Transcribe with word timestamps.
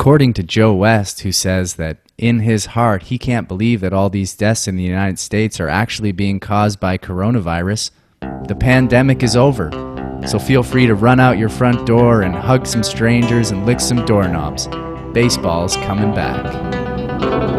According 0.00 0.34
to 0.34 0.44
Joe 0.44 0.72
West, 0.74 1.22
who 1.22 1.32
says 1.32 1.74
that 1.74 1.96
in 2.16 2.38
his 2.38 2.66
heart 2.66 3.02
he 3.02 3.18
can't 3.18 3.48
believe 3.48 3.80
that 3.80 3.92
all 3.92 4.08
these 4.08 4.36
deaths 4.36 4.68
in 4.68 4.76
the 4.76 4.84
United 4.84 5.18
States 5.18 5.58
are 5.58 5.68
actually 5.68 6.12
being 6.12 6.38
caused 6.38 6.78
by 6.78 6.96
coronavirus, 6.96 7.90
the 8.46 8.54
pandemic 8.54 9.24
is 9.24 9.34
over. 9.34 9.72
So 10.24 10.38
feel 10.38 10.62
free 10.62 10.86
to 10.86 10.94
run 10.94 11.18
out 11.18 11.36
your 11.36 11.48
front 11.48 11.84
door 11.84 12.22
and 12.22 12.32
hug 12.32 12.64
some 12.64 12.84
strangers 12.84 13.50
and 13.50 13.66
lick 13.66 13.80
some 13.80 14.06
doorknobs. 14.06 14.68
Baseball's 15.12 15.74
coming 15.78 16.14
back. 16.14 17.57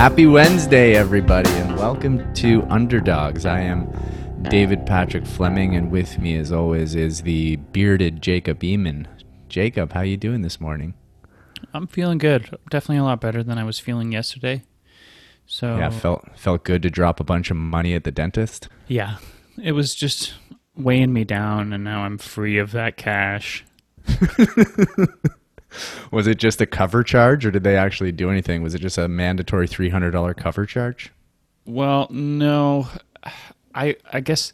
Happy 0.00 0.24
Wednesday, 0.24 0.94
everybody, 0.96 1.50
and 1.50 1.76
welcome 1.76 2.32
to 2.32 2.62
Underdogs. 2.70 3.44
I 3.44 3.60
am 3.60 3.86
David 4.48 4.86
Patrick 4.86 5.26
Fleming, 5.26 5.76
and 5.76 5.90
with 5.90 6.18
me, 6.18 6.38
as 6.38 6.50
always, 6.50 6.94
is 6.94 7.20
the 7.20 7.56
bearded 7.56 8.22
Jacob 8.22 8.60
Eamon. 8.60 9.04
Jacob, 9.50 9.92
how 9.92 10.00
you 10.00 10.16
doing 10.16 10.40
this 10.40 10.58
morning? 10.58 10.94
I'm 11.74 11.86
feeling 11.86 12.16
good. 12.16 12.48
Definitely 12.70 12.96
a 12.96 13.04
lot 13.04 13.20
better 13.20 13.42
than 13.42 13.58
I 13.58 13.64
was 13.64 13.78
feeling 13.78 14.10
yesterday. 14.10 14.62
So 15.44 15.76
Yeah, 15.76 15.90
felt 15.90 16.26
felt 16.34 16.64
good 16.64 16.80
to 16.80 16.88
drop 16.88 17.20
a 17.20 17.24
bunch 17.24 17.50
of 17.50 17.58
money 17.58 17.92
at 17.92 18.04
the 18.04 18.10
dentist. 18.10 18.70
yeah, 18.88 19.18
it 19.62 19.72
was 19.72 19.94
just 19.94 20.32
weighing 20.78 21.12
me 21.12 21.24
down, 21.24 21.74
and 21.74 21.84
now 21.84 22.04
I'm 22.04 22.16
free 22.16 22.56
of 22.56 22.72
that 22.72 22.96
cash. 22.96 23.66
Was 26.10 26.26
it 26.26 26.38
just 26.38 26.60
a 26.60 26.66
cover 26.66 27.02
charge, 27.02 27.46
or 27.46 27.50
did 27.50 27.64
they 27.64 27.76
actually 27.76 28.12
do 28.12 28.30
anything? 28.30 28.62
Was 28.62 28.74
it 28.74 28.80
just 28.80 28.98
a 28.98 29.08
mandatory 29.08 29.66
three 29.66 29.88
hundred 29.88 30.12
dollar 30.12 30.34
cover 30.34 30.66
charge? 30.66 31.12
Well, 31.66 32.08
no, 32.10 32.88
I 33.74 33.96
I 34.12 34.20
guess 34.20 34.52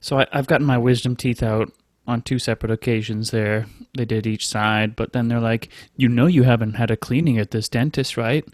so. 0.00 0.20
I, 0.20 0.26
I've 0.32 0.46
gotten 0.46 0.66
my 0.66 0.78
wisdom 0.78 1.16
teeth 1.16 1.42
out 1.42 1.72
on 2.06 2.22
two 2.22 2.38
separate 2.38 2.72
occasions. 2.72 3.30
There, 3.30 3.66
they 3.96 4.04
did 4.04 4.26
each 4.26 4.46
side, 4.46 4.96
but 4.96 5.12
then 5.12 5.28
they're 5.28 5.40
like, 5.40 5.68
you 5.96 6.08
know, 6.08 6.26
you 6.26 6.42
haven't 6.42 6.74
had 6.74 6.90
a 6.90 6.96
cleaning 6.96 7.38
at 7.38 7.50
this 7.50 7.68
dentist, 7.68 8.16
right? 8.16 8.44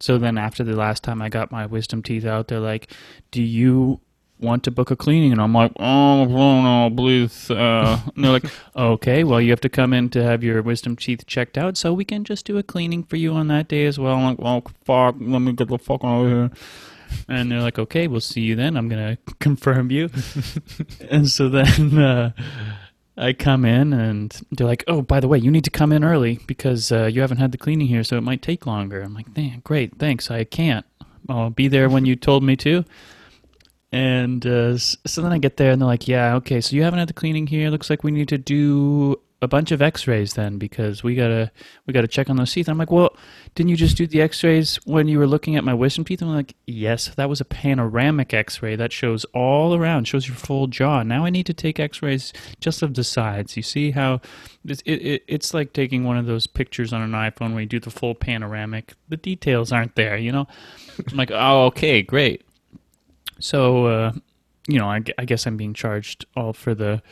So 0.00 0.18
then 0.18 0.36
after 0.36 0.64
the 0.64 0.76
last 0.76 1.02
time 1.02 1.22
I 1.22 1.28
got 1.28 1.52
my 1.52 1.66
wisdom 1.66 2.02
teeth 2.02 2.24
out, 2.24 2.48
they're 2.48 2.60
like, 2.60 2.92
do 3.30 3.42
you 3.42 4.00
want 4.38 4.64
to 4.64 4.70
book 4.70 4.90
a 4.90 4.96
cleaning? 4.96 5.32
And 5.32 5.40
I'm 5.40 5.52
like, 5.52 5.72
oh, 5.78 6.24
no, 6.26 6.94
please. 6.94 7.50
Uh, 7.50 8.00
and 8.14 8.24
they're 8.24 8.32
like, 8.32 8.46
okay, 8.76 9.24
well, 9.24 9.40
you 9.40 9.50
have 9.50 9.60
to 9.60 9.68
come 9.68 9.92
in 9.92 10.10
to 10.10 10.22
have 10.22 10.42
your 10.44 10.62
wisdom 10.62 10.96
teeth 10.96 11.26
checked 11.26 11.58
out, 11.58 11.76
so 11.76 11.92
we 11.92 12.04
can 12.04 12.24
just 12.24 12.46
do 12.46 12.58
a 12.58 12.62
cleaning 12.62 13.04
for 13.04 13.16
you 13.16 13.32
on 13.32 13.48
that 13.48 13.68
day 13.68 13.86
as 13.86 13.98
well. 13.98 14.16
I'm 14.16 14.24
like, 14.24 14.38
well, 14.38 14.62
fuck, 14.84 15.16
let 15.20 15.40
me 15.40 15.52
get 15.52 15.68
the 15.68 15.78
fuck 15.78 16.04
out 16.04 16.24
of 16.24 16.30
here. 16.30 16.50
And 17.28 17.50
they're 17.50 17.60
like, 17.60 17.78
okay, 17.78 18.06
we'll 18.06 18.20
see 18.20 18.40
you 18.40 18.56
then. 18.56 18.76
I'm 18.76 18.88
to 18.90 19.18
confirm 19.40 19.90
you. 19.90 20.10
and 21.10 21.28
so 21.28 21.48
then 21.48 21.98
uh, 21.98 22.32
I 23.16 23.32
come 23.32 23.64
in 23.64 23.92
and 23.92 24.40
they're 24.50 24.66
like, 24.66 24.84
oh, 24.88 25.02
by 25.02 25.20
the 25.20 25.28
way, 25.28 25.38
you 25.38 25.50
need 25.50 25.64
to 25.64 25.70
come 25.70 25.92
in 25.92 26.04
early 26.04 26.40
because 26.46 26.90
uh, 26.90 27.04
you 27.04 27.20
haven't 27.20 27.38
had 27.38 27.52
the 27.52 27.58
cleaning 27.58 27.86
here, 27.86 28.04
so 28.04 28.16
it 28.16 28.22
might 28.22 28.42
take 28.42 28.66
longer. 28.66 29.00
I'm 29.00 29.14
like, 29.14 29.36
man, 29.36 29.60
great, 29.64 29.98
thanks. 29.98 30.30
I 30.30 30.44
can't. 30.44 30.84
I'll 31.28 31.50
be 31.50 31.68
there 31.68 31.88
when 31.88 32.04
you 32.04 32.16
told 32.16 32.42
me 32.42 32.56
to. 32.56 32.84
And 33.94 34.44
uh, 34.44 34.76
so 34.76 35.22
then 35.22 35.30
I 35.30 35.38
get 35.38 35.56
there 35.56 35.70
and 35.70 35.80
they're 35.80 35.86
like, 35.86 36.08
yeah, 36.08 36.34
okay, 36.34 36.60
so 36.60 36.74
you 36.74 36.82
haven't 36.82 36.98
had 36.98 37.08
the 37.08 37.14
cleaning 37.14 37.46
here. 37.46 37.70
Looks 37.70 37.88
like 37.88 38.02
we 38.02 38.10
need 38.10 38.28
to 38.30 38.38
do 38.38 39.20
a 39.40 39.46
bunch 39.46 39.70
of 39.70 39.80
x-rays 39.80 40.34
then 40.34 40.58
because 40.58 41.04
we 41.04 41.14
gotta 41.14 41.52
we 41.86 41.92
gotta 41.92 42.08
check 42.08 42.28
on 42.28 42.34
those 42.34 42.52
teeth. 42.52 42.68
I'm 42.68 42.76
like, 42.76 42.90
well, 42.90 43.16
didn't 43.54 43.70
you 43.70 43.76
just 43.76 43.96
do 43.96 44.08
the 44.08 44.20
x-rays 44.20 44.80
when 44.84 45.06
you 45.06 45.20
were 45.20 45.28
looking 45.28 45.54
at 45.54 45.62
my 45.62 45.74
wisdom 45.74 46.04
teeth? 46.04 46.22
and 46.22 46.30
I'm 46.32 46.36
like, 46.36 46.56
yes, 46.66 47.06
that 47.14 47.28
was 47.28 47.40
a 47.40 47.44
panoramic 47.44 48.34
x-ray 48.34 48.74
that 48.74 48.92
shows 48.92 49.24
all 49.26 49.76
around, 49.76 50.08
shows 50.08 50.26
your 50.26 50.36
full 50.36 50.66
jaw. 50.66 51.04
Now 51.04 51.24
I 51.24 51.30
need 51.30 51.46
to 51.46 51.54
take 51.54 51.78
x-rays 51.78 52.32
just 52.58 52.82
of 52.82 52.94
the 52.94 53.04
sides. 53.04 53.56
You 53.56 53.62
see 53.62 53.92
how 53.92 54.20
it's, 54.64 54.82
it, 54.84 54.94
it, 54.94 55.24
it's 55.28 55.54
like 55.54 55.72
taking 55.72 56.02
one 56.02 56.16
of 56.16 56.26
those 56.26 56.48
pictures 56.48 56.92
on 56.92 57.00
an 57.00 57.12
iPhone 57.12 57.52
where 57.52 57.60
you 57.60 57.68
do 57.68 57.78
the 57.78 57.90
full 57.90 58.16
panoramic. 58.16 58.94
The 59.08 59.18
details 59.18 59.70
aren't 59.70 59.94
there, 59.94 60.16
you 60.16 60.32
know. 60.32 60.48
I'm 61.08 61.16
like, 61.16 61.30
oh, 61.30 61.66
okay, 61.66 62.02
great. 62.02 62.44
So, 63.44 63.86
uh, 63.86 64.12
you 64.66 64.78
know, 64.78 64.88
I, 64.88 65.02
I 65.18 65.26
guess 65.26 65.46
I'm 65.46 65.58
being 65.58 65.74
charged 65.74 66.24
all 66.34 66.54
for 66.54 66.74
the 66.74 67.02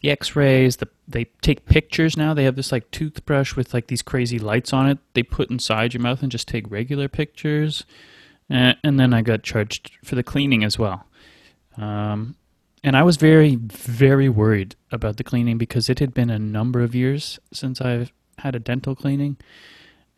the 0.00 0.10
X-rays. 0.10 0.78
The 0.78 0.88
they 1.06 1.26
take 1.40 1.66
pictures 1.66 2.16
now. 2.16 2.34
They 2.34 2.42
have 2.42 2.56
this 2.56 2.72
like 2.72 2.90
toothbrush 2.90 3.54
with 3.54 3.72
like 3.72 3.86
these 3.86 4.02
crazy 4.02 4.40
lights 4.40 4.72
on 4.72 4.88
it. 4.88 4.98
They 5.14 5.22
put 5.22 5.50
inside 5.52 5.94
your 5.94 6.02
mouth 6.02 6.20
and 6.20 6.32
just 6.32 6.48
take 6.48 6.68
regular 6.68 7.08
pictures. 7.08 7.84
Uh, 8.50 8.74
and 8.82 8.98
then 8.98 9.14
I 9.14 9.22
got 9.22 9.44
charged 9.44 9.92
for 10.02 10.16
the 10.16 10.24
cleaning 10.24 10.64
as 10.64 10.80
well. 10.80 11.06
Um, 11.76 12.34
and 12.82 12.96
I 12.96 13.04
was 13.04 13.16
very, 13.16 13.54
very 13.54 14.28
worried 14.28 14.74
about 14.90 15.16
the 15.16 15.24
cleaning 15.24 15.58
because 15.58 15.88
it 15.88 16.00
had 16.00 16.12
been 16.12 16.28
a 16.28 16.40
number 16.40 16.80
of 16.80 16.92
years 16.92 17.38
since 17.52 17.80
I've 17.80 18.12
had 18.38 18.56
a 18.56 18.58
dental 18.58 18.96
cleaning. 18.96 19.36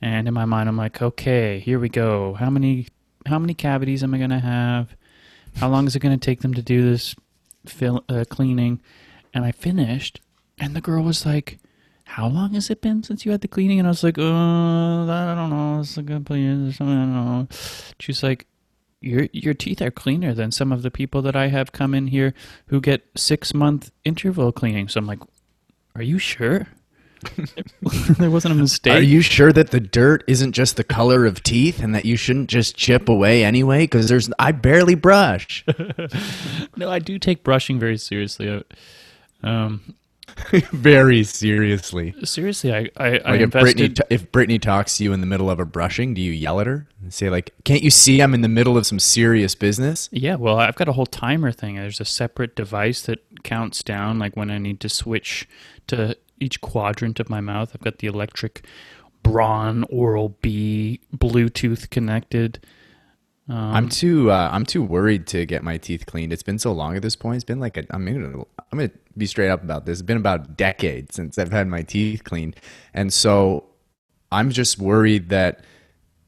And 0.00 0.27
in 0.27 0.33
my 0.33 0.47
mind, 0.47 0.71
I'm 0.71 0.78
like, 0.78 1.03
okay, 1.03 1.60
here 1.60 1.78
we 1.78 1.91
go. 1.91 2.33
How 2.33 2.49
many, 2.49 2.88
how 3.27 3.38
many 3.38 3.53
cavities 3.53 4.03
am 4.03 4.15
I 4.15 4.19
gonna 4.19 4.41
have? 4.41 4.97
How 5.56 5.69
long 5.69 5.87
is 5.87 5.94
it 5.94 6.00
gonna 6.00 6.19
take 6.19 6.41
them 6.41 6.54
to 6.54 6.62
do 6.62 6.91
this 6.91 7.15
fill, 7.66 8.04
uh, 8.09 8.25
cleaning? 8.28 8.81
And 9.32 9.44
I 9.44 9.53
finished, 9.53 10.20
and 10.59 10.75
the 10.76 10.81
girl 10.81 11.03
was 11.03 11.25
like, 11.26 11.59
"How 12.04 12.28
long 12.28 12.54
has 12.54 12.70
it 12.70 12.81
been 12.81 13.03
since 13.03 13.25
you 13.25 13.32
had 13.32 13.41
the 13.41 13.48
cleaning?" 13.48 13.78
And 13.78 13.88
I 13.88 13.91
was 13.91 14.04
like, 14.04 14.19
"Uh, 14.19 14.22
I 14.22 15.34
don't 15.34 15.50
know. 15.50 15.81
It's 15.81 15.97
a 15.97 16.03
good 16.03 16.28
years 16.31 16.69
or 16.69 16.72
something. 16.72 16.98
I 16.98 17.04
don't 17.04 17.25
know." 17.26 17.48
She's 17.98 18.22
like, 18.22 18.47
"Your 19.00 19.28
your 19.32 19.54
teeth 19.54 19.82
are 19.82 19.91
cleaner 19.91 20.34
than 20.34 20.50
some 20.50 20.72
of 20.72 20.82
the 20.82 20.91
people 20.91 21.22
that 21.22 21.37
I 21.37 21.48
have 21.48 21.72
come 21.72 21.94
in 21.94 22.09
here 22.09 22.34
who 22.66 22.81
get 22.81 23.09
six 23.16 23.54
month 23.54 23.91
interval 24.04 24.53
cleaning." 24.53 24.88
So 24.88 24.98
I'm 24.98 25.06
like, 25.06 25.21
"Are 25.94 26.03
you 26.03 26.19
sure?" 26.19 26.69
There 28.19 28.31
wasn't 28.31 28.53
a 28.55 28.57
mistake. 28.57 28.95
Are 28.97 29.01
you 29.03 29.21
sure 29.21 29.53
that 29.53 29.71
the 29.71 29.81
dirt 29.81 30.25
isn't 30.27 30.53
just 30.53 30.77
the 30.77 30.85
color 30.85 31.27
of 31.27 31.43
teeth, 31.43 31.83
and 31.83 31.95
that 31.95 32.05
you 32.05 32.17
shouldn't 32.17 32.49
just 32.51 32.77
chip 32.77 33.09
away 33.09 33.45
anyway? 33.45 33.85
Because 33.85 34.09
there's 34.09 34.31
I 34.39 34.53
barely 34.53 34.95
brush. 34.95 35.65
no, 36.77 36.91
I 36.91 36.99
do 36.99 37.19
take 37.19 37.43
brushing 37.45 37.79
very 37.79 37.99
seriously. 37.99 38.49
Uh, 38.49 38.63
Um, 39.47 39.95
Very 40.73 41.23
seriously. 41.23 42.13
seriously, 42.25 42.73
I 42.73 42.89
I, 42.97 43.07
I 43.07 43.11
Like 43.11 43.41
if 43.41 43.41
invested. 43.43 43.51
Brittany, 43.61 43.89
t- 43.91 44.03
if 44.11 44.33
Brittany 44.33 44.59
talks 44.59 44.97
to 44.97 45.05
you 45.05 45.13
in 45.13 45.21
the 45.21 45.27
middle 45.27 45.49
of 45.51 45.61
a 45.61 45.65
brushing, 45.67 46.13
do 46.15 46.21
you 46.21 46.33
yell 46.33 46.59
at 46.61 46.67
her 46.67 46.89
and 47.03 47.13
say 47.13 47.29
like, 47.31 47.53
"Can't 47.65 47.83
you 47.83 47.91
see 47.91 48.21
I'm 48.21 48.34
in 48.34 48.41
the 48.41 48.49
middle 48.49 48.77
of 48.77 48.84
some 48.87 48.99
serious 48.99 49.55
business"? 49.55 50.09
Yeah, 50.11 50.34
well, 50.37 50.59
I've 50.59 50.75
got 50.77 50.89
a 50.89 50.93
whole 50.93 51.07
timer 51.07 51.53
thing. 51.53 51.77
There's 51.77 52.01
a 52.01 52.05
separate 52.07 52.57
device 52.57 53.03
that 53.03 53.21
counts 53.45 53.83
down, 53.84 54.19
like 54.19 54.34
when 54.34 54.51
I 54.51 54.59
need 54.59 54.81
to 54.81 54.89
switch 54.89 55.47
to 55.89 56.17
each 56.41 56.61
quadrant 56.61 57.21
of 57.21 57.28
my 57.31 57.41
mouth. 57.41 57.72
I've 57.75 57.83
got 57.83 57.99
the 57.99 58.06
electric 58.06 58.65
Braun 59.22 59.84
Oral 59.84 60.37
B 60.41 61.00
Bluetooth 61.17 61.91
connected. 61.91 62.65
Um, 63.49 63.56
I'm 63.56 63.89
too 63.89 64.31
uh, 64.31 64.49
I'm 64.53 64.65
too 64.65 64.83
worried 64.83 65.27
to 65.28 65.45
get 65.45 65.62
my 65.62 65.77
teeth 65.77 66.06
cleaned. 66.06 66.33
It's 66.33 66.43
been 66.43 66.59
so 66.59 66.72
long 66.72 66.97
at 66.97 67.03
this 67.03 67.17
point. 67.17 67.37
It's 67.37 67.45
been 67.45 67.61
like 67.61 67.77
a, 67.77 67.84
I'm 67.91 68.05
gonna 68.05 68.45
I'm 68.72 68.78
gonna 68.78 68.91
be 69.17 69.27
straight 69.27 69.50
up 69.50 69.62
about 69.62 69.84
this. 69.87 69.99
It's 69.99 70.06
been 70.06 70.17
about 70.17 70.45
a 70.47 70.49
decade 70.53 71.12
since 71.12 71.39
I've 71.39 71.53
had 71.53 71.67
my 71.67 71.83
teeth 71.83 72.25
cleaned, 72.25 72.56
and 72.95 73.12
so 73.12 73.66
I'm 74.33 74.51
just 74.51 74.78
worried 74.78 75.28
that 75.28 75.65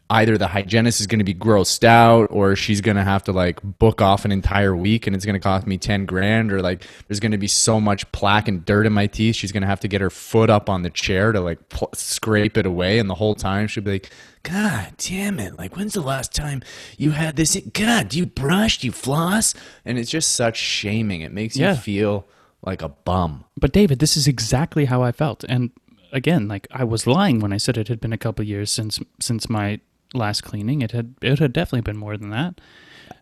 either 0.09 0.39
the 0.39 0.47
hygienist 0.47 1.01
is 1.01 1.07
going 1.09 1.19
to 1.19 1.25
be 1.25 1.35
grossed 1.35 1.83
out 1.83 2.29
or 2.31 2.55
she's 2.55 2.81
going 2.81 2.97
to 2.97 3.03
have 3.03 3.25
to 3.25 3.33
like 3.33 3.61
book 3.63 4.01
off 4.01 4.25
an 4.25 4.31
entire 4.31 4.77
week 4.77 5.07
and 5.07 5.17
it's 5.17 5.25
going 5.25 5.35
to 5.35 5.41
cost 5.41 5.67
me 5.67 5.77
10 5.77 6.07
grand 6.07 6.53
or 6.53 6.61
like 6.63 6.87
there's 7.09 7.19
going 7.19 7.33
to 7.33 7.39
be 7.39 7.49
so 7.49 7.81
much 7.81 8.11
plaque 8.13 8.47
and 8.47 8.65
dirt 8.65 8.87
in 8.87 8.93
my 8.93 9.07
teeth 9.09 9.35
she's 9.35 9.51
going 9.51 9.63
to 9.63 9.67
have 9.67 9.81
to 9.81 9.89
get 9.89 10.01
her 10.01 10.11
foot 10.11 10.49
up 10.49 10.71
on 10.71 10.83
the 10.83 10.91
chair 10.91 11.33
to 11.33 11.41
like 11.41 11.69
pl- 11.71 11.91
scrape 11.93 12.57
it 12.57 12.67
away 12.67 12.99
and 13.01 13.11
the 13.11 13.15
whole 13.17 13.35
time 13.35 13.67
she'll 13.67 13.83
be 13.83 13.93
like 13.93 14.11
god 14.45 14.93
damn 14.99 15.41
it 15.41 15.59
like 15.59 15.77
when's 15.77 15.95
the 15.95 16.01
last 16.01 16.33
time 16.33 16.63
you 16.97 17.11
had 17.11 17.35
this 17.35 17.61
god 17.73 18.09
do 18.09 18.19
you 18.19 18.27
brush 18.27 18.79
do 18.79 18.87
you 18.87 18.93
floss 18.93 19.55
and 19.85 19.99
it's 19.99 20.11
just 20.11 20.35
such 20.37 20.57
shaming 20.57 21.21
it 21.21 21.33
makes 21.33 21.57
Yeah. 21.57 21.71
you 21.73 21.77
feel 21.79 22.27
like 22.63 22.81
a 22.81 22.89
bum 22.91 23.45
but 23.59 23.73
David, 23.73 23.99
this 23.99 24.17
is 24.17 24.29
exactly 24.29 24.85
how 24.85 25.03
I 25.03 25.13
felt. 25.13 25.43
And 25.49 25.71
again, 26.13 26.47
like 26.47 26.67
I 26.71 26.85
was 26.85 27.07
lying 27.07 27.41
when 27.41 27.53
I 27.53 27.57
said 27.57 27.79
it 27.79 27.89
had 27.89 28.01
been 28.01 28.13
a 28.13 28.19
couple 28.19 28.45
years 28.45 28.71
since 28.71 29.01
since 29.19 29.49
my 29.49 29.81
last 30.17 30.43
cleaning. 30.43 30.83
It 30.83 30.93
had 30.93 31.15
it 31.23 31.39
had 31.39 31.53
definitely 31.53 31.83
been 31.83 31.97
more 31.97 32.17
than 32.17 32.31
that. 32.31 32.61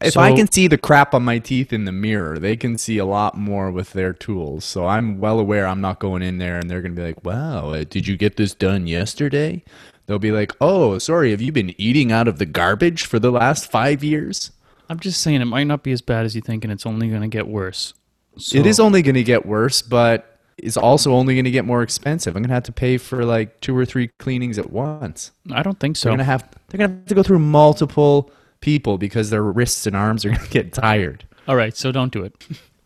If 0.01 0.17
I 0.17 0.35
can 0.35 0.51
see 0.51 0.67
the 0.67 0.79
crap 0.79 1.15
on 1.15 1.25
my 1.25 1.39
teeth 1.39 1.73
in 1.73 1.85
the 1.85 1.93
mirror, 1.93 2.39
they 2.39 2.57
can 2.57 2.79
see 2.79 2.99
a 2.99 3.05
lot 3.05 3.37
more 3.37 3.71
with 3.71 3.93
their 3.93 4.13
tools. 4.13 4.65
So 4.65 4.87
I'm 4.87 5.19
well 5.19 5.39
aware 5.39 5.67
I'm 5.67 5.81
not 5.81 5.99
going 5.99 6.23
in 6.23 6.39
there 6.39 6.59
and 6.59 6.71
they're 6.71 6.83
going 6.83 6.95
to 6.95 7.01
be 7.01 7.07
like, 7.07 7.25
wow, 7.25 7.71
uh, 7.71 7.85
did 7.85 8.07
you 8.07 8.17
get 8.17 8.37
this 8.37 8.55
done 8.55 8.87
yesterday? 8.87 9.63
They'll 10.07 10.19
be 10.19 10.33
like, 10.33 10.53
oh, 10.61 10.99
sorry, 10.99 11.31
have 11.31 11.41
you 11.41 11.53
been 11.53 11.75
eating 11.81 12.13
out 12.13 12.29
of 12.29 12.39
the 12.39 12.47
garbage 12.47 13.07
for 13.07 13.19
the 13.19 13.31
last 13.31 13.71
five 13.71 14.05
years? 14.05 14.51
I'm 14.89 15.01
just 15.01 15.23
saying 15.23 15.41
it 15.41 15.47
might 15.47 15.65
not 15.65 15.83
be 15.83 15.93
as 15.93 16.03
bad 16.03 16.27
as 16.27 16.35
you 16.35 16.43
think, 16.43 16.65
and 16.65 16.73
it's 16.73 16.85
only 16.85 17.09
going 17.09 17.23
to 17.23 17.29
get 17.29 17.49
worse. 17.49 17.95
So, 18.37 18.59
it 18.59 18.67
is 18.67 18.79
only 18.79 19.01
going 19.01 19.15
to 19.15 19.25
get 19.25 19.47
worse, 19.47 19.81
but 19.81 20.34
it's 20.59 20.77
also 20.77 21.13
only 21.13 21.35
going 21.35 21.45
to 21.45 21.51
get 21.51 21.65
more 21.65 21.83
expensive. 21.83 22.37
I'm 22.37 22.43
going 22.43 22.49
to 22.49 22.55
have 22.55 22.65
to 22.65 22.73
pay 22.73 22.99
for 22.99 23.25
like 23.25 23.61
two 23.61 23.77
or 23.77 23.85
three 23.85 24.09
cleanings 24.19 24.59
at 24.59 24.71
once. 24.71 25.33
I 25.53 25.63
don't 25.63 25.79
think 25.79 25.97
so. 25.97 26.09
They're 26.09 26.17
going 26.17 26.19
to 26.19 26.25
have 26.25 26.49
they're 26.69 26.79
going 26.79 26.91
to 26.91 26.97
have 26.97 27.07
to 27.07 27.15
go 27.15 27.23
through 27.23 27.41
multiple 27.41 28.31
people 28.61 28.99
because 28.99 29.31
their 29.31 29.43
wrists 29.43 29.87
and 29.87 29.97
arms 29.97 30.25
are 30.25 30.31
going 30.31 30.41
to 30.41 30.51
get 30.51 30.73
tired. 30.73 31.25
All 31.47 31.57
right, 31.57 31.77
so 31.77 31.93
don't 31.93 32.13
do 32.13 32.25
it. 32.25 32.35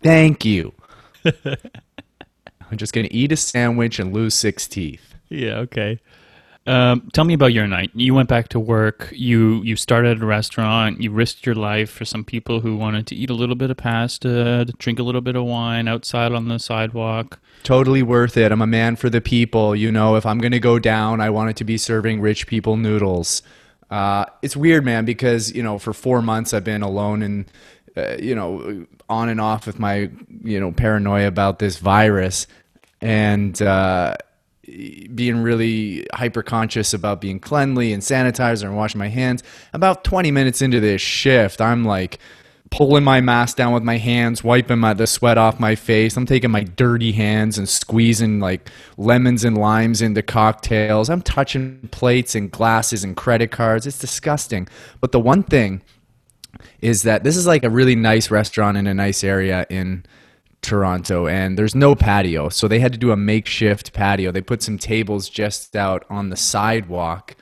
Thank 0.03 0.45
you. 0.45 0.73
I'm 1.25 2.77
just 2.77 2.93
going 2.93 3.07
to 3.07 3.15
eat 3.15 3.33
a 3.33 3.37
sandwich 3.37 3.99
and 3.99 4.13
lose 4.13 4.35
six 4.35 4.67
teeth. 4.67 5.15
Yeah, 5.29 5.59
okay. 5.59 6.01
Um, 6.67 7.09
tell 7.15 7.25
me 7.25 7.33
about 7.33 7.55
your 7.55 7.67
night. 7.67 7.91
You 7.95 8.13
went 8.13 8.29
back 8.29 8.49
to 8.49 8.61
work. 8.61 9.11
You 9.13 9.63
you 9.63 9.75
started 9.75 10.23
a 10.23 10.27
restaurant. 10.27 11.01
You 11.01 11.11
risked 11.11 11.47
your 11.47 11.55
life 11.55 11.91
for 11.91 12.05
some 12.05 12.25
people 12.25 12.61
who 12.61 12.77
wanted 12.77 13.07
to 13.07 13.15
eat 13.15 13.31
a 13.31 13.35
little 13.35 13.55
bit 13.55 13.71
of 13.71 13.79
pasta, 13.79 14.67
drink 14.79 14.99
a 14.99 15.03
little 15.03 15.23
bit 15.23 15.35
of 15.35 15.45
wine 15.45 15.89
outside 15.89 16.33
on 16.33 16.49
the 16.49 16.59
sidewalk. 16.59 17.41
Totally 17.63 18.03
worth 18.03 18.37
it. 18.37 18.53
I'm 18.53 18.61
a 18.61 18.67
man 18.67 18.97
for 18.97 19.09
the 19.09 19.23
people. 19.23 19.75
You 19.75 19.91
know, 19.91 20.17
if 20.17 20.27
I'm 20.27 20.41
to 20.41 20.61
go 20.61 20.79
down, 20.79 21.21
I 21.21 21.31
want 21.31 21.51
it 21.51 21.57
to 21.57 21.65
be 21.65 21.79
serving 21.79 22.21
rich 22.21 22.47
people 22.47 22.77
noodles. 22.77 23.43
Uh, 23.91 24.27
it's 24.43 24.57
weird, 24.57 24.85
man, 24.85 25.05
because, 25.05 25.53
you 25.53 25.63
know, 25.63 25.79
for 25.79 25.93
four 25.93 26.21
months 26.21 26.53
I've 26.53 26.65
been 26.65 26.83
alone 26.83 27.23
and, 27.23 27.47
uh, 27.97 28.17
you 28.19 28.35
know, 28.35 28.87
on 29.09 29.31
and 29.31 29.41
off 29.41 29.67
with 29.67 29.79
my, 29.79 30.11
you 30.45 30.61
know, 30.61 30.73
paranoia 30.73 31.27
about 31.27 31.59
this 31.59 31.79
virus. 31.79 32.47
And, 33.01 33.61
uh, 33.63 34.17
being 35.15 35.39
really 35.39 36.07
hyper 36.13 36.43
conscious 36.43 36.93
about 36.93 37.21
being 37.21 37.41
cleanly 37.41 37.93
and 37.93 38.03
sanitizer 38.03 38.65
and 38.65 38.77
washing 38.77 38.99
my 38.99 39.09
hands. 39.09 39.43
About 39.73 40.05
20 40.05 40.31
minutes 40.31 40.63
into 40.63 40.81
this 40.81 41.01
shift, 41.01 41.61
I'm 41.61 41.85
like 41.85 42.19
pulling 42.71 43.05
my 43.05 43.21
mask 43.21 43.57
down 43.57 43.73
with 43.73 43.83
my 43.83 43.97
hands, 43.97 44.45
wiping 44.45 44.79
my, 44.79 44.93
the 44.93 45.07
sweat 45.07 45.39
off 45.39 45.59
my 45.59 45.75
face. 45.75 46.17
I'm 46.17 46.27
taking 46.27 46.51
my 46.51 46.65
dirty 46.65 47.13
hands 47.13 47.57
and 47.57 47.69
squeezing 47.69 48.41
like 48.41 48.71
lemons 48.97 49.45
and 49.45 49.57
limes 49.57 50.03
into 50.03 50.23
cocktails. 50.23 51.09
I'm 51.09 51.23
touching 51.23 51.89
plates 51.91 52.35
and 52.35 52.51
glasses 52.51 53.05
and 53.05 53.17
credit 53.17 53.51
cards. 53.51 53.87
It's 53.87 53.99
disgusting. 53.99 54.69
But 55.01 55.13
the 55.13 55.21
one 55.21 55.43
thing 55.43 55.83
is 56.81 57.03
that 57.03 57.25
this 57.25 57.37
is 57.37 57.47
like 57.47 57.65
a 57.65 57.71
really 57.71 57.97
nice 57.97 58.31
restaurant 58.31 58.77
in 58.77 58.87
a 58.87 58.95
nice 58.95 59.25
area 59.25 59.67
in 59.71 60.05
Toronto 60.63 61.27
and 61.27 61.59
there's 61.59 61.75
no 61.75 61.95
patio. 61.95 62.49
So 62.49 62.69
they 62.69 62.81
had 62.81 62.93
to 62.93 62.99
do 62.99 63.13
a 63.13 63.17
makeshift 63.17 63.93
patio. 63.93 64.33
They 64.33 64.41
put 64.41 64.63
some 64.63 64.79
tables 64.79 65.29
just 65.29 65.75
out 65.77 66.05
on 66.11 66.31
the 66.31 66.37
sidewalk 66.37 67.37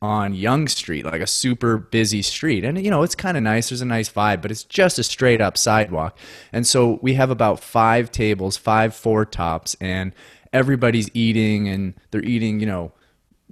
on 0.00 0.34
Yonge 0.34 0.70
Street, 0.70 1.04
like 1.04 1.20
a 1.20 1.26
super 1.26 1.78
busy 1.78 2.22
street. 2.22 2.64
And 2.64 2.82
you 2.82 2.90
know, 2.90 3.02
it's 3.02 3.14
kind 3.14 3.36
of 3.36 3.42
nice. 3.42 3.68
There's 3.68 3.82
a 3.82 3.86
nice 3.86 4.10
vibe, 4.10 4.42
but 4.42 4.50
it's 4.50 4.64
just 4.64 4.98
a 4.98 5.04
straight 5.04 5.40
up 5.40 5.56
sidewalk. 5.56 6.18
And 6.52 6.66
so 6.66 6.98
we 7.02 7.14
have 7.14 7.30
about 7.30 7.60
5 7.60 8.10
tables, 8.10 8.56
5 8.56 8.94
four 8.94 9.24
tops 9.24 9.76
and 9.80 10.12
everybody's 10.52 11.08
eating 11.14 11.68
and 11.68 11.94
they're 12.10 12.24
eating, 12.24 12.60
you 12.60 12.66
know, 12.66 12.92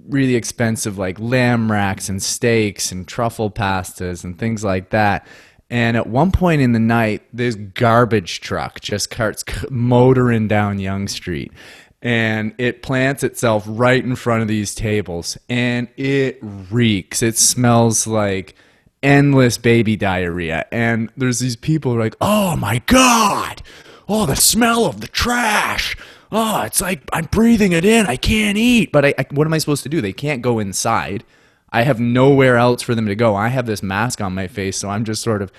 really 0.07 0.35
expensive 0.35 0.97
like 0.97 1.19
lamb 1.19 1.71
racks 1.71 2.09
and 2.09 2.21
steaks 2.21 2.91
and 2.91 3.07
truffle 3.07 3.51
pastas 3.51 4.23
and 4.23 4.37
things 4.37 4.63
like 4.63 4.89
that. 4.89 5.25
And 5.71 5.95
at 5.95 6.05
one 6.05 6.33
point 6.33 6.61
in 6.61 6.73
the 6.73 6.79
night, 6.79 7.23
this 7.31 7.55
garbage 7.55 8.41
truck 8.41 8.81
just 8.81 9.05
starts 9.05 9.45
motoring 9.69 10.49
down 10.49 10.79
Yonge 10.79 11.09
Street. 11.09 11.53
And 12.01 12.53
it 12.57 12.83
plants 12.83 13.23
itself 13.23 13.63
right 13.65 14.03
in 14.03 14.17
front 14.17 14.41
of 14.41 14.49
these 14.49 14.75
tables. 14.75 15.37
And 15.47 15.87
it 15.95 16.39
reeks. 16.41 17.23
It 17.23 17.37
smells 17.37 18.05
like 18.05 18.53
endless 19.01 19.57
baby 19.57 19.95
diarrhea. 19.95 20.65
And 20.73 21.09
there's 21.15 21.39
these 21.39 21.55
people 21.55 21.97
like, 21.97 22.17
oh 22.19 22.57
my 22.57 22.79
God. 22.87 23.61
Oh, 24.09 24.25
the 24.25 24.35
smell 24.35 24.85
of 24.85 24.99
the 24.99 25.07
trash. 25.07 25.95
Oh, 26.33 26.63
it's 26.63 26.81
like 26.81 27.01
I'm 27.13 27.25
breathing 27.25 27.71
it 27.71 27.85
in. 27.85 28.07
I 28.07 28.17
can't 28.17 28.57
eat. 28.57 28.91
But 28.91 29.05
I, 29.05 29.13
I, 29.17 29.25
what 29.31 29.47
am 29.47 29.53
I 29.53 29.57
supposed 29.57 29.83
to 29.83 29.89
do? 29.89 30.01
They 30.01 30.11
can't 30.11 30.41
go 30.41 30.59
inside. 30.59 31.23
I 31.71 31.83
have 31.83 31.99
nowhere 31.99 32.57
else 32.57 32.81
for 32.81 32.95
them 32.95 33.05
to 33.07 33.15
go. 33.15 33.35
I 33.35 33.47
have 33.49 33.65
this 33.65 33.81
mask 33.83 34.21
on 34.21 34.33
my 34.33 34.47
face, 34.47 34.77
so 34.77 34.89
I'm 34.89 35.05
just 35.05 35.21
sort 35.21 35.41
of 35.41 35.51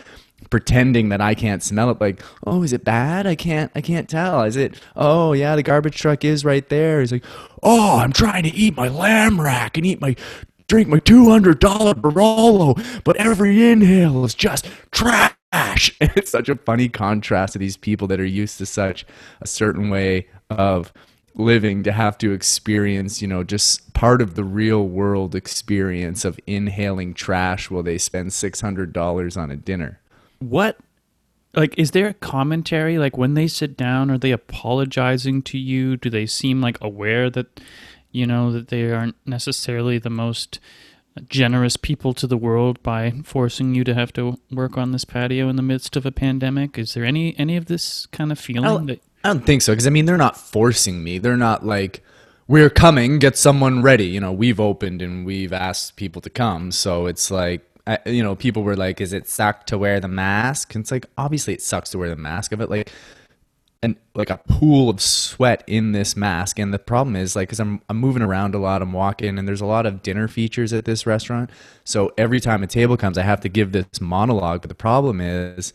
pretending 0.50 1.08
that 1.10 1.20
I 1.20 1.34
can't 1.34 1.62
smell 1.62 1.90
it 1.90 2.00
like, 2.00 2.22
"Oh, 2.46 2.62
is 2.62 2.72
it 2.72 2.84
bad? 2.84 3.26
I 3.26 3.34
can't 3.34 3.70
I 3.74 3.80
can't 3.80 4.08
tell. 4.08 4.42
Is 4.42 4.56
it 4.56 4.80
Oh, 4.96 5.32
yeah, 5.32 5.56
the 5.56 5.62
garbage 5.62 5.96
truck 5.96 6.24
is 6.24 6.44
right 6.44 6.68
there." 6.68 7.00
He's 7.00 7.12
like, 7.12 7.24
"Oh, 7.62 7.98
I'm 7.98 8.12
trying 8.12 8.42
to 8.44 8.54
eat 8.54 8.76
my 8.76 8.88
lamb 8.88 9.40
rack 9.40 9.76
and 9.76 9.86
eat 9.86 10.00
my 10.00 10.16
drink 10.68 10.88
my 10.88 10.98
$200 11.00 11.94
Barolo, 12.00 13.02
but 13.04 13.16
every 13.16 13.70
inhale 13.70 14.24
is 14.24 14.34
just 14.34 14.68
trash." 14.90 15.32
And 15.52 16.10
it's 16.16 16.30
such 16.30 16.48
a 16.48 16.56
funny 16.56 16.88
contrast 16.88 17.54
to 17.54 17.58
these 17.58 17.76
people 17.76 18.08
that 18.08 18.20
are 18.20 18.24
used 18.24 18.58
to 18.58 18.66
such 18.66 19.06
a 19.40 19.46
certain 19.46 19.90
way 19.90 20.26
of 20.50 20.92
living 21.34 21.82
to 21.82 21.92
have 21.92 22.18
to 22.18 22.32
experience, 22.32 23.22
you 23.22 23.28
know, 23.28 23.42
just 23.42 23.92
part 23.94 24.20
of 24.20 24.34
the 24.34 24.44
real 24.44 24.86
world 24.86 25.34
experience 25.34 26.24
of 26.24 26.38
inhaling 26.46 27.14
trash 27.14 27.70
while 27.70 27.82
they 27.82 27.98
spend 27.98 28.30
$600 28.30 29.36
on 29.36 29.50
a 29.50 29.56
dinner. 29.56 30.00
What 30.40 30.78
like 31.54 31.74
is 31.78 31.90
there 31.90 32.08
a 32.08 32.14
commentary 32.14 32.98
like 32.98 33.18
when 33.18 33.34
they 33.34 33.46
sit 33.46 33.76
down 33.76 34.10
are 34.10 34.18
they 34.18 34.32
apologizing 34.32 35.42
to 35.42 35.58
you? 35.58 35.96
Do 35.96 36.10
they 36.10 36.26
seem 36.26 36.60
like 36.60 36.78
aware 36.80 37.30
that 37.30 37.60
you 38.10 38.26
know 38.26 38.52
that 38.52 38.68
they 38.68 38.90
aren't 38.90 39.16
necessarily 39.26 39.98
the 39.98 40.10
most 40.10 40.58
generous 41.28 41.76
people 41.76 42.14
to 42.14 42.26
the 42.26 42.38
world 42.38 42.82
by 42.82 43.12
forcing 43.24 43.74
you 43.74 43.84
to 43.84 43.94
have 43.94 44.12
to 44.14 44.38
work 44.50 44.78
on 44.78 44.92
this 44.92 45.04
patio 45.04 45.48
in 45.48 45.56
the 45.56 45.62
midst 45.62 45.94
of 45.94 46.06
a 46.06 46.12
pandemic? 46.12 46.78
Is 46.78 46.94
there 46.94 47.04
any 47.04 47.38
any 47.38 47.56
of 47.56 47.66
this 47.66 48.06
kind 48.06 48.32
of 48.32 48.38
feeling 48.38 48.64
I'll, 48.64 48.78
that 48.86 49.02
I 49.24 49.28
don't 49.28 49.44
think 49.46 49.62
so 49.62 49.72
because 49.72 49.86
I 49.86 49.90
mean 49.90 50.04
they're 50.06 50.16
not 50.16 50.36
forcing 50.36 51.04
me. 51.04 51.18
They're 51.18 51.36
not 51.36 51.64
like 51.64 52.02
we're 52.48 52.70
coming, 52.70 53.18
get 53.18 53.36
someone 53.38 53.82
ready. 53.82 54.06
You 54.06 54.20
know, 54.20 54.32
we've 54.32 54.60
opened 54.60 55.00
and 55.00 55.24
we've 55.24 55.52
asked 55.52 55.96
people 55.96 56.20
to 56.22 56.30
come, 56.30 56.72
so 56.72 57.06
it's 57.06 57.30
like 57.30 57.64
I, 57.86 57.98
you 58.06 58.22
know, 58.22 58.34
people 58.36 58.62
were 58.62 58.76
like, 58.76 59.00
"Is 59.00 59.12
it 59.12 59.28
suck 59.28 59.66
to 59.66 59.78
wear 59.78 60.00
the 60.00 60.08
mask?" 60.08 60.74
And 60.74 60.82
it's 60.82 60.90
like, 60.90 61.06
obviously, 61.18 61.54
it 61.54 61.62
sucks 61.62 61.90
to 61.90 61.98
wear 61.98 62.08
the 62.08 62.16
mask 62.16 62.52
of 62.52 62.60
it, 62.60 62.70
like, 62.70 62.92
and 63.82 63.96
like 64.14 64.30
a 64.30 64.38
pool 64.38 64.88
of 64.88 65.00
sweat 65.00 65.64
in 65.66 65.90
this 65.92 66.16
mask. 66.16 66.58
And 66.60 66.72
the 66.72 66.78
problem 66.78 67.16
is, 67.16 67.34
like, 67.34 67.48
because 67.48 67.58
I'm 67.60 67.80
I'm 67.88 67.96
moving 67.98 68.22
around 68.22 68.54
a 68.54 68.58
lot, 68.58 68.82
I'm 68.82 68.92
walking, 68.92 69.38
and 69.38 69.48
there's 69.48 69.60
a 69.60 69.66
lot 69.66 69.86
of 69.86 70.02
dinner 70.02 70.28
features 70.28 70.72
at 70.72 70.84
this 70.84 71.06
restaurant. 71.06 71.50
So 71.84 72.12
every 72.16 72.38
time 72.40 72.62
a 72.62 72.68
table 72.68 72.96
comes, 72.96 73.18
I 73.18 73.22
have 73.22 73.40
to 73.40 73.48
give 73.48 73.72
this 73.72 74.00
monologue. 74.00 74.62
But 74.62 74.68
the 74.68 74.74
problem 74.76 75.20
is, 75.20 75.72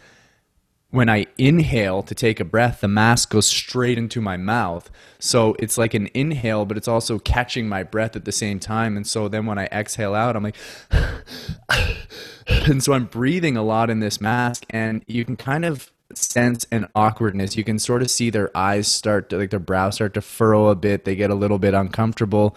when 0.90 1.10
I 1.10 1.26
inhale 1.38 2.02
to 2.04 2.16
take 2.16 2.40
a 2.40 2.46
breath, 2.46 2.82
the 2.82 2.88
mask 2.88 3.32
goes 3.32 3.46
straight 3.46 3.98
into 3.98 4.22
my 4.22 4.38
mouth. 4.38 4.90
So 5.20 5.56
it's 5.60 5.78
like 5.78 5.94
an 5.94 6.08
inhale, 6.14 6.66
but 6.66 6.78
it's 6.78 6.88
also 6.88 7.20
catching 7.20 7.68
my 7.68 7.84
breath 7.84 8.16
at 8.16 8.24
the 8.24 8.32
same 8.32 8.60
time. 8.60 8.96
And 8.96 9.06
so 9.06 9.28
then 9.28 9.46
when 9.46 9.58
I 9.58 9.66
exhale 9.66 10.16
out, 10.16 10.36
I'm 10.36 10.44
like, 10.44 10.56
and 12.48 12.82
so 12.82 12.94
I'm 12.94 13.06
breathing 13.06 13.58
a 13.58 13.64
lot 13.64 13.90
in 13.90 14.00
this 14.00 14.22
mask, 14.22 14.66
and 14.70 15.04
you 15.08 15.26
can 15.26 15.36
kind 15.36 15.66
of 15.66 15.92
sense 16.14 16.66
an 16.72 16.88
awkwardness. 16.96 17.58
You 17.58 17.66
can 17.66 17.80
sort 17.80 18.02
of 18.02 18.10
see 18.10 18.30
their 18.30 18.56
eyes 18.56 18.88
start 18.88 19.30
to, 19.30 19.38
like, 19.38 19.50
their 19.50 19.60
brows 19.60 19.96
start 19.96 20.14
to 20.14 20.22
furrow 20.22 20.68
a 20.68 20.76
bit. 20.76 21.04
They 21.04 21.18
get 21.18 21.30
a 21.30 21.36
little 21.36 21.60
bit 21.60 21.74
uncomfortable. 21.74 22.56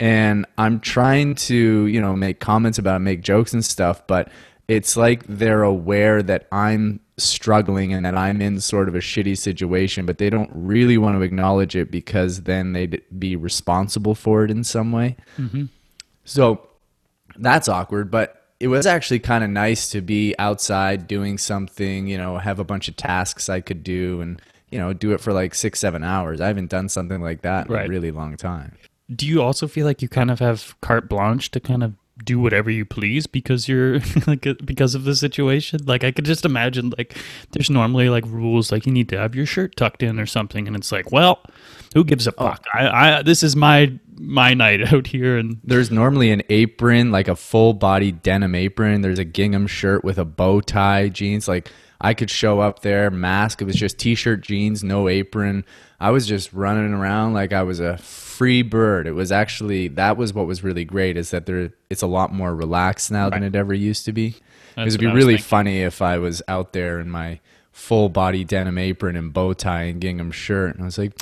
And 0.00 0.46
I'm 0.56 0.80
trying 0.80 1.34
to, 1.34 1.86
you 1.86 2.00
know, 2.00 2.16
make 2.16 2.40
comments 2.40 2.78
about 2.78 2.96
it, 2.96 3.00
make 3.00 3.22
jokes 3.22 3.52
and 3.52 3.64
stuff, 3.64 4.06
but 4.06 4.30
it's 4.68 4.96
like 4.96 5.24
they're 5.26 5.62
aware 5.62 6.22
that 6.22 6.46
I'm 6.50 7.00
struggling 7.18 7.92
and 7.92 8.04
that 8.04 8.16
I'm 8.16 8.40
in 8.42 8.60
sort 8.60 8.88
of 8.88 8.94
a 8.94 8.98
shitty 8.98 9.38
situation, 9.38 10.04
but 10.06 10.18
they 10.18 10.28
don't 10.30 10.50
really 10.52 10.98
want 10.98 11.16
to 11.16 11.22
acknowledge 11.22 11.74
it 11.74 11.90
because 11.90 12.42
then 12.42 12.72
they'd 12.72 13.02
be 13.18 13.36
responsible 13.36 14.14
for 14.14 14.44
it 14.44 14.50
in 14.50 14.64
some 14.64 14.92
way. 14.92 15.16
Mm-hmm. 15.38 15.64
So 16.24 16.66
that's 17.36 17.68
awkward, 17.68 18.10
but 18.10 18.42
it 18.60 18.68
was 18.68 18.86
actually 18.86 19.18
kind 19.20 19.44
of 19.44 19.50
nice 19.50 19.90
to 19.90 20.00
be 20.00 20.34
outside 20.38 21.06
doing 21.06 21.38
something, 21.38 22.06
you 22.06 22.18
know, 22.18 22.38
have 22.38 22.58
a 22.58 22.64
bunch 22.64 22.88
of 22.88 22.96
tasks 22.96 23.48
I 23.48 23.60
could 23.60 23.82
do 23.82 24.20
and, 24.20 24.40
you 24.70 24.78
know, 24.78 24.92
do 24.92 25.12
it 25.12 25.20
for 25.20 25.32
like 25.32 25.54
six, 25.54 25.78
seven 25.78 26.02
hours. 26.02 26.40
I 26.40 26.46
haven't 26.48 26.70
done 26.70 26.88
something 26.88 27.20
like 27.20 27.42
that 27.42 27.68
in 27.68 27.72
Right. 27.74 27.86
a 27.86 27.88
really 27.88 28.10
long 28.10 28.36
time. 28.36 28.72
do 29.14 29.26
you 29.26 29.40
also 29.40 29.68
feel 29.68 29.86
like 29.86 30.02
you 30.02 30.08
kind 30.08 30.30
of 30.30 30.38
have 30.40 30.74
carte 30.80 31.08
blanche 31.08 31.50
to 31.52 31.60
kind 31.60 31.82
of 31.84 31.94
do 32.24 32.40
whatever 32.40 32.70
you 32.70 32.84
please 32.84 33.26
because 33.26 33.68
you're 33.68 34.00
like 34.26 34.46
uh, 34.46 34.54
because 34.64 34.94
of 34.94 35.04
the 35.04 35.14
situation 35.14 35.80
like 35.84 36.02
i 36.02 36.10
could 36.10 36.24
just 36.24 36.44
imagine 36.44 36.92
like 36.96 37.16
there's 37.52 37.68
normally 37.68 38.08
like 38.08 38.24
rules 38.26 38.72
like 38.72 38.86
you 38.86 38.92
need 38.92 39.08
to 39.08 39.18
have 39.18 39.34
your 39.34 39.44
shirt 39.44 39.76
tucked 39.76 40.02
in 40.02 40.18
or 40.18 40.26
something 40.26 40.66
and 40.66 40.74
it's 40.74 40.90
like 40.90 41.12
well 41.12 41.42
who 41.94 42.02
gives 42.04 42.26
a 42.26 42.32
oh. 42.38 42.48
fuck 42.48 42.64
I, 42.72 43.18
I 43.18 43.22
this 43.22 43.42
is 43.42 43.54
my 43.54 43.92
my 44.18 44.54
night 44.54 44.80
out 44.92 45.06
here 45.06 45.36
and 45.36 45.60
There's 45.64 45.90
normally 45.90 46.30
an 46.30 46.42
apron, 46.48 47.10
like 47.10 47.28
a 47.28 47.36
full 47.36 47.74
body 47.74 48.12
denim 48.12 48.54
apron. 48.54 49.00
There's 49.00 49.18
a 49.18 49.24
gingham 49.24 49.66
shirt 49.66 50.04
with 50.04 50.18
a 50.18 50.24
bow 50.24 50.60
tie, 50.60 51.08
jeans. 51.08 51.48
Like 51.48 51.70
I 52.00 52.14
could 52.14 52.30
show 52.30 52.60
up 52.60 52.80
there, 52.80 53.10
mask. 53.10 53.62
It 53.62 53.64
was 53.64 53.76
just 53.76 53.98
t 53.98 54.14
shirt, 54.14 54.42
jeans, 54.42 54.84
no 54.84 55.08
apron. 55.08 55.64
I 56.00 56.10
was 56.10 56.26
just 56.26 56.52
running 56.52 56.92
around 56.92 57.34
like 57.34 57.52
I 57.52 57.62
was 57.62 57.80
a 57.80 57.98
free 58.36 58.62
bird. 58.62 59.06
It 59.06 59.12
was 59.12 59.32
actually 59.32 59.88
that 59.88 60.16
was 60.16 60.32
what 60.34 60.46
was 60.46 60.62
really 60.62 60.84
great 60.84 61.16
is 61.16 61.30
that 61.30 61.46
there 61.46 61.72
it's 61.90 62.02
a 62.02 62.06
lot 62.06 62.32
more 62.32 62.54
relaxed 62.54 63.10
now 63.10 63.30
than 63.30 63.42
it 63.42 63.54
ever 63.54 63.74
used 63.74 64.04
to 64.06 64.12
be. 64.12 64.36
That's 64.76 64.94
It 64.94 65.00
would 65.00 65.00
be 65.00 65.06
really 65.14 65.34
thinking. 65.34 65.44
funny 65.44 65.78
if 65.82 66.02
I 66.02 66.18
was 66.18 66.42
out 66.48 66.72
there 66.72 67.00
in 67.00 67.08
my 67.10 67.40
full 67.72 68.08
body 68.08 68.44
denim 68.44 68.78
apron 68.78 69.16
and 69.16 69.32
bow 69.32 69.52
tie 69.52 69.82
and 69.82 70.00
gingham 70.00 70.30
shirt. 70.30 70.74
And 70.74 70.82
I 70.82 70.86
was 70.86 70.98
like, 70.98 71.12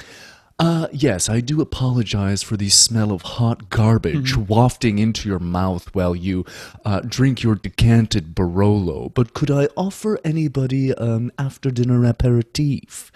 uh, 0.58 0.86
yes, 0.92 1.28
I 1.28 1.40
do 1.40 1.60
apologize 1.60 2.42
for 2.44 2.56
the 2.56 2.68
smell 2.68 3.10
of 3.10 3.22
hot 3.22 3.70
garbage 3.70 4.36
wafting 4.36 4.98
into 5.00 5.28
your 5.28 5.40
mouth 5.40 5.92
while 5.94 6.14
you 6.14 6.44
uh, 6.84 7.00
drink 7.00 7.42
your 7.42 7.56
decanted 7.56 8.34
Barolo. 8.36 9.12
But 9.12 9.34
could 9.34 9.50
I 9.50 9.66
offer 9.76 10.18
anybody 10.24 10.94
um, 10.94 11.32
after 11.38 11.70
dinner 11.72 12.04
aperitif? 12.04 13.10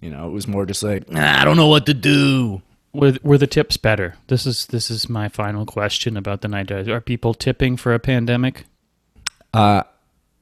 You 0.00 0.10
know, 0.10 0.26
it 0.26 0.32
was 0.32 0.48
more 0.48 0.66
just 0.66 0.82
like, 0.82 1.08
"Nah, 1.08 1.40
I 1.40 1.44
don't 1.44 1.56
know 1.56 1.68
what 1.68 1.86
to 1.86 1.94
do. 1.94 2.62
Were 2.92 3.14
were 3.22 3.38
the 3.38 3.46
tips 3.46 3.76
better? 3.76 4.16
This 4.26 4.46
is 4.46 4.66
this 4.66 4.90
is 4.90 5.08
my 5.08 5.28
final 5.28 5.64
question 5.64 6.16
about 6.16 6.40
the 6.40 6.48
night 6.48 6.66
dives. 6.66 6.88
Are 6.88 7.00
people 7.00 7.34
tipping 7.34 7.76
for 7.76 7.94
a 7.94 8.00
pandemic? 8.00 8.64
Uh, 9.54 9.82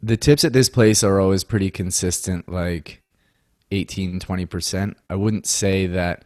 the 0.03 0.17
tips 0.17 0.45
at 0.45 0.53
this 0.53 0.69
place 0.69 1.03
are 1.03 1.21
always 1.21 1.45
pretty 1.45 1.71
consistent, 1.71 2.49
like 2.49 3.03
18, 3.71 4.21
20%. 4.21 4.95
I 5.11 5.15
wouldn't 5.15 5.47
say 5.47 5.87
that 5.87 6.25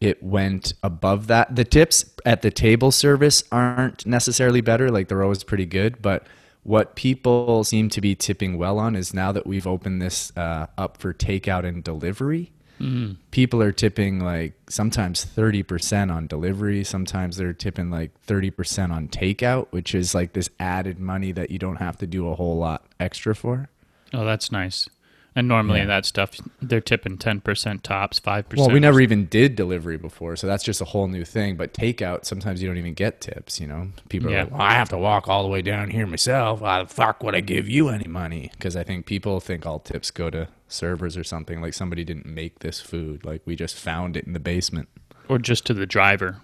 it 0.00 0.22
went 0.22 0.74
above 0.82 1.26
that. 1.28 1.54
The 1.54 1.64
tips 1.64 2.04
at 2.24 2.42
the 2.42 2.50
table 2.50 2.90
service 2.90 3.44
aren't 3.52 4.06
necessarily 4.06 4.60
better, 4.60 4.90
like 4.90 5.08
they're 5.08 5.22
always 5.22 5.44
pretty 5.44 5.66
good. 5.66 6.02
But 6.02 6.26
what 6.64 6.96
people 6.96 7.64
seem 7.64 7.88
to 7.90 8.00
be 8.00 8.14
tipping 8.14 8.58
well 8.58 8.78
on 8.78 8.94
is 8.94 9.12
now 9.12 9.32
that 9.32 9.46
we've 9.46 9.66
opened 9.66 10.00
this 10.00 10.32
uh, 10.36 10.66
up 10.78 10.96
for 10.98 11.12
takeout 11.12 11.64
and 11.64 11.82
delivery, 11.82 12.52
Mm-hmm. 12.82 13.12
people 13.30 13.62
are 13.62 13.70
tipping 13.70 14.18
like 14.20 14.54
sometimes 14.68 15.24
30% 15.24 16.12
on 16.12 16.26
delivery 16.26 16.82
sometimes 16.84 17.36
they're 17.36 17.52
tipping 17.52 17.90
like 17.90 18.10
30% 18.26 18.90
on 18.90 19.08
takeout 19.08 19.68
which 19.70 19.94
is 19.94 20.14
like 20.14 20.32
this 20.32 20.50
added 20.58 20.98
money 20.98 21.30
that 21.32 21.50
you 21.50 21.58
don't 21.58 21.76
have 21.76 21.96
to 21.98 22.06
do 22.06 22.28
a 22.28 22.34
whole 22.34 22.56
lot 22.58 22.84
extra 22.98 23.34
for 23.34 23.68
Oh, 24.14 24.24
that's 24.26 24.52
nice. 24.52 24.88
And 25.34 25.48
normally 25.48 25.78
Yeah. 25.78 25.86
that 25.86 26.04
stuff 26.04 26.32
they're 26.60 26.82
tipping 26.82 27.16
ten 27.16 27.40
percent 27.40 27.82
tops, 27.82 28.18
five 28.18 28.46
percent. 28.50 28.66
well 28.66 28.74
we 28.74 28.80
never 28.80 29.00
even 29.00 29.24
did 29.24 29.56
delivery 29.56 29.96
before 29.96 30.36
so 30.36 30.46
that's 30.46 30.62
just 30.62 30.82
a 30.82 30.84
whole 30.84 31.08
new 31.08 31.24
thing 31.24 31.56
but 31.56 31.72
takeout 31.72 32.26
sometimes 32.26 32.60
you 32.60 32.68
don't 32.68 32.76
even 32.76 32.92
get 32.92 33.22
tips 33.22 33.58
you 33.60 33.66
know 33.66 33.88
people 34.10 34.28
are 34.28 34.32
Yeah. 34.32 34.42
like 34.42 34.50
well 34.52 34.60
i 34.60 34.72
have 34.74 34.90
to 34.90 34.98
walk 34.98 35.28
all 35.28 35.42
the 35.42 35.48
way 35.48 35.62
down 35.62 35.88
here 35.88 36.06
myself 36.06 36.60
why 36.60 36.82
the 36.82 36.88
fuck 36.88 37.22
would 37.22 37.34
i 37.34 37.40
give 37.40 37.66
you 37.66 37.88
any 37.88 38.06
money 38.08 38.50
because 38.52 38.76
i 38.76 38.82
think 38.82 39.06
people 39.06 39.40
think 39.40 39.64
all 39.64 39.78
tips 39.78 40.10
go 40.10 40.28
to 40.28 40.48
servers 40.72 41.16
or 41.16 41.24
something 41.24 41.60
like 41.60 41.74
somebody 41.74 42.04
didn't 42.04 42.26
make 42.26 42.60
this 42.60 42.80
food 42.80 43.24
like 43.24 43.42
we 43.44 43.56
just 43.56 43.76
found 43.76 44.16
it 44.16 44.26
in 44.26 44.32
the 44.32 44.40
basement 44.40 44.88
or 45.28 45.38
just 45.38 45.66
to 45.66 45.74
the 45.74 45.86
driver. 45.86 46.40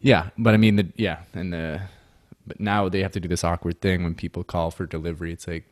Yeah, 0.00 0.30
but 0.36 0.54
I 0.54 0.56
mean 0.56 0.76
the 0.76 0.92
yeah, 0.96 1.20
and 1.34 1.52
the 1.52 1.82
but 2.46 2.60
now 2.60 2.88
they 2.88 3.00
have 3.00 3.12
to 3.12 3.20
do 3.20 3.28
this 3.28 3.44
awkward 3.44 3.80
thing 3.80 4.04
when 4.04 4.14
people 4.14 4.44
call 4.44 4.70
for 4.70 4.86
delivery. 4.86 5.32
It's 5.32 5.48
like 5.48 5.64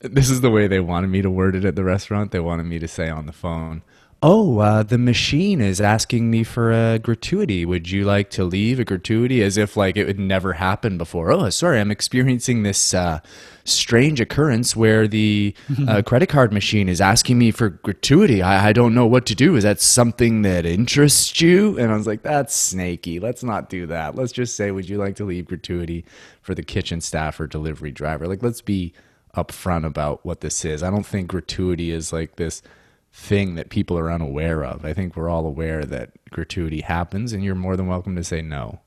this 0.00 0.30
is 0.30 0.40
the 0.40 0.50
way 0.50 0.66
they 0.66 0.80
wanted 0.80 1.08
me 1.08 1.22
to 1.22 1.30
word 1.30 1.56
it 1.56 1.64
at 1.64 1.76
the 1.76 1.84
restaurant. 1.84 2.30
They 2.30 2.40
wanted 2.40 2.64
me 2.64 2.78
to 2.78 2.88
say 2.88 3.08
on 3.08 3.26
the 3.26 3.32
phone, 3.32 3.82
"Oh, 4.22 4.58
uh, 4.58 4.82
the 4.82 4.98
machine 4.98 5.60
is 5.60 5.80
asking 5.80 6.30
me 6.30 6.42
for 6.44 6.72
a 6.72 6.98
gratuity. 6.98 7.64
Would 7.64 7.90
you 7.90 8.04
like 8.04 8.30
to 8.30 8.44
leave 8.44 8.80
a 8.80 8.84
gratuity?" 8.84 9.42
As 9.42 9.56
if 9.56 9.76
like 9.76 9.96
it 9.96 10.06
would 10.06 10.18
never 10.18 10.54
happen 10.54 10.98
before. 10.98 11.30
Oh, 11.30 11.48
sorry, 11.50 11.80
I'm 11.80 11.90
experiencing 11.90 12.62
this 12.62 12.94
uh, 12.94 13.20
strange 13.64 14.20
occurrence 14.20 14.74
where 14.74 15.06
the 15.06 15.54
uh, 15.86 16.02
credit 16.06 16.28
card 16.28 16.52
machine 16.52 16.88
is 16.88 17.00
asking 17.00 17.38
me 17.38 17.50
for 17.50 17.68
gratuity. 17.68 18.42
I, 18.42 18.68
I 18.68 18.72
don't 18.72 18.94
know 18.94 19.06
what 19.06 19.26
to 19.26 19.34
do. 19.34 19.56
Is 19.56 19.64
that 19.64 19.80
something 19.80 20.42
that 20.42 20.66
interests 20.66 21.40
you? 21.40 21.78
And 21.78 21.92
I 21.92 21.96
was 21.96 22.06
like, 22.06 22.22
"That's 22.22 22.54
snaky. 22.54 23.20
Let's 23.20 23.42
not 23.42 23.68
do 23.68 23.86
that. 23.86 24.14
Let's 24.16 24.32
just 24.32 24.56
say, 24.56 24.70
would 24.70 24.88
you 24.88 24.98
like 24.98 25.16
to 25.16 25.24
leave 25.24 25.46
gratuity 25.46 26.04
for 26.42 26.54
the 26.54 26.62
kitchen 26.62 27.00
staff 27.00 27.38
or 27.38 27.46
delivery 27.46 27.92
driver? 27.92 28.26
Like, 28.26 28.42
let's 28.42 28.62
be." 28.62 28.92
upfront 29.36 29.84
about 29.84 30.24
what 30.24 30.40
this 30.40 30.64
is. 30.64 30.82
I 30.82 30.90
don't 30.90 31.06
think 31.06 31.28
gratuity 31.28 31.90
is 31.92 32.12
like 32.12 32.36
this 32.36 32.62
thing 33.12 33.54
that 33.56 33.70
people 33.70 33.98
are 33.98 34.12
unaware 34.12 34.64
of. 34.64 34.84
I 34.84 34.92
think 34.92 35.16
we're 35.16 35.28
all 35.28 35.46
aware 35.46 35.84
that 35.84 36.10
gratuity 36.30 36.82
happens 36.82 37.32
and 37.32 37.42
you're 37.42 37.54
more 37.54 37.76
than 37.76 37.86
welcome 37.86 38.16
to 38.16 38.24
say 38.24 38.42
no. 38.42 38.80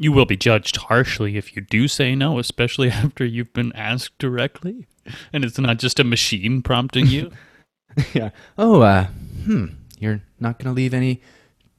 You 0.00 0.12
will 0.12 0.26
be 0.26 0.36
judged 0.36 0.76
harshly 0.76 1.36
if 1.36 1.56
you 1.56 1.62
do 1.62 1.88
say 1.88 2.14
no, 2.14 2.38
especially 2.38 2.90
after 2.90 3.24
you've 3.24 3.52
been 3.52 3.72
asked 3.74 4.18
directly. 4.18 4.86
And 5.32 5.44
it's 5.44 5.58
not 5.58 5.78
just 5.78 5.98
a 5.98 6.04
machine 6.04 6.62
prompting 6.62 7.06
you. 7.06 7.32
yeah. 8.14 8.30
Oh, 8.56 8.82
uh, 8.82 9.06
hmm. 9.44 9.66
You're 9.98 10.22
not 10.38 10.58
going 10.58 10.72
to 10.72 10.76
leave 10.76 10.94
any 10.94 11.20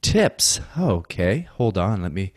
tips. 0.02 0.60
Oh, 0.76 0.96
okay. 0.96 1.48
Hold 1.52 1.78
on. 1.78 2.02
Let 2.02 2.12
me. 2.12 2.32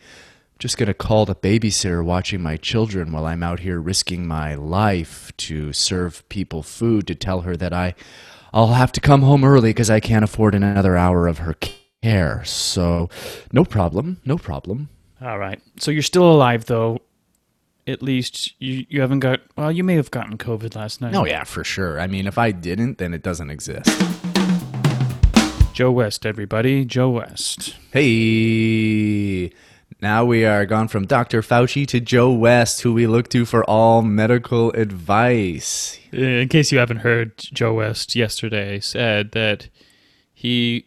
Just 0.60 0.78
going 0.78 0.86
to 0.86 0.94
call 0.94 1.26
the 1.26 1.34
babysitter 1.34 2.02
watching 2.02 2.40
my 2.40 2.56
children 2.56 3.10
while 3.12 3.26
I'm 3.26 3.42
out 3.42 3.60
here 3.60 3.80
risking 3.80 4.26
my 4.26 4.54
life 4.54 5.32
to 5.38 5.72
serve 5.72 6.26
people 6.28 6.62
food 6.62 7.08
to 7.08 7.14
tell 7.14 7.40
her 7.40 7.56
that 7.56 7.72
I 7.72 7.94
I'll 8.54 8.68
have 8.68 8.92
to 8.92 9.00
come 9.00 9.22
home 9.22 9.42
early 9.42 9.70
because 9.70 9.90
I 9.90 9.98
can't 9.98 10.22
afford 10.22 10.54
another 10.54 10.96
hour 10.96 11.26
of 11.26 11.38
her 11.38 11.56
care. 12.02 12.44
So, 12.44 13.10
no 13.52 13.64
problem. 13.64 14.20
No 14.24 14.38
problem. 14.38 14.90
All 15.20 15.40
right. 15.40 15.60
So 15.80 15.90
you're 15.90 16.02
still 16.02 16.30
alive 16.30 16.66
though. 16.66 17.00
At 17.86 18.00
least 18.00 18.54
you 18.60 18.86
you 18.88 19.00
haven't 19.00 19.18
got 19.20 19.40
well, 19.56 19.72
you 19.72 19.82
may 19.82 19.96
have 19.96 20.12
gotten 20.12 20.38
COVID 20.38 20.76
last 20.76 21.00
night. 21.00 21.16
Oh, 21.16 21.26
yeah, 21.26 21.42
for 21.42 21.64
sure. 21.64 21.98
I 22.00 22.06
mean, 22.06 22.28
if 22.28 22.38
I 22.38 22.52
didn't, 22.52 22.98
then 22.98 23.12
it 23.12 23.22
doesn't 23.24 23.50
exist. 23.50 23.90
Joe 25.72 25.90
West, 25.90 26.24
everybody. 26.24 26.84
Joe 26.84 27.10
West. 27.10 27.74
Hey, 27.92 29.50
now 30.00 30.24
we 30.24 30.44
are 30.44 30.66
gone 30.66 30.88
from 30.88 31.06
Dr. 31.06 31.42
Fauci 31.42 31.86
to 31.88 32.00
Joe 32.00 32.32
West, 32.32 32.82
who 32.82 32.92
we 32.92 33.06
look 33.06 33.28
to 33.30 33.44
for 33.44 33.64
all 33.64 34.02
medical 34.02 34.70
advice. 34.72 35.98
Uh, 36.12 36.18
in 36.18 36.48
case 36.48 36.72
you 36.72 36.78
haven't 36.78 36.98
heard, 36.98 37.36
Joe 37.38 37.74
West 37.74 38.14
yesterday 38.14 38.80
said 38.80 39.32
that 39.32 39.68
he 40.32 40.86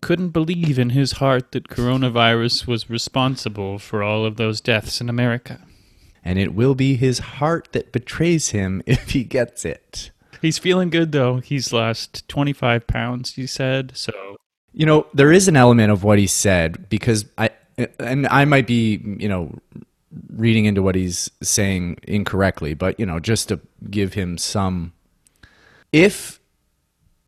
couldn't 0.00 0.30
believe 0.30 0.78
in 0.78 0.90
his 0.90 1.12
heart 1.12 1.52
that 1.52 1.68
coronavirus 1.68 2.66
was 2.66 2.90
responsible 2.90 3.78
for 3.78 4.02
all 4.02 4.26
of 4.26 4.36
those 4.36 4.60
deaths 4.60 5.00
in 5.00 5.08
America. 5.08 5.60
And 6.22 6.38
it 6.38 6.54
will 6.54 6.74
be 6.74 6.96
his 6.96 7.18
heart 7.18 7.68
that 7.72 7.92
betrays 7.92 8.50
him 8.50 8.82
if 8.86 9.10
he 9.10 9.24
gets 9.24 9.64
it. 9.64 10.10
He's 10.42 10.58
feeling 10.58 10.90
good 10.90 11.12
though. 11.12 11.36
He's 11.38 11.72
lost 11.72 12.28
25 12.28 12.86
pounds, 12.86 13.34
he 13.34 13.46
said. 13.46 13.92
So, 13.94 14.36
You 14.72 14.84
know, 14.84 15.06
there 15.14 15.32
is 15.32 15.48
an 15.48 15.56
element 15.56 15.90
of 15.90 16.04
what 16.04 16.18
he 16.18 16.26
said 16.26 16.88
because 16.90 17.24
I, 17.38 17.50
and 17.98 18.26
I 18.28 18.44
might 18.44 18.66
be, 18.66 19.00
you 19.18 19.28
know, 19.28 19.58
reading 20.32 20.64
into 20.64 20.82
what 20.82 20.94
he's 20.94 21.30
saying 21.42 21.98
incorrectly, 22.04 22.74
but, 22.74 22.98
you 22.98 23.06
know, 23.06 23.18
just 23.18 23.48
to 23.48 23.60
give 23.90 24.14
him 24.14 24.38
some. 24.38 24.92
If 25.92 26.40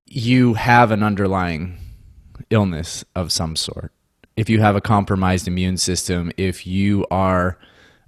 you 0.07 0.55
have 0.55 0.91
an 0.91 1.03
underlying 1.03 1.79
illness 2.51 3.05
of 3.15 3.33
some 3.33 3.57
sort, 3.57 3.93
if 4.37 4.49
you 4.49 4.61
have 4.61 4.77
a 4.77 4.81
compromised 4.81 5.49
immune 5.49 5.79
system, 5.79 6.31
if 6.37 6.67
you 6.67 7.07
are 7.11 7.59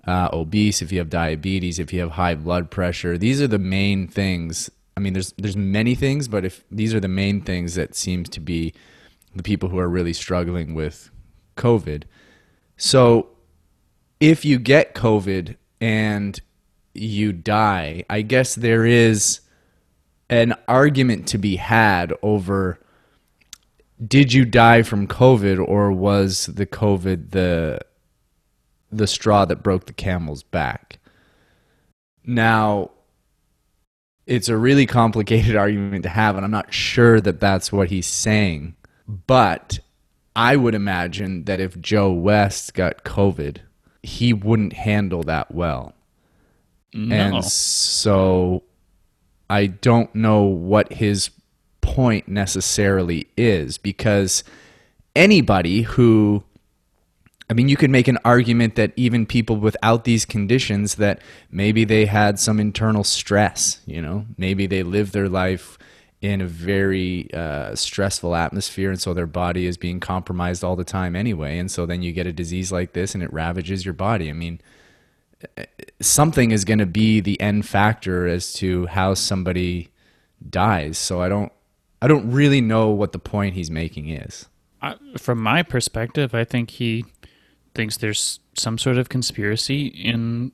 uh, 0.07 0.28
obese, 0.33 0.83
if 0.83 0.92
you 0.92 0.99
have 0.99 1.11
diabetes, 1.11 1.78
if 1.78 1.92
you 1.92 2.00
have 2.00 2.12
high 2.12 2.35
blood 2.35 2.71
pressure, 2.71 3.18
these 3.18 3.40
are 3.40 3.49
the 3.49 3.59
main 3.59 4.07
things. 4.07 4.71
I 4.97 5.00
mean, 5.00 5.12
there's 5.12 5.33
there's 5.38 5.57
many 5.57 5.95
things, 5.95 6.28
but 6.28 6.45
if 6.45 6.64
these 6.71 6.92
are 6.92 7.00
the 7.00 7.09
main 7.09 7.40
things 7.40 7.76
that 7.76 7.95
seems 7.95 8.28
to 8.30 8.40
be 8.40 8.75
the 9.35 9.42
people 9.42 9.68
who 9.68 9.78
are 9.78 9.88
really 9.88 10.12
struggling 10.12 10.75
with 10.75 11.11
COVID. 11.57 12.04
So, 12.79 13.29
if 14.21 14.45
you 14.45 14.59
get 14.59 14.95
COVID 14.95 15.57
and 15.81 16.41
you 16.95 17.33
die, 17.33 18.05
I 18.09 18.23
guess 18.23 18.55
there 18.55 18.87
is 18.87 19.41
an 20.31 20.55
argument 20.67 21.27
to 21.29 21.39
be 21.39 21.57
had 21.57 22.13
over 22.23 22.81
did 24.07 24.33
you 24.33 24.45
die 24.45 24.83
from 24.83 25.09
COVID 25.09 25.67
or 25.67 25.91
was 25.91 26.47
the 26.47 26.67
COVID 26.67 27.31
the 27.31 27.81
the 28.91 29.07
straw 29.07 29.45
that 29.45 29.63
broke 29.63 29.87
the 29.87 29.93
camel's 29.93 30.43
back? 30.43 30.99
Now, 32.25 32.93
it's 34.27 34.49
a 34.49 34.57
really 34.57 34.87
complicated 34.87 35.57
argument 35.65 36.05
to 36.05 36.09
have, 36.11 36.37
and 36.37 36.45
I'm 36.45 36.51
not 36.51 36.73
sure 36.73 37.21
that 37.21 37.41
that's 37.41 37.73
what 37.73 37.91
he's 37.91 38.07
saying. 38.07 38.77
But 39.27 39.81
I 40.38 40.54
would 40.54 40.76
imagine 40.76 41.45
that 41.45 41.59
if 41.59 41.80
Joe 41.80 42.12
West 42.12 42.73
got 42.73 43.02
COVID, 43.02 43.57
he 44.04 44.33
wouldn't 44.33 44.73
handle 44.73 45.25
that 45.25 45.52
well. 45.52 45.95
no. 46.95 47.14
And 47.16 47.45
so 47.45 48.62
I 49.50 49.66
don't 49.66 50.14
know 50.14 50.45
what 50.45 50.92
his 50.92 51.30
point 51.80 52.28
necessarily 52.28 53.26
is 53.37 53.78
because 53.78 54.45
anybody 55.16 55.83
who 55.83 56.45
I 57.50 57.54
mean 57.54 57.68
you 57.68 57.76
could 57.76 57.90
make 57.90 58.07
an 58.07 58.18
argument 58.25 58.76
that 58.76 58.92
even 58.95 59.26
people 59.26 59.57
without 59.57 60.04
these 60.04 60.25
conditions 60.25 60.97
that 60.97 61.21
maybe 61.50 61.85
they 61.85 62.07
had 62.07 62.38
some 62.38 62.61
internal 62.61 63.02
stress, 63.02 63.80
you 63.87 64.00
know, 64.00 64.26
maybe 64.37 64.68
they 64.68 64.85
lived 64.85 65.14
their 65.14 65.28
life 65.28 65.78
in 66.21 66.41
a 66.41 66.47
very 66.47 67.33
uh, 67.33 67.75
stressful 67.75 68.35
atmosphere 68.35 68.91
and 68.91 69.01
so 69.01 69.15
their 69.15 69.27
body 69.27 69.67
is 69.67 69.77
being 69.77 70.01
compromised 70.01 70.65
all 70.65 70.75
the 70.75 70.85
time 70.85 71.15
anyway 71.15 71.59
and 71.59 71.71
so 71.71 71.87
then 71.87 72.03
you 72.03 72.13
get 72.13 72.27
a 72.27 72.33
disease 72.33 72.73
like 72.73 72.93
this 72.93 73.15
and 73.15 73.23
it 73.23 73.33
ravages 73.33 73.85
your 73.85 73.95
body. 73.95 74.29
I 74.29 74.33
mean 74.33 74.61
something 76.01 76.51
is 76.51 76.65
going 76.65 76.79
to 76.79 76.87
be 76.87 77.21
the 77.21 77.41
end 77.41 77.67
factor 77.67 78.27
as 78.27 78.53
to 78.55 78.87
how 78.87 79.15
somebody 79.15 79.91
dies. 80.49 80.99
So 80.99 81.21
I 81.21 81.29
don't 81.29 81.53
I 82.01 82.07
don't 82.07 82.31
really 82.31 82.61
know 82.61 82.91
what 82.91 83.13
the 83.13 83.19
point 83.19 83.55
he's 83.55 83.71
making 83.71 84.09
is. 84.09 84.47
From 85.17 85.43
my 85.43 85.65
perspective, 85.65 86.35
I 86.35 86.45
think 86.45 86.71
he 86.71 87.05
thinks 87.75 87.97
there's 87.97 88.39
some 88.57 88.79
sort 88.79 88.99
of 88.99 89.09
conspiracy 89.09 89.87
in 89.87 90.53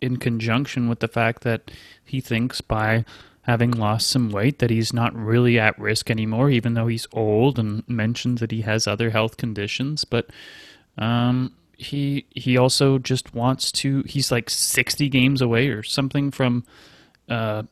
in 0.00 0.16
conjunction 0.18 0.88
with 0.88 1.00
the 1.00 1.08
fact 1.08 1.42
that 1.42 1.70
he 2.04 2.20
thinks 2.20 2.60
by 2.60 3.04
having 3.44 3.70
lost 3.70 4.08
some 4.08 4.30
weight 4.30 4.58
that 4.58 4.70
he's 4.70 4.92
not 4.92 5.14
really 5.14 5.58
at 5.58 5.78
risk 5.78 6.10
anymore, 6.10 6.50
even 6.50 6.74
though 6.74 6.86
he's 6.86 7.06
old 7.12 7.58
and 7.58 7.86
mentions 7.88 8.40
that 8.40 8.50
he 8.50 8.62
has 8.62 8.86
other 8.86 9.10
health 9.10 9.36
conditions. 9.36 10.04
But 10.04 10.30
um, 10.96 11.54
he 11.76 12.26
he 12.30 12.56
also 12.56 12.98
just 12.98 13.34
wants 13.34 13.70
to. 13.72 14.02
He's 14.06 14.32
like 14.32 14.48
sixty 14.48 15.08
games 15.08 15.42
away 15.42 15.68
or 15.68 15.82
something 15.82 16.30
from 16.30 16.64
uh, 17.28 17.64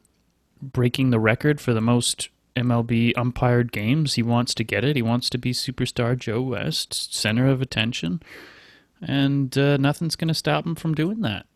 breaking 0.60 1.10
the 1.10 1.20
record 1.20 1.60
for 1.60 1.72
the 1.72 1.80
most 1.80 2.28
MLB 2.54 3.14
umpired 3.16 3.72
games. 3.72 4.14
He 4.14 4.22
wants 4.22 4.54
to 4.54 4.64
get 4.64 4.84
it. 4.84 4.94
He 4.94 5.02
wants 5.02 5.30
to 5.30 5.38
be 5.38 5.52
superstar 5.52 6.18
Joe 6.18 6.42
West, 6.42 7.14
center 7.14 7.46
of 7.48 7.62
attention, 7.62 8.22
and 9.00 9.56
uh, 9.56 9.78
nothing's 9.78 10.16
going 10.16 10.28
to 10.28 10.34
stop 10.34 10.66
him 10.66 10.74
from 10.74 10.94
doing 10.94 11.22
that. 11.22 11.46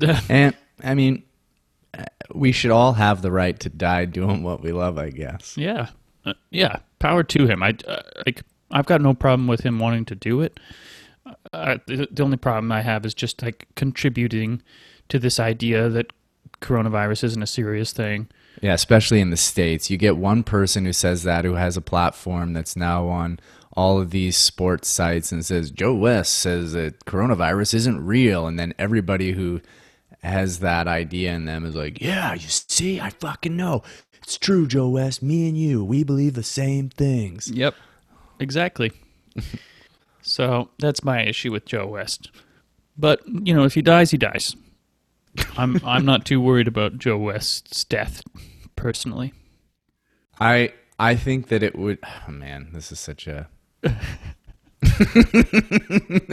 and 0.28 0.54
I 0.84 0.94
mean, 0.94 1.24
we 2.34 2.52
should 2.52 2.70
all 2.70 2.94
have 2.94 3.22
the 3.22 3.32
right 3.32 3.58
to 3.60 3.68
die 3.68 4.04
doing 4.04 4.42
what 4.42 4.62
we 4.62 4.72
love, 4.72 4.98
I 4.98 5.10
guess. 5.10 5.56
Yeah, 5.56 5.88
uh, 6.24 6.34
yeah. 6.50 6.80
Power 6.98 7.22
to 7.24 7.46
him. 7.46 7.62
I 7.62 7.76
uh, 7.86 8.02
like. 8.26 8.42
I've 8.72 8.86
got 8.86 9.00
no 9.00 9.14
problem 9.14 9.48
with 9.48 9.62
him 9.62 9.80
wanting 9.80 10.04
to 10.04 10.14
do 10.14 10.42
it. 10.42 10.60
Uh, 11.52 11.78
the, 11.86 12.06
the 12.10 12.22
only 12.22 12.36
problem 12.36 12.70
I 12.70 12.82
have 12.82 13.04
is 13.04 13.14
just 13.14 13.42
like 13.42 13.66
contributing 13.74 14.62
to 15.08 15.18
this 15.18 15.40
idea 15.40 15.88
that 15.88 16.12
coronavirus 16.60 17.24
isn't 17.24 17.42
a 17.42 17.48
serious 17.48 17.92
thing. 17.92 18.28
Yeah, 18.62 18.74
especially 18.74 19.20
in 19.20 19.30
the 19.30 19.36
states, 19.36 19.90
you 19.90 19.96
get 19.96 20.16
one 20.16 20.42
person 20.42 20.84
who 20.84 20.92
says 20.92 21.22
that 21.24 21.44
who 21.44 21.54
has 21.54 21.76
a 21.76 21.80
platform 21.80 22.52
that's 22.52 22.76
now 22.76 23.08
on 23.08 23.40
all 23.72 24.00
of 24.00 24.10
these 24.10 24.36
sports 24.36 24.88
sites 24.88 25.32
and 25.32 25.44
says 25.44 25.70
Joe 25.70 25.94
West 25.94 26.38
says 26.38 26.72
that 26.72 27.04
coronavirus 27.06 27.74
isn't 27.74 28.04
real, 28.04 28.46
and 28.46 28.58
then 28.58 28.74
everybody 28.78 29.32
who 29.32 29.60
has 30.22 30.60
that 30.60 30.86
idea 30.86 31.32
in 31.32 31.44
them 31.44 31.64
is 31.64 31.74
like, 31.74 32.00
yeah, 32.00 32.34
you 32.34 32.48
see, 32.48 33.00
I 33.00 33.10
fucking 33.10 33.56
know. 33.56 33.82
It's 34.22 34.38
true, 34.38 34.66
Joe 34.66 34.88
West. 34.88 35.22
Me 35.22 35.48
and 35.48 35.56
you, 35.56 35.84
we 35.84 36.04
believe 36.04 36.34
the 36.34 36.42
same 36.42 36.88
things. 36.90 37.50
Yep. 37.50 37.74
Exactly. 38.38 38.92
so 40.22 40.70
that's 40.78 41.02
my 41.02 41.22
issue 41.22 41.52
with 41.52 41.64
Joe 41.64 41.86
West. 41.86 42.30
But, 42.96 43.20
you 43.26 43.54
know, 43.54 43.64
if 43.64 43.74
he 43.74 43.82
dies, 43.82 44.10
he 44.10 44.18
dies. 44.18 44.54
I'm 45.56 45.80
I'm 45.84 46.04
not 46.04 46.24
too 46.24 46.40
worried 46.40 46.68
about 46.68 46.98
Joe 46.98 47.18
West's 47.18 47.84
death 47.84 48.22
personally. 48.76 49.32
I 50.40 50.72
I 50.98 51.14
think 51.14 51.48
that 51.48 51.62
it 51.62 51.76
would 51.76 51.98
oh 52.04 52.30
man, 52.30 52.70
this 52.72 52.92
is 52.92 53.00
such 53.00 53.26
a 53.26 53.48
we're 54.82 56.30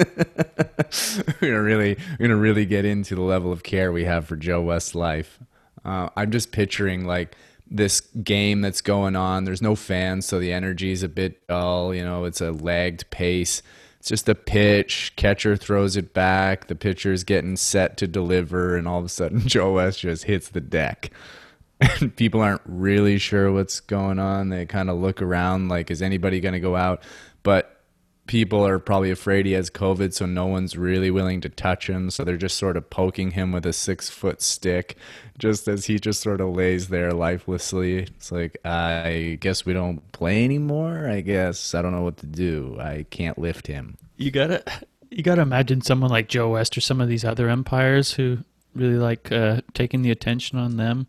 gonna 1.41 1.61
really 1.61 1.97
we're 2.19 2.27
gonna 2.27 2.35
really 2.35 2.65
get 2.65 2.85
into 2.85 3.15
the 3.15 3.21
level 3.21 3.51
of 3.51 3.63
care 3.63 3.91
we 3.91 4.05
have 4.05 4.25
for 4.25 4.35
Joe 4.35 4.61
West's 4.61 4.95
life. 4.95 5.39
Uh, 5.83 6.09
I'm 6.15 6.31
just 6.31 6.51
picturing 6.51 7.05
like 7.05 7.35
this 7.69 8.01
game 8.01 8.61
that's 8.61 8.81
going 8.81 9.15
on. 9.15 9.43
There's 9.43 9.61
no 9.61 9.75
fans, 9.75 10.25
so 10.25 10.39
the 10.39 10.53
energy 10.53 10.91
is 10.91 11.03
a 11.03 11.09
bit 11.09 11.45
dull. 11.47 11.93
You 11.93 12.03
know, 12.03 12.25
it's 12.25 12.41
a 12.41 12.51
lagged 12.51 13.09
pace. 13.09 13.61
It's 13.99 14.09
just 14.09 14.29
a 14.29 14.35
pitch. 14.35 15.13
Catcher 15.15 15.57
throws 15.57 15.97
it 15.97 16.13
back. 16.13 16.67
The 16.67 16.75
pitcher's 16.75 17.23
getting 17.23 17.57
set 17.57 17.97
to 17.97 18.07
deliver, 18.07 18.77
and 18.77 18.87
all 18.87 18.99
of 18.99 19.05
a 19.05 19.09
sudden, 19.09 19.39
Joe 19.47 19.73
West 19.73 19.99
just 19.99 20.25
hits 20.25 20.49
the 20.49 20.61
deck. 20.61 21.11
And 21.79 22.15
people 22.15 22.41
aren't 22.41 22.61
really 22.65 23.19
sure 23.19 23.51
what's 23.51 23.79
going 23.81 24.17
on. 24.17 24.49
They 24.49 24.65
kind 24.65 24.89
of 24.89 24.97
look 24.97 25.21
around 25.21 25.69
like, 25.69 25.91
is 25.91 26.01
anybody 26.01 26.39
going 26.39 26.53
to 26.53 26.59
go 26.59 26.75
out? 26.75 27.03
But 27.43 27.76
people 28.27 28.65
are 28.65 28.79
probably 28.79 29.09
afraid 29.09 29.45
he 29.45 29.53
has 29.53 29.69
COVID, 29.69 30.13
so 30.13 30.25
no 30.25 30.45
one's 30.45 30.77
really 30.77 31.09
willing 31.09 31.41
to 31.41 31.49
touch 31.49 31.89
him. 31.89 32.11
So 32.11 32.23
they're 32.23 32.37
just 32.37 32.57
sort 32.57 32.77
of 32.77 32.89
poking 32.89 33.31
him 33.31 33.51
with 33.51 33.65
a 33.65 33.73
six 33.73 34.09
foot 34.09 34.41
stick, 34.41 34.97
just 35.37 35.67
as 35.67 35.85
he 35.85 35.99
just 35.99 36.21
sort 36.21 36.41
of 36.41 36.55
lays 36.55 36.89
there 36.89 37.11
lifelessly. 37.11 37.99
It's 37.99 38.31
like, 38.31 38.57
I 38.65 39.37
guess 39.39 39.65
we 39.65 39.73
don't 39.73 40.11
play 40.11 40.43
anymore. 40.43 41.09
I 41.09 41.21
guess 41.21 41.73
I 41.73 41.81
don't 41.81 41.93
know 41.93 42.03
what 42.03 42.17
to 42.17 42.27
do. 42.27 42.77
I 42.79 43.05
can't 43.09 43.37
lift 43.37 43.67
him. 43.67 43.97
You 44.17 44.31
gotta, 44.31 44.63
you 45.09 45.23
gotta 45.23 45.41
imagine 45.41 45.81
someone 45.81 46.11
like 46.11 46.27
Joe 46.27 46.51
West 46.51 46.77
or 46.77 46.81
some 46.81 47.01
of 47.01 47.07
these 47.07 47.25
other 47.25 47.49
umpires 47.49 48.13
who 48.13 48.39
really 48.75 48.97
like 48.97 49.31
uh, 49.31 49.61
taking 49.73 50.01
the 50.01 50.11
attention 50.11 50.59
on 50.59 50.77
them 50.77 51.07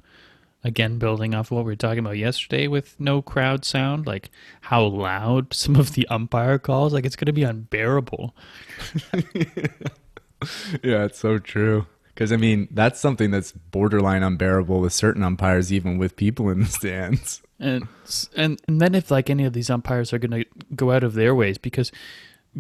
again 0.65 0.99
building 0.99 1.35
off 1.35 1.49
of 1.49 1.57
what 1.57 1.65
we 1.65 1.73
were 1.73 1.77
talking 1.77 2.01
about 2.01 2.17
yesterday 2.17 2.67
with 2.67 2.99
no 2.99 3.23
crowd 3.23 3.65
sound 3.65 4.07
like 4.07 4.31
how 4.63 4.83
loud 4.83 5.55
some 5.55 5.77
of 5.77 5.93
the 5.93 6.07
umpire 6.09 6.59
calls 6.59 6.93
like 6.93 7.07
it's 7.07 7.17
going 7.17 7.27
to 7.27 7.33
be 7.33 7.45
unbearable. 7.45 8.35
Yeah 10.85 11.03
it's 11.05 11.19
so 11.19 11.39
true. 11.39 11.87
Because 12.15 12.33
i 12.33 12.37
mean 12.37 12.69
that's 12.71 13.01
something 13.01 13.33
that's 13.33 13.51
borderline 13.51 14.23
unbearable 14.23 14.81
with 14.81 14.93
certain 14.93 15.25
umpires 15.25 15.73
even 15.73 15.99
with 15.99 16.15
people 16.15 16.49
in 16.49 16.61
the 16.61 16.67
stands. 16.67 17.43
And 17.59 17.89
and 18.37 18.61
and 18.69 18.81
then 18.81 18.95
if 18.95 19.11
like 19.11 19.31
any 19.31 19.45
of 19.45 19.53
these 19.53 19.69
umpires 19.69 20.13
are 20.13 20.19
going 20.19 20.45
to 20.45 20.45
go 20.77 20.93
out 20.93 21.03
of 21.03 21.15
their 21.15 21.35
ways 21.35 21.59
because 21.59 21.91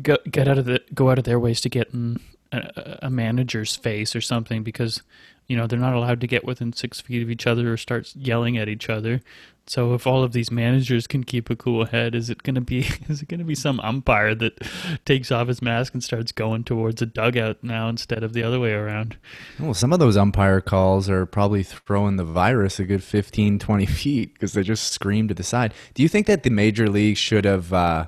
go, 0.03 0.19
get 0.29 0.49
out 0.49 0.59
of 0.59 0.65
the 0.65 0.81
go 0.93 1.11
out 1.11 1.19
of 1.19 1.25
their 1.25 1.39
ways 1.39 1.61
to 1.61 1.69
get 1.69 1.91
in 1.93 2.19
a, 2.53 2.99
a 3.03 3.11
manager's 3.11 3.77
face 3.77 4.15
or 4.17 4.21
something 4.21 4.63
because 4.63 5.03
you 5.47 5.57
know 5.57 5.67
they're 5.67 5.79
not 5.79 5.95
allowed 5.95 6.21
to 6.21 6.27
get 6.27 6.45
within 6.45 6.73
six 6.73 7.01
feet 7.01 7.23
of 7.23 7.31
each 7.31 7.47
other 7.47 7.73
or 7.73 7.77
start 7.77 8.13
yelling 8.15 8.57
at 8.57 8.69
each 8.69 8.89
other. 8.89 9.21
So 9.67 9.93
if 9.93 10.07
all 10.07 10.23
of 10.23 10.33
these 10.33 10.51
managers 10.51 11.07
can 11.07 11.25
keep 11.25 11.51
a 11.51 11.57
cool 11.57 11.85
head 11.85 12.15
is 12.15 12.31
it 12.31 12.43
going 12.43 12.55
to 12.55 12.61
be 12.61 12.79
is 13.09 13.23
it 13.23 13.29
going 13.29 13.41
to 13.41 13.47
be 13.47 13.55
some 13.55 13.81
umpire 13.81 14.35
that 14.35 14.67
takes 15.05 15.31
off 15.31 15.49
his 15.49 15.61
mask 15.61 15.95
and 15.95 16.03
starts 16.03 16.33
going 16.33 16.65
towards 16.65 17.03
a 17.03 17.07
dugout 17.07 17.59
now 17.63 17.89
instead 17.89 18.23
of 18.23 18.33
the 18.33 18.43
other 18.43 18.61
way 18.61 18.73
around? 18.73 19.17
Well 19.59 19.75
some 19.75 19.93
of 19.93 19.99
those 19.99 20.17
umpire 20.17 20.61
calls 20.61 21.11
are 21.11 21.27
probably 21.27 21.63
throwing 21.63 22.17
the 22.17 22.25
virus 22.25 22.79
a 22.79 22.85
good 22.85 23.03
15 23.03 23.59
20 23.59 23.87
feet 23.87 24.35
because 24.35 24.53
they 24.53 24.63
just 24.63 24.93
scream 24.93 25.29
to 25.29 25.35
the 25.35 25.43
side. 25.43 25.75
Do 25.95 26.03
you 26.03 26.09
think 26.09 26.27
that 26.27 26.43
the 26.43 26.51
major 26.51 26.89
league 26.89 27.17
should 27.17 27.45
have 27.45 27.73
uh, 27.73 28.07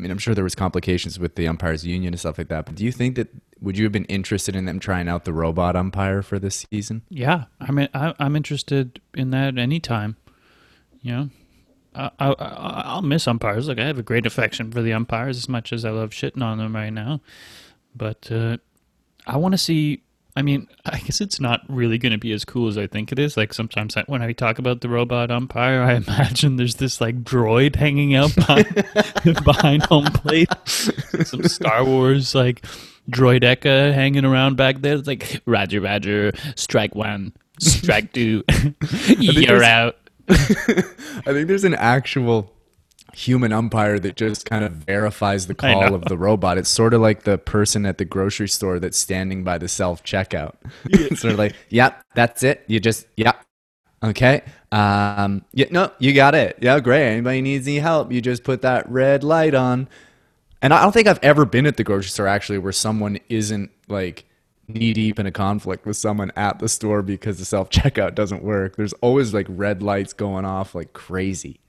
I 0.00 0.02
mean, 0.02 0.10
I'm 0.10 0.18
sure 0.18 0.34
there 0.34 0.44
was 0.44 0.54
complications 0.54 1.18
with 1.18 1.34
the 1.34 1.46
umpires 1.46 1.84
union 1.84 2.14
and 2.14 2.18
stuff 2.18 2.38
like 2.38 2.48
that. 2.48 2.64
But 2.64 2.76
do 2.76 2.86
you 2.86 2.90
think 2.90 3.16
that 3.16 3.28
would 3.60 3.76
you 3.76 3.84
have 3.84 3.92
been 3.92 4.06
interested 4.06 4.56
in 4.56 4.64
them 4.64 4.80
trying 4.80 5.08
out 5.08 5.26
the 5.26 5.32
robot 5.34 5.76
umpire 5.76 6.22
for 6.22 6.38
this 6.38 6.64
season? 6.72 7.02
Yeah, 7.10 7.44
I 7.60 7.70
mean, 7.70 7.90
I, 7.92 8.14
am 8.18 8.34
interested 8.34 9.02
in 9.12 9.28
that 9.32 9.58
anytime. 9.58 10.16
You 11.02 11.12
know, 11.12 11.30
I, 11.94 12.10
I, 12.18 12.32
I'll 12.38 13.02
miss 13.02 13.28
umpires. 13.28 13.68
Like 13.68 13.78
I 13.78 13.84
have 13.84 13.98
a 13.98 14.02
great 14.02 14.24
affection 14.24 14.72
for 14.72 14.80
the 14.80 14.94
umpires 14.94 15.36
as 15.36 15.50
much 15.50 15.70
as 15.70 15.84
I 15.84 15.90
love 15.90 16.10
shitting 16.12 16.42
on 16.42 16.56
them 16.56 16.74
right 16.74 16.88
now. 16.88 17.20
But 17.94 18.32
uh, 18.32 18.56
I 19.26 19.36
want 19.36 19.52
to 19.52 19.58
see 19.58 20.02
I 20.36 20.42
mean, 20.42 20.68
I 20.86 20.98
guess 20.98 21.20
it's 21.20 21.40
not 21.40 21.62
really 21.68 21.98
going 21.98 22.12
to 22.12 22.18
be 22.18 22.32
as 22.32 22.44
cool 22.44 22.68
as 22.68 22.78
I 22.78 22.86
think 22.86 23.12
it 23.12 23.18
is. 23.18 23.36
Like 23.36 23.52
sometimes 23.52 23.96
I, 23.96 24.04
when 24.06 24.22
I 24.22 24.32
talk 24.32 24.58
about 24.58 24.80
the 24.80 24.88
robot 24.88 25.30
umpire, 25.30 25.82
I 25.82 25.94
imagine 26.06 26.56
there's 26.56 26.76
this 26.76 27.00
like 27.00 27.22
droid 27.22 27.76
hanging 27.76 28.14
out 28.14 28.34
behind, 28.34 28.74
behind 29.44 29.82
home 29.84 30.06
plate, 30.06 30.48
some 31.24 31.42
Star 31.44 31.84
Wars 31.84 32.34
like 32.34 32.64
droideka 33.10 33.92
hanging 33.92 34.24
around 34.24 34.56
back 34.56 34.80
there. 34.80 34.96
It's 34.96 35.08
like 35.08 35.40
Roger, 35.46 35.80
Roger, 35.80 36.32
strike 36.56 36.94
one, 36.94 37.32
strike 37.58 38.12
two, 38.12 38.44
you're 39.18 39.64
out. 39.64 39.96
I 40.28 40.34
think 41.24 41.48
there's 41.48 41.64
an 41.64 41.74
actual 41.74 42.52
human 43.14 43.52
umpire 43.52 43.98
that 43.98 44.16
just 44.16 44.44
kind 44.46 44.64
of 44.64 44.72
verifies 44.72 45.46
the 45.46 45.54
call 45.56 45.94
of 45.94 46.04
the 46.04 46.16
robot. 46.18 46.58
It's 46.58 46.70
sort 46.70 46.94
of 46.94 47.00
like 47.00 47.24
the 47.24 47.38
person 47.38 47.86
at 47.86 47.98
the 47.98 48.04
grocery 48.04 48.48
store 48.48 48.78
that's 48.78 48.98
standing 48.98 49.44
by 49.44 49.58
the 49.58 49.68
self 49.68 50.02
checkout. 50.04 50.54
Yeah. 50.88 51.08
sort 51.14 51.32
of 51.32 51.38
like, 51.38 51.54
yep, 51.68 52.04
that's 52.14 52.42
it. 52.42 52.64
You 52.66 52.80
just, 52.80 53.06
yep. 53.16 53.42
Okay. 54.02 54.42
Um, 54.72 55.44
yeah, 55.52 55.66
no, 55.70 55.92
you 55.98 56.14
got 56.14 56.34
it. 56.34 56.58
Yeah, 56.60 56.80
great. 56.80 57.06
Anybody 57.06 57.42
needs 57.42 57.66
any 57.66 57.78
help, 57.78 58.12
you 58.12 58.20
just 58.20 58.44
put 58.44 58.62
that 58.62 58.88
red 58.90 59.24
light 59.24 59.54
on. 59.54 59.88
And 60.62 60.74
I 60.74 60.82
don't 60.82 60.92
think 60.92 61.06
I've 61.06 61.22
ever 61.22 61.44
been 61.44 61.66
at 61.66 61.76
the 61.76 61.84
grocery 61.84 62.10
store 62.10 62.26
actually 62.26 62.58
where 62.58 62.72
someone 62.72 63.18
isn't 63.28 63.70
like 63.88 64.24
knee 64.68 64.92
deep 64.92 65.18
in 65.18 65.26
a 65.26 65.32
conflict 65.32 65.86
with 65.86 65.96
someone 65.96 66.30
at 66.36 66.58
the 66.58 66.68
store 66.68 67.02
because 67.02 67.38
the 67.38 67.44
self 67.44 67.70
checkout 67.70 68.14
doesn't 68.14 68.42
work. 68.42 68.76
There's 68.76 68.92
always 68.94 69.34
like 69.34 69.46
red 69.48 69.82
lights 69.82 70.12
going 70.12 70.44
off 70.44 70.74
like 70.74 70.92
crazy. 70.92 71.60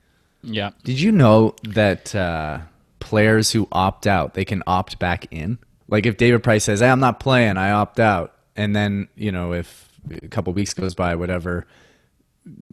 Yeah. 0.43 0.71
Did 0.83 0.99
you 0.99 1.11
know 1.11 1.55
that 1.63 2.13
uh, 2.15 2.59
players 2.99 3.51
who 3.51 3.67
opt 3.71 4.07
out, 4.07 4.33
they 4.33 4.45
can 4.45 4.63
opt 4.67 4.99
back 4.99 5.27
in? 5.31 5.59
Like 5.87 6.05
if 6.05 6.17
David 6.17 6.43
Price 6.43 6.63
says, 6.63 6.79
"Hey, 6.79 6.89
I'm 6.89 6.99
not 6.99 7.19
playing. 7.19 7.57
I 7.57 7.71
opt 7.71 7.99
out," 7.99 8.33
and 8.55 8.75
then 8.75 9.07
you 9.15 9.31
know 9.31 9.53
if 9.53 9.89
a 10.09 10.27
couple 10.29 10.53
weeks 10.53 10.73
goes 10.73 10.95
by, 10.95 11.15
whatever, 11.15 11.67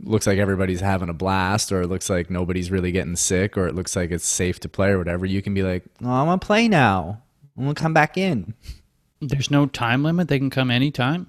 looks 0.02 0.26
like 0.26 0.38
everybody's 0.38 0.80
having 0.80 1.08
a 1.08 1.14
blast, 1.14 1.72
or 1.72 1.82
it 1.82 1.88
looks 1.88 2.08
like 2.08 2.30
nobody's 2.30 2.70
really 2.70 2.92
getting 2.92 3.16
sick, 3.16 3.56
or 3.58 3.66
it 3.66 3.74
looks 3.74 3.96
like 3.96 4.10
it's 4.10 4.26
safe 4.26 4.60
to 4.60 4.68
play, 4.68 4.90
or 4.90 4.98
whatever, 4.98 5.26
you 5.26 5.42
can 5.42 5.52
be 5.52 5.62
like, 5.62 5.84
"Oh, 6.02 6.10
I'm 6.10 6.26
gonna 6.26 6.38
play 6.38 6.68
now. 6.68 7.22
I'm 7.56 7.64
gonna 7.64 7.74
come 7.74 7.92
back 7.94 8.16
in." 8.16 8.54
There's 9.20 9.50
no 9.50 9.66
time 9.66 10.04
limit. 10.04 10.28
They 10.28 10.38
can 10.38 10.50
come 10.50 10.70
anytime. 10.70 11.26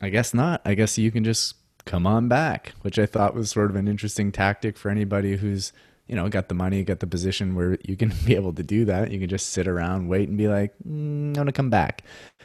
I 0.00 0.08
guess 0.08 0.34
not. 0.34 0.60
I 0.64 0.74
guess 0.74 0.98
you 0.98 1.10
can 1.10 1.24
just 1.24 1.56
come 1.84 2.06
on 2.06 2.28
back, 2.28 2.74
which 2.82 2.98
I 2.98 3.06
thought 3.06 3.34
was 3.34 3.50
sort 3.50 3.70
of 3.70 3.76
an 3.76 3.88
interesting 3.88 4.32
tactic 4.32 4.76
for 4.76 4.90
anybody 4.90 5.36
who's, 5.36 5.72
you 6.06 6.16
know, 6.16 6.28
got 6.28 6.48
the 6.48 6.54
money, 6.54 6.82
got 6.82 7.00
the 7.00 7.06
position 7.06 7.54
where 7.54 7.78
you 7.84 7.96
can 7.96 8.12
be 8.26 8.34
able 8.34 8.52
to 8.54 8.62
do 8.62 8.84
that. 8.86 9.10
You 9.10 9.20
can 9.20 9.28
just 9.28 9.50
sit 9.50 9.68
around, 9.68 10.08
wait, 10.08 10.28
and 10.28 10.38
be 10.38 10.48
like, 10.48 10.74
mm, 10.86 11.36
"I 11.36 11.40
want 11.40 11.48
to 11.48 11.52
come 11.52 11.70
back." 11.70 12.02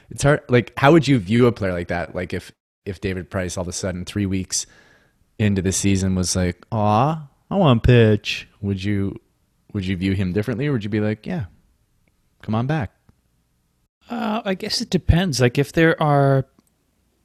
It's 0.09 0.23
hard. 0.23 0.41
Like, 0.49 0.73
how 0.77 0.91
would 0.91 1.07
you 1.07 1.19
view 1.19 1.47
a 1.47 1.51
player 1.51 1.73
like 1.73 1.87
that? 1.89 2.15
Like, 2.15 2.33
if 2.33 2.51
if 2.85 3.01
David 3.01 3.29
Price 3.29 3.57
all 3.57 3.63
of 3.63 3.67
a 3.67 3.73
sudden 3.73 4.05
three 4.05 4.25
weeks 4.25 4.65
into 5.37 5.61
the 5.61 5.71
season 5.71 6.15
was 6.15 6.35
like, 6.35 6.65
"Aw, 6.71 7.27
I 7.49 7.55
want 7.55 7.83
to 7.83 7.87
pitch," 7.87 8.47
would 8.61 8.83
you 8.83 9.19
would 9.73 9.85
you 9.85 9.95
view 9.95 10.13
him 10.13 10.33
differently, 10.33 10.67
or 10.67 10.73
would 10.73 10.83
you 10.83 10.89
be 10.89 10.99
like, 10.99 11.25
"Yeah, 11.25 11.45
come 12.41 12.55
on 12.55 12.67
back"? 12.67 12.91
Uh, 14.09 14.41
I 14.43 14.55
guess 14.55 14.81
it 14.81 14.89
depends. 14.89 15.39
Like 15.39 15.57
if 15.57 15.71
there 15.73 16.01
are, 16.01 16.47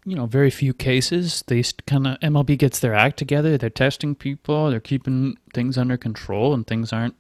you 0.05 0.15
know, 0.15 0.27
very 0.27 0.51
few 0.51 0.75
cases, 0.75 1.43
they 1.47 1.63
kind 1.87 2.07
of 2.07 2.21
MLB 2.21 2.59
gets 2.59 2.81
their 2.81 2.95
act 2.95 3.17
together. 3.17 3.57
They're 3.57 3.71
testing 3.71 4.15
people. 4.15 4.71
They're 4.71 4.81
keeping 4.81 5.39
things 5.55 5.79
under 5.79 5.97
control, 5.97 6.53
and 6.53 6.67
things 6.67 6.93
aren't, 6.93 7.17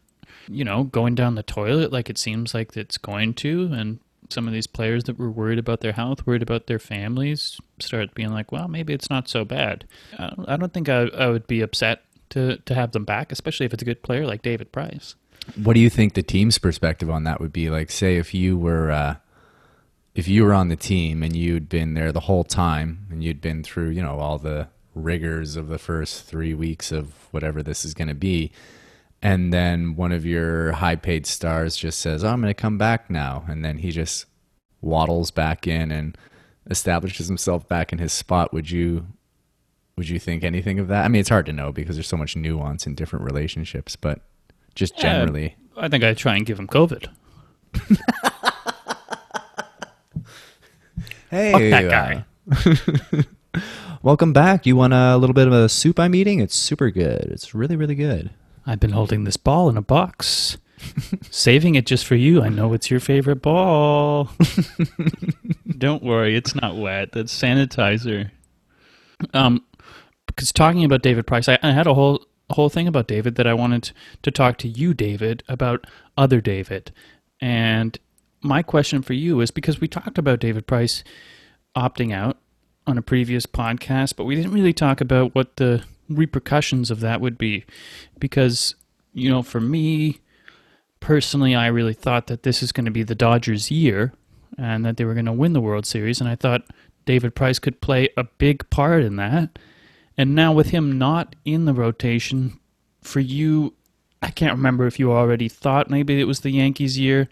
you 0.49 0.65
know, 0.65 0.85
going 0.85 1.15
down 1.15 1.35
the 1.35 1.43
toilet 1.43 1.93
like 1.93 2.11
it 2.11 2.19
seems 2.19 2.53
like 2.53 2.77
it's 2.77 2.99
going 2.99 3.35
to. 3.35 3.71
And 3.73 4.01
some 4.29 4.47
of 4.47 4.53
these 4.53 4.67
players 4.67 5.05
that 5.05 5.19
were 5.19 5.31
worried 5.31 5.59
about 5.59 5.81
their 5.81 5.93
health, 5.93 6.27
worried 6.27 6.43
about 6.43 6.67
their 6.67 6.79
families, 6.79 7.59
start 7.79 8.15
being 8.15 8.33
like, 8.33 8.53
well, 8.53 8.69
maybe 8.69 8.93
it's 8.93 9.11
not 9.11 9.29
so 9.29 9.45
bad. 9.45 9.87
I 10.19 10.57
don't, 10.57 10.73
think 10.73 10.89
I, 10.89 11.03
I 11.07 11.29
would 11.29 11.47
be 11.47 11.63
upset 11.63 12.03
to 12.31 12.59
to 12.59 12.75
have 12.75 12.93
them 12.93 13.05
back, 13.05 13.33
especially 13.33 13.67
if 13.67 13.73
it's 13.73 13.83
a 13.83 13.87
good 13.87 14.03
player 14.03 14.27
like 14.27 14.43
David 14.43 14.73
Price. 14.73 15.15
What 15.63 15.75
do 15.75 15.81
you 15.81 15.91
think 15.91 16.15
the 16.15 16.23
team's 16.23 16.59
perspective 16.59 17.11
on 17.11 17.25
that 17.25 17.41
would 17.41 17.53
be? 17.53 17.69
Like, 17.71 17.91
say 17.91 18.17
if 18.17 18.33
you 18.33 18.57
were 18.57 18.91
uh, 18.91 19.17
if 20.15 20.29
you 20.29 20.45
were 20.45 20.55
on 20.55 20.69
the 20.69 20.77
team 20.77 21.23
and 21.23 21.35
you'd 21.35 21.69
been 21.69 21.95
there 21.95 22.13
the 22.13 22.21
whole 22.21 22.45
time 22.45 23.07
and 23.11 23.23
you'd 23.25 23.41
been 23.41 23.63
through, 23.63 23.91
you 23.91 24.03
know, 24.03 24.19
all 24.19 24.39
the 24.39 24.69
rigors 24.95 25.57
of 25.57 25.69
the 25.69 25.79
first 25.79 26.25
three 26.25 26.55
weeks 26.55 26.93
of 26.93 27.13
whatever 27.33 27.63
this 27.63 27.85
is 27.85 27.95
going 27.95 28.09
to 28.09 28.15
be, 28.15 28.53
and 29.25 29.53
then 29.53 29.97
one 29.97 30.13
of 30.13 30.27
your 30.27 30.73
high 30.73 30.97
paid 30.97 31.27
stars 31.27 31.77
just 31.77 31.99
says, 31.99 32.23
oh, 32.23 32.29
I'm 32.29 32.43
going 32.43 32.51
to 32.51 32.55
come 32.55 32.77
back 32.77 33.09
now. 33.09 33.45
And 33.49 33.65
then 33.65 33.79
he 33.79 33.91
just 33.91 34.27
waddles 34.83 35.31
back 35.31 35.67
in 35.67 35.91
and 35.91 36.17
establishes 36.71 37.27
himself 37.27 37.67
back 37.67 37.91
in 37.91 37.99
his 37.99 38.13
spot. 38.13 38.53
Would 38.53 38.71
you 38.71 39.07
would 39.97 40.09
you 40.09 40.19
think 40.19 40.45
anything 40.45 40.79
of 40.79 40.89
that? 40.89 41.05
I 41.05 41.09
mean, 41.09 41.21
it's 41.21 41.29
hard 41.29 41.47
to 41.47 41.53
know 41.53 41.73
because 41.73 41.97
there's 41.97 42.09
so 42.09 42.17
much 42.17 42.37
nuance 42.37 42.87
in 42.87 42.95
different 42.95 43.25
relationships, 43.25 43.97
but 43.97 44.21
just 44.75 44.99
generally. 44.99 45.57
I 45.77 45.89
think 45.89 46.05
I'd 46.05 46.19
try 46.19 46.37
and 46.37 46.45
give 46.45 46.59
him 46.59 46.67
COVID. 46.67 47.07
Hey, 51.35 51.51
Fuck 51.51 51.63
that 51.63 51.91
guy. 51.91 52.25
uh, 53.55 53.61
welcome 54.03 54.33
back. 54.33 54.67
You 54.67 54.77
want 54.77 54.93
a 54.93 55.17
little 55.17 55.35
bit 55.35 55.49
of 55.49 55.53
a 55.53 55.69
soup 55.69 55.99
I'm 55.99 56.15
eating? 56.15 56.39
It's 56.39 56.55
super 56.55 56.93
good. 56.93 57.23
It's 57.23 57.53
really, 57.53 57.75
really 57.75 57.97
good. 57.97 58.31
I've 58.65 58.79
been 58.79 58.93
holding 58.93 59.25
this 59.25 59.37
ball 59.37 59.69
in 59.69 59.77
a 59.77 59.83
box, 59.83 60.59
saving 61.33 61.75
it 61.75 61.87
just 61.87 62.07
for 62.07 62.15
you. 62.15 62.41
I 62.41 62.51
know 62.51 62.73
it's 62.73 62.89
your 62.89 63.01
favorite 63.01 63.43
ball. 63.43 64.29
Don't 65.77 66.05
worry, 66.05 66.37
it's 66.37 66.55
not 66.55 66.77
wet. 66.77 67.11
That's 67.11 67.37
sanitizer. 67.37 68.31
Um, 69.33 69.65
because 70.29 70.53
talking 70.53 70.85
about 70.85 71.03
David 71.03 71.27
Price, 71.27 71.49
I, 71.49 71.59
I 71.65 71.73
had 71.73 71.89
a 71.89 71.95
whole 71.95 72.25
a 72.49 72.55
whole 72.55 72.69
thing 72.69 72.87
about 72.87 73.09
David 73.09 73.35
that 73.35 73.49
I 73.49 73.55
wanted 73.55 73.91
to 74.23 74.31
talk 74.31 74.57
to 74.59 74.69
you, 74.69 74.95
David, 74.95 75.43
about 75.49 75.85
other 76.17 76.41
David. 76.41 76.93
And 77.41 77.99
my 78.45 78.63
question 78.63 79.03
for 79.03 79.15
you 79.15 79.41
is 79.41 79.51
because 79.51 79.81
we 79.81 79.89
talked 79.89 80.19
about 80.19 80.41
David 80.41 80.67
Price 80.67 81.03
opting 81.77 82.13
out 82.13 82.39
on 82.87 82.99
a 82.99 83.03
previous 83.03 83.47
podcast, 83.47 84.17
but 84.17 84.25
we 84.25 84.37
didn't 84.37 84.53
really 84.53 84.73
talk 84.73 85.01
about 85.01 85.35
what 85.35 85.57
the 85.57 85.83
repercussions 86.09 86.91
of 86.91 87.01
that 87.01 87.21
would 87.21 87.39
be. 87.39 87.65
Because, 88.19 88.75
you 89.13 89.31
know, 89.31 89.43
for 89.43 89.61
me 89.61 90.21
personally, 91.01 91.55
I 91.55 91.67
really 91.67 91.95
thought 91.95 92.27
that 92.27 92.43
this 92.43 92.63
is 92.63 92.73
going 92.73 92.85
to 92.85 92.91
be 92.91 93.03
the 93.03 93.15
Dodgers' 93.15 93.71
year 93.71 94.13
and 94.59 94.85
that 94.85 94.99
they 94.99 95.05
were 95.05 95.15
going 95.15 95.27
to 95.27 95.33
win 95.33 95.55
the 95.55 95.61
World 95.61 95.87
Series. 95.87 96.21
And 96.21 96.29
I 96.29 96.37
thought 96.37 96.63
David 97.07 97.35
Price 97.35 97.59
could 97.59 97.81
play 97.81 98.11
a 98.17 98.25
big 98.25 98.69
part 98.71 99.03
in 99.03 99.17
that. 99.17 99.59
And 100.17 100.35
now 100.35 100.53
with 100.53 100.71
him 100.71 100.97
not 100.97 101.35
in 101.45 101.65
the 101.65 101.75
rotation, 101.75 102.61
for 103.03 103.21
you, 103.21 103.75
I 104.23 104.31
can't 104.31 104.57
remember 104.57 104.87
if 104.87 104.99
you 104.99 105.13
already 105.13 105.49
thought 105.49 105.91
maybe 105.91 106.21
it 106.21 106.25
was 106.25 106.41
the 106.41 106.51
Yankees' 106.51 106.99
year. 106.99 107.29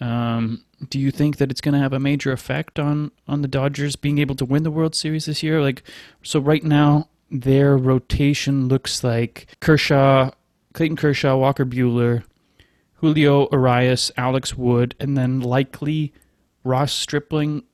Um, 0.00 0.64
do 0.88 0.98
you 0.98 1.10
think 1.10 1.38
that 1.38 1.50
it's 1.50 1.60
going 1.60 1.74
to 1.74 1.80
have 1.80 1.92
a 1.92 1.98
major 1.98 2.32
effect 2.32 2.78
on 2.78 3.10
on 3.26 3.42
the 3.42 3.48
Dodgers 3.48 3.96
being 3.96 4.18
able 4.18 4.36
to 4.36 4.44
win 4.44 4.62
the 4.62 4.70
World 4.70 4.94
Series 4.94 5.26
this 5.26 5.42
year? 5.42 5.60
Like, 5.60 5.82
so 6.22 6.38
right 6.40 6.62
now 6.62 7.08
their 7.30 7.76
rotation 7.76 8.68
looks 8.68 9.02
like 9.02 9.48
Kershaw, 9.60 10.30
Clayton 10.72 10.96
Kershaw, 10.96 11.36
Walker 11.36 11.66
Buehler, 11.66 12.22
Julio 12.94 13.48
Urias, 13.50 14.10
Alex 14.16 14.56
Wood, 14.56 14.94
and 15.00 15.16
then 15.16 15.40
likely 15.40 16.12
Ross 16.64 16.92
Stripling 16.92 17.64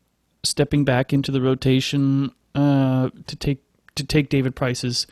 stepping 0.43 0.85
back 0.85 1.13
into 1.13 1.33
the 1.33 1.41
rotation 1.41 2.31
uh, 2.55 3.11
to 3.27 3.37
take 3.37 3.63
to 3.95 4.05
take 4.05 4.29
David 4.29 4.57
Price's 4.57 5.07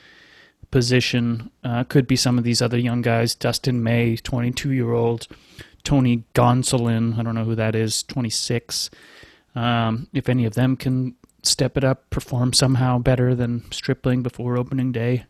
position. 0.70 1.50
Uh, 1.62 1.84
could 1.84 2.06
be 2.06 2.16
some 2.16 2.38
of 2.38 2.44
these 2.44 2.60
other 2.60 2.78
young 2.78 3.02
guys, 3.02 3.34
Dustin 3.34 3.82
May, 3.82 4.16
22 4.16 4.72
year 4.72 4.92
old, 4.92 5.28
Tony 5.84 6.24
Gonsolin, 6.34 7.18
I 7.18 7.22
don't 7.22 7.34
know 7.34 7.44
who 7.44 7.54
that 7.54 7.74
is, 7.74 8.02
26. 8.04 8.90
Um, 9.54 10.08
if 10.12 10.28
any 10.28 10.44
of 10.44 10.54
them 10.54 10.76
can 10.76 11.14
step 11.42 11.76
it 11.76 11.84
up, 11.84 12.08
perform 12.10 12.52
somehow 12.52 12.98
better 12.98 13.34
than 13.34 13.70
Stripling 13.70 14.22
before 14.22 14.56
opening 14.56 14.92
day. 14.92 15.24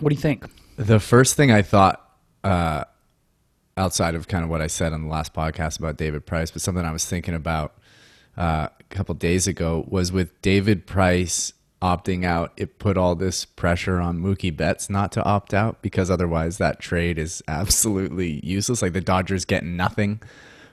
What 0.00 0.10
do 0.10 0.14
you 0.14 0.20
think? 0.20 0.44
The 0.76 1.00
first 1.00 1.36
thing 1.36 1.52
I 1.52 1.62
thought, 1.62 2.00
uh, 2.42 2.84
outside 3.76 4.14
of 4.14 4.28
kind 4.28 4.44
of 4.44 4.50
what 4.50 4.60
I 4.60 4.66
said 4.66 4.92
on 4.92 5.02
the 5.02 5.08
last 5.08 5.34
podcast 5.34 5.78
about 5.78 5.96
David 5.96 6.26
Price, 6.26 6.50
but 6.50 6.62
something 6.62 6.84
I 6.84 6.92
was 6.92 7.04
thinking 7.04 7.34
about 7.34 7.74
uh, 8.36 8.68
a 8.78 8.84
couple 8.90 9.14
days 9.14 9.46
ago 9.46 9.84
was 9.88 10.12
with 10.12 10.40
David 10.42 10.86
Price 10.86 11.52
opting 11.84 12.24
out, 12.24 12.50
it 12.56 12.78
put 12.78 12.96
all 12.96 13.14
this 13.14 13.44
pressure 13.44 14.00
on 14.00 14.18
Mookie 14.18 14.56
Betts 14.56 14.88
not 14.88 15.12
to 15.12 15.22
opt 15.22 15.52
out 15.52 15.82
because 15.82 16.10
otherwise 16.10 16.56
that 16.56 16.80
trade 16.80 17.18
is 17.18 17.42
absolutely 17.48 18.40
useless. 18.42 18.80
Like 18.80 18.94
the 18.94 19.02
Dodgers 19.02 19.44
get 19.44 19.64
nothing 19.64 20.22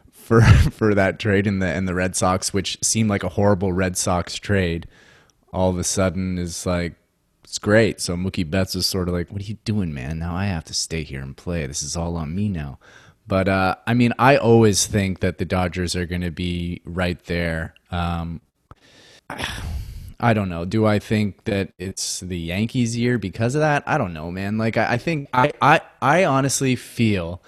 for 0.10 0.42
for 0.72 0.96
that 0.96 1.20
trade 1.20 1.46
in 1.46 1.60
the 1.60 1.68
and 1.68 1.86
the 1.86 1.94
Red 1.94 2.16
Sox, 2.16 2.54
which 2.54 2.78
seemed 2.82 3.10
like 3.10 3.24
a 3.24 3.30
horrible 3.30 3.74
Red 3.74 3.98
Sox 3.98 4.36
trade, 4.36 4.88
all 5.52 5.70
of 5.70 5.78
a 5.78 5.84
sudden 5.84 6.38
is 6.38 6.66
like 6.66 6.94
it's 7.44 7.60
great. 7.60 8.00
So 8.00 8.16
Mookie 8.16 8.50
Betts 8.50 8.74
is 8.76 8.86
sort 8.86 9.10
of 9.10 9.14
like, 9.14 9.30
"What 9.30 9.42
are 9.42 9.46
you 9.46 9.58
doing, 9.66 9.94
man? 9.94 10.18
Now 10.18 10.34
I 10.34 10.46
have 10.46 10.64
to 10.66 10.74
stay 10.74 11.04
here 11.04 11.22
and 11.22 11.36
play. 11.36 11.68
This 11.68 11.84
is 11.84 11.98
all 11.98 12.16
on 12.16 12.34
me 12.34 12.48
now." 12.48 12.80
But 13.28 13.50
uh, 13.50 13.76
I 13.86 13.94
mean, 13.94 14.14
I 14.18 14.38
always 14.38 14.88
think 14.88 15.20
that 15.20 15.40
the 15.40 15.46
Dodgers 15.46 15.94
are 15.94 16.06
going 16.06 16.22
to 16.22 16.32
be 16.32 16.82
right 16.86 17.22
there. 17.26 17.74
Um, 17.92 18.40
I 20.22 20.34
don't 20.34 20.50
know. 20.50 20.66
Do 20.66 20.86
I 20.86 21.00
think 21.00 21.46
that 21.46 21.74
it's 21.80 22.20
the 22.20 22.38
Yankees' 22.38 22.96
year 22.96 23.18
because 23.18 23.56
of 23.56 23.62
that? 23.62 23.84
I 23.88 23.98
don't 23.98 24.14
know, 24.14 24.30
man. 24.30 24.60
Like 24.60 24.78
I, 24.78 24.94
I 24.94 24.98
think 24.98 25.28
I, 25.34 25.52
I 25.62 25.82
I 26.00 26.26
honestly 26.26 26.76
feel 26.76 27.42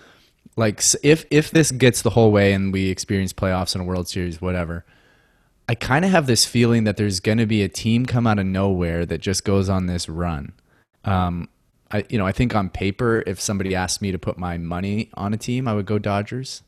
like 0.55 0.81
if 1.03 1.25
if 1.29 1.51
this 1.51 1.71
gets 1.71 2.01
the 2.01 2.09
whole 2.09 2.31
way 2.31 2.51
and 2.51 2.73
we 2.73 2.89
experience 2.89 3.31
playoffs 3.31 3.75
and 3.75 3.83
a 3.83 3.85
World 3.85 4.07
Series, 4.07 4.41
whatever, 4.41 4.85
I 5.69 5.75
kind 5.75 6.03
of 6.03 6.09
have 6.09 6.25
this 6.25 6.45
feeling 6.45 6.83
that 6.85 6.97
there's 6.97 7.19
going 7.19 7.37
to 7.37 7.45
be 7.45 7.61
a 7.61 7.69
team 7.69 8.07
come 8.07 8.25
out 8.25 8.39
of 8.39 8.47
nowhere 8.47 9.05
that 9.05 9.21
just 9.21 9.45
goes 9.45 9.69
on 9.69 9.85
this 9.85 10.09
run. 10.09 10.53
Um, 11.05 11.49
I 11.91 12.05
you 12.09 12.17
know 12.17 12.25
I 12.25 12.31
think 12.31 12.55
on 12.55 12.69
paper, 12.69 13.23
if 13.27 13.39
somebody 13.39 13.75
asked 13.75 14.01
me 14.01 14.11
to 14.11 14.17
put 14.17 14.39
my 14.39 14.57
money 14.57 15.11
on 15.13 15.31
a 15.31 15.37
team, 15.37 15.67
I 15.67 15.75
would 15.75 15.85
go 15.85 15.99
Dodgers 15.99 16.63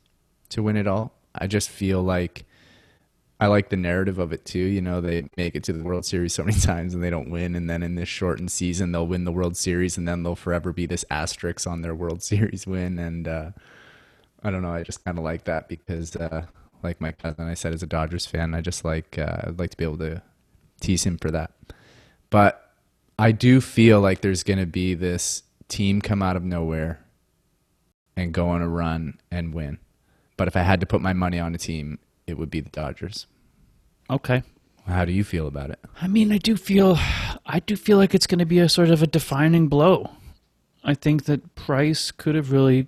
to 0.49 0.61
win 0.61 0.77
it 0.77 0.85
all. 0.85 1.13
I 1.33 1.47
just 1.47 1.69
feel 1.69 2.03
like 2.03 2.45
I 3.39 3.47
like 3.47 3.69
the 3.69 3.75
narrative 3.77 4.17
of 4.17 4.31
it 4.31 4.45
too. 4.45 4.59
You 4.59 4.81
know, 4.81 5.01
they 5.01 5.27
make 5.35 5.55
it 5.55 5.63
to 5.65 5.73
the 5.73 5.83
World 5.83 6.05
Series 6.05 6.33
so 6.33 6.43
many 6.43 6.59
times 6.59 6.93
and 6.93 7.03
they 7.03 7.09
don't 7.09 7.29
win, 7.29 7.55
and 7.55 7.69
then 7.69 7.83
in 7.83 7.95
this 7.95 8.09
shortened 8.09 8.51
season 8.51 8.91
they'll 8.91 9.07
win 9.07 9.25
the 9.25 9.31
World 9.31 9.57
Series, 9.57 9.97
and 9.97 10.07
then 10.07 10.23
they'll 10.23 10.35
forever 10.35 10.71
be 10.71 10.85
this 10.85 11.05
asterisk 11.09 11.67
on 11.67 11.81
their 11.81 11.95
World 11.95 12.23
Series 12.23 12.65
win. 12.65 12.97
And 12.99 13.27
uh, 13.27 13.51
I 14.43 14.51
don't 14.51 14.61
know, 14.61 14.73
I 14.73 14.83
just 14.83 15.03
kind 15.03 15.17
of 15.17 15.23
like 15.23 15.45
that 15.45 15.67
because, 15.67 16.15
uh, 16.15 16.45
like 16.83 17.01
my 17.01 17.11
cousin, 17.11 17.47
I 17.47 17.55
said 17.55 17.73
as 17.73 17.83
a 17.83 17.87
Dodgers 17.87 18.25
fan, 18.25 18.53
I 18.53 18.61
just 18.61 18.85
like 18.85 19.17
uh, 19.17 19.37
I'd 19.47 19.59
like 19.59 19.71
to 19.71 19.77
be 19.77 19.83
able 19.83 19.97
to 19.99 20.21
tease 20.79 21.03
him 21.03 21.17
for 21.17 21.31
that. 21.31 21.51
But 22.29 22.73
I 23.17 23.31
do 23.31 23.61
feel 23.61 24.01
like 24.01 24.21
there's 24.21 24.43
going 24.43 24.59
to 24.59 24.65
be 24.65 24.93
this 24.93 25.43
team 25.67 26.01
come 26.01 26.21
out 26.21 26.35
of 26.35 26.43
nowhere 26.43 27.05
and 28.15 28.33
go 28.33 28.49
on 28.49 28.61
a 28.61 28.67
run 28.67 29.19
and 29.31 29.53
win. 29.53 29.79
But 30.37 30.47
if 30.47 30.55
I 30.55 30.61
had 30.61 30.79
to 30.81 30.85
put 30.85 31.01
my 31.01 31.13
money 31.13 31.39
on 31.39 31.55
a 31.55 31.57
team, 31.57 31.99
it 32.27 32.37
would 32.37 32.49
be 32.49 32.59
the 32.59 32.69
Dodgers. 32.69 33.27
Okay. 34.09 34.43
How 34.87 35.05
do 35.05 35.11
you 35.11 35.23
feel 35.23 35.47
about 35.47 35.71
it? 35.71 35.79
I 36.01 36.07
mean, 36.07 36.31
I 36.31 36.37
do 36.37 36.55
feel, 36.55 36.97
I 37.45 37.59
do 37.59 37.75
feel 37.75 37.97
like 37.97 38.13
it's 38.13 38.27
going 38.27 38.39
to 38.39 38.45
be 38.45 38.59
a 38.59 38.69
sort 38.69 38.89
of 38.89 39.01
a 39.01 39.07
defining 39.07 39.67
blow. 39.67 40.11
I 40.83 40.93
think 40.93 41.25
that 41.25 41.55
Price 41.55 42.11
could 42.11 42.35
have 42.35 42.51
really 42.51 42.87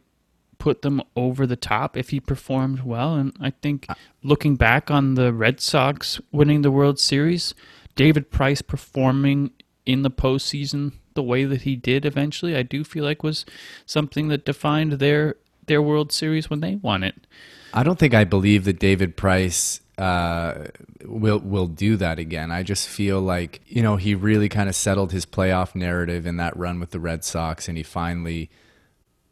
put 0.60 0.82
them 0.82 1.02
over 1.16 1.48
the 1.48 1.56
top 1.56 1.98
if 1.98 2.10
he 2.10 2.20
performed 2.20 2.82
well, 2.84 3.16
and 3.16 3.36
I 3.40 3.50
think 3.50 3.86
uh, 3.90 3.96
looking 4.24 4.56
back 4.56 4.92
on 4.92 5.16
the 5.16 5.34
Red 5.34 5.60
Sox 5.60 6.20
winning 6.32 6.62
the 6.62 6.72
World 6.72 7.00
Series, 7.00 7.56
David 7.96 8.30
Price 8.30 8.62
performing 8.62 9.52
in 9.86 10.04
the 10.04 10.12
postseason 10.12 10.94
the 11.16 11.24
way 11.24 11.46
that 11.46 11.64
he 11.64 11.76
did 11.76 12.06
eventually, 12.06 12.56
I 12.56 12.62
do 12.62 12.84
feel 12.84 13.04
like 13.04 13.24
was 13.24 13.46
something 13.86 14.28
that 14.28 14.46
defined 14.46 14.94
their 14.94 15.36
their 15.66 15.82
World 15.82 16.12
Series 16.12 16.50
when 16.50 16.62
they 16.62 16.76
won 16.76 17.04
it. 17.04 17.28
I 17.74 17.84
don't 17.84 18.00
think 18.00 18.14
I 18.14 18.24
believe 18.24 18.66
that 18.66 18.80
David 18.80 19.18
Price 19.18 19.82
uh, 19.98 20.66
will 21.06 21.40
will 21.40 21.68
do 21.68 21.98
that 21.98 22.20
again. 22.20 22.52
I 22.52 22.64
just 22.64 22.88
feel 22.88 23.22
like 23.22 23.62
you 23.68 23.82
know 23.82 23.96
he 23.96 24.16
really 24.16 24.50
kind 24.50 24.70
of 24.70 24.76
settled 24.76 25.12
his 25.12 25.26
playoff 25.26 25.76
narrative 25.76 26.26
in 26.26 26.38
that 26.38 26.56
run 26.58 26.80
with 26.80 26.92
the 26.92 27.00
Red 27.00 27.24
Sox, 27.24 27.68
and 27.68 27.78
he 27.78 27.84
finally 27.84 28.50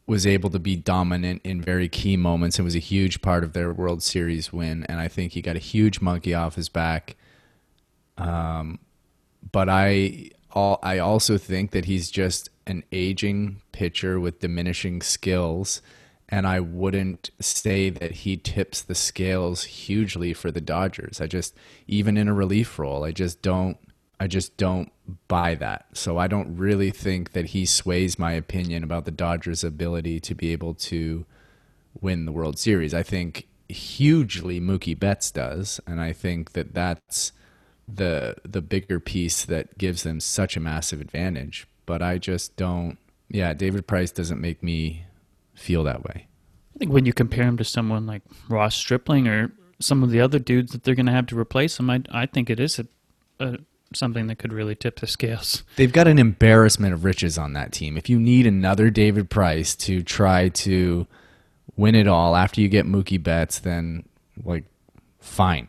was 0.06 0.26
able 0.26 0.50
to 0.50 0.58
be 0.58 0.76
dominant 0.76 1.40
in 1.44 1.60
very 1.60 1.88
key 1.88 2.16
moments 2.16 2.58
and 2.58 2.64
was 2.64 2.76
a 2.76 2.80
huge 2.80 3.22
part 3.22 3.42
of 3.42 3.52
their 3.52 3.72
World 3.72 4.02
Series 4.02 4.52
win. 4.52 4.84
And 4.88 5.00
I 5.00 5.08
think 5.08 5.32
he 5.32 5.42
got 5.42 5.56
a 5.56 5.60
huge 5.60 6.00
monkey 6.00 6.32
off 6.32 6.54
his 6.54 6.68
back. 6.68 7.16
Um, 8.16 8.78
but 9.50 9.68
I 9.68 10.30
all 10.52 10.78
I 10.82 10.98
also 10.98 11.38
think 11.38 11.72
that 11.72 11.84
he's 11.84 12.10
just 12.10 12.48
an 12.66 12.82
aging 12.92 13.62
pitcher 13.72 14.18
with 14.18 14.40
diminishing 14.40 15.02
skills 15.02 15.82
and 16.28 16.46
I 16.46 16.60
wouldn't 16.60 17.30
say 17.40 17.90
that 17.90 18.10
he 18.12 18.36
tips 18.36 18.82
the 18.82 18.94
scales 18.94 19.64
hugely 19.64 20.32
for 20.32 20.50
the 20.50 20.60
Dodgers. 20.60 21.20
I 21.20 21.26
just 21.26 21.54
even 21.86 22.16
in 22.16 22.28
a 22.28 22.34
relief 22.34 22.78
role, 22.78 23.04
I 23.04 23.12
just 23.12 23.42
don't 23.42 23.78
I 24.18 24.26
just 24.26 24.56
don't 24.56 24.90
buy 25.28 25.54
that. 25.56 25.86
So 25.92 26.18
I 26.18 26.26
don't 26.26 26.56
really 26.56 26.90
think 26.90 27.32
that 27.32 27.46
he 27.46 27.66
sways 27.66 28.18
my 28.18 28.32
opinion 28.32 28.82
about 28.82 29.04
the 29.04 29.10
Dodgers' 29.10 29.62
ability 29.62 30.20
to 30.20 30.34
be 30.34 30.52
able 30.52 30.74
to 30.74 31.26
win 32.00 32.24
the 32.24 32.32
World 32.32 32.58
Series. 32.58 32.94
I 32.94 33.02
think 33.02 33.46
hugely 33.68 34.60
Mookie 34.60 34.98
Betts 34.98 35.30
does, 35.30 35.80
and 35.86 36.00
I 36.00 36.12
think 36.12 36.52
that 36.52 36.74
that's 36.74 37.32
the 37.88 38.36
the 38.44 38.62
bigger 38.62 38.98
piece 38.98 39.44
that 39.44 39.78
gives 39.78 40.02
them 40.02 40.18
such 40.18 40.56
a 40.56 40.60
massive 40.60 41.00
advantage. 41.00 41.68
But 41.84 42.02
I 42.02 42.18
just 42.18 42.56
don't. 42.56 42.98
Yeah, 43.28 43.54
David 43.54 43.86
Price 43.86 44.10
doesn't 44.10 44.40
make 44.40 44.62
me 44.62 45.04
feel 45.56 45.84
that 45.84 46.04
way. 46.04 46.28
I 46.74 46.78
think 46.78 46.92
when 46.92 47.06
you 47.06 47.12
compare 47.12 47.44
him 47.44 47.56
to 47.56 47.64
someone 47.64 48.06
like 48.06 48.22
Ross 48.48 48.74
Stripling 48.74 49.26
or 49.26 49.52
some 49.80 50.02
of 50.02 50.10
the 50.10 50.20
other 50.20 50.38
dudes 50.38 50.72
that 50.72 50.84
they're 50.84 50.94
going 50.94 51.06
to 51.06 51.12
have 51.12 51.26
to 51.26 51.38
replace 51.38 51.78
him, 51.78 51.90
I, 51.90 52.02
I 52.10 52.26
think 52.26 52.50
it 52.50 52.60
is 52.60 52.78
a, 52.78 52.86
a, 53.40 53.58
something 53.94 54.26
that 54.26 54.36
could 54.38 54.52
really 54.52 54.74
tip 54.74 55.00
the 55.00 55.06
scales. 55.06 55.62
They've 55.76 55.92
got 55.92 56.06
an 56.06 56.18
embarrassment 56.18 56.92
of 56.92 57.04
riches 57.04 57.38
on 57.38 57.54
that 57.54 57.72
team. 57.72 57.96
If 57.96 58.10
you 58.10 58.18
need 58.18 58.46
another 58.46 58.90
David 58.90 59.30
Price 59.30 59.74
to 59.76 60.02
try 60.02 60.48
to 60.50 61.06
win 61.76 61.94
it 61.94 62.06
all 62.06 62.36
after 62.36 62.60
you 62.60 62.68
get 62.68 62.86
Mookie 62.86 63.22
Betts, 63.22 63.58
then 63.58 64.04
like 64.44 64.64
fine. 65.18 65.68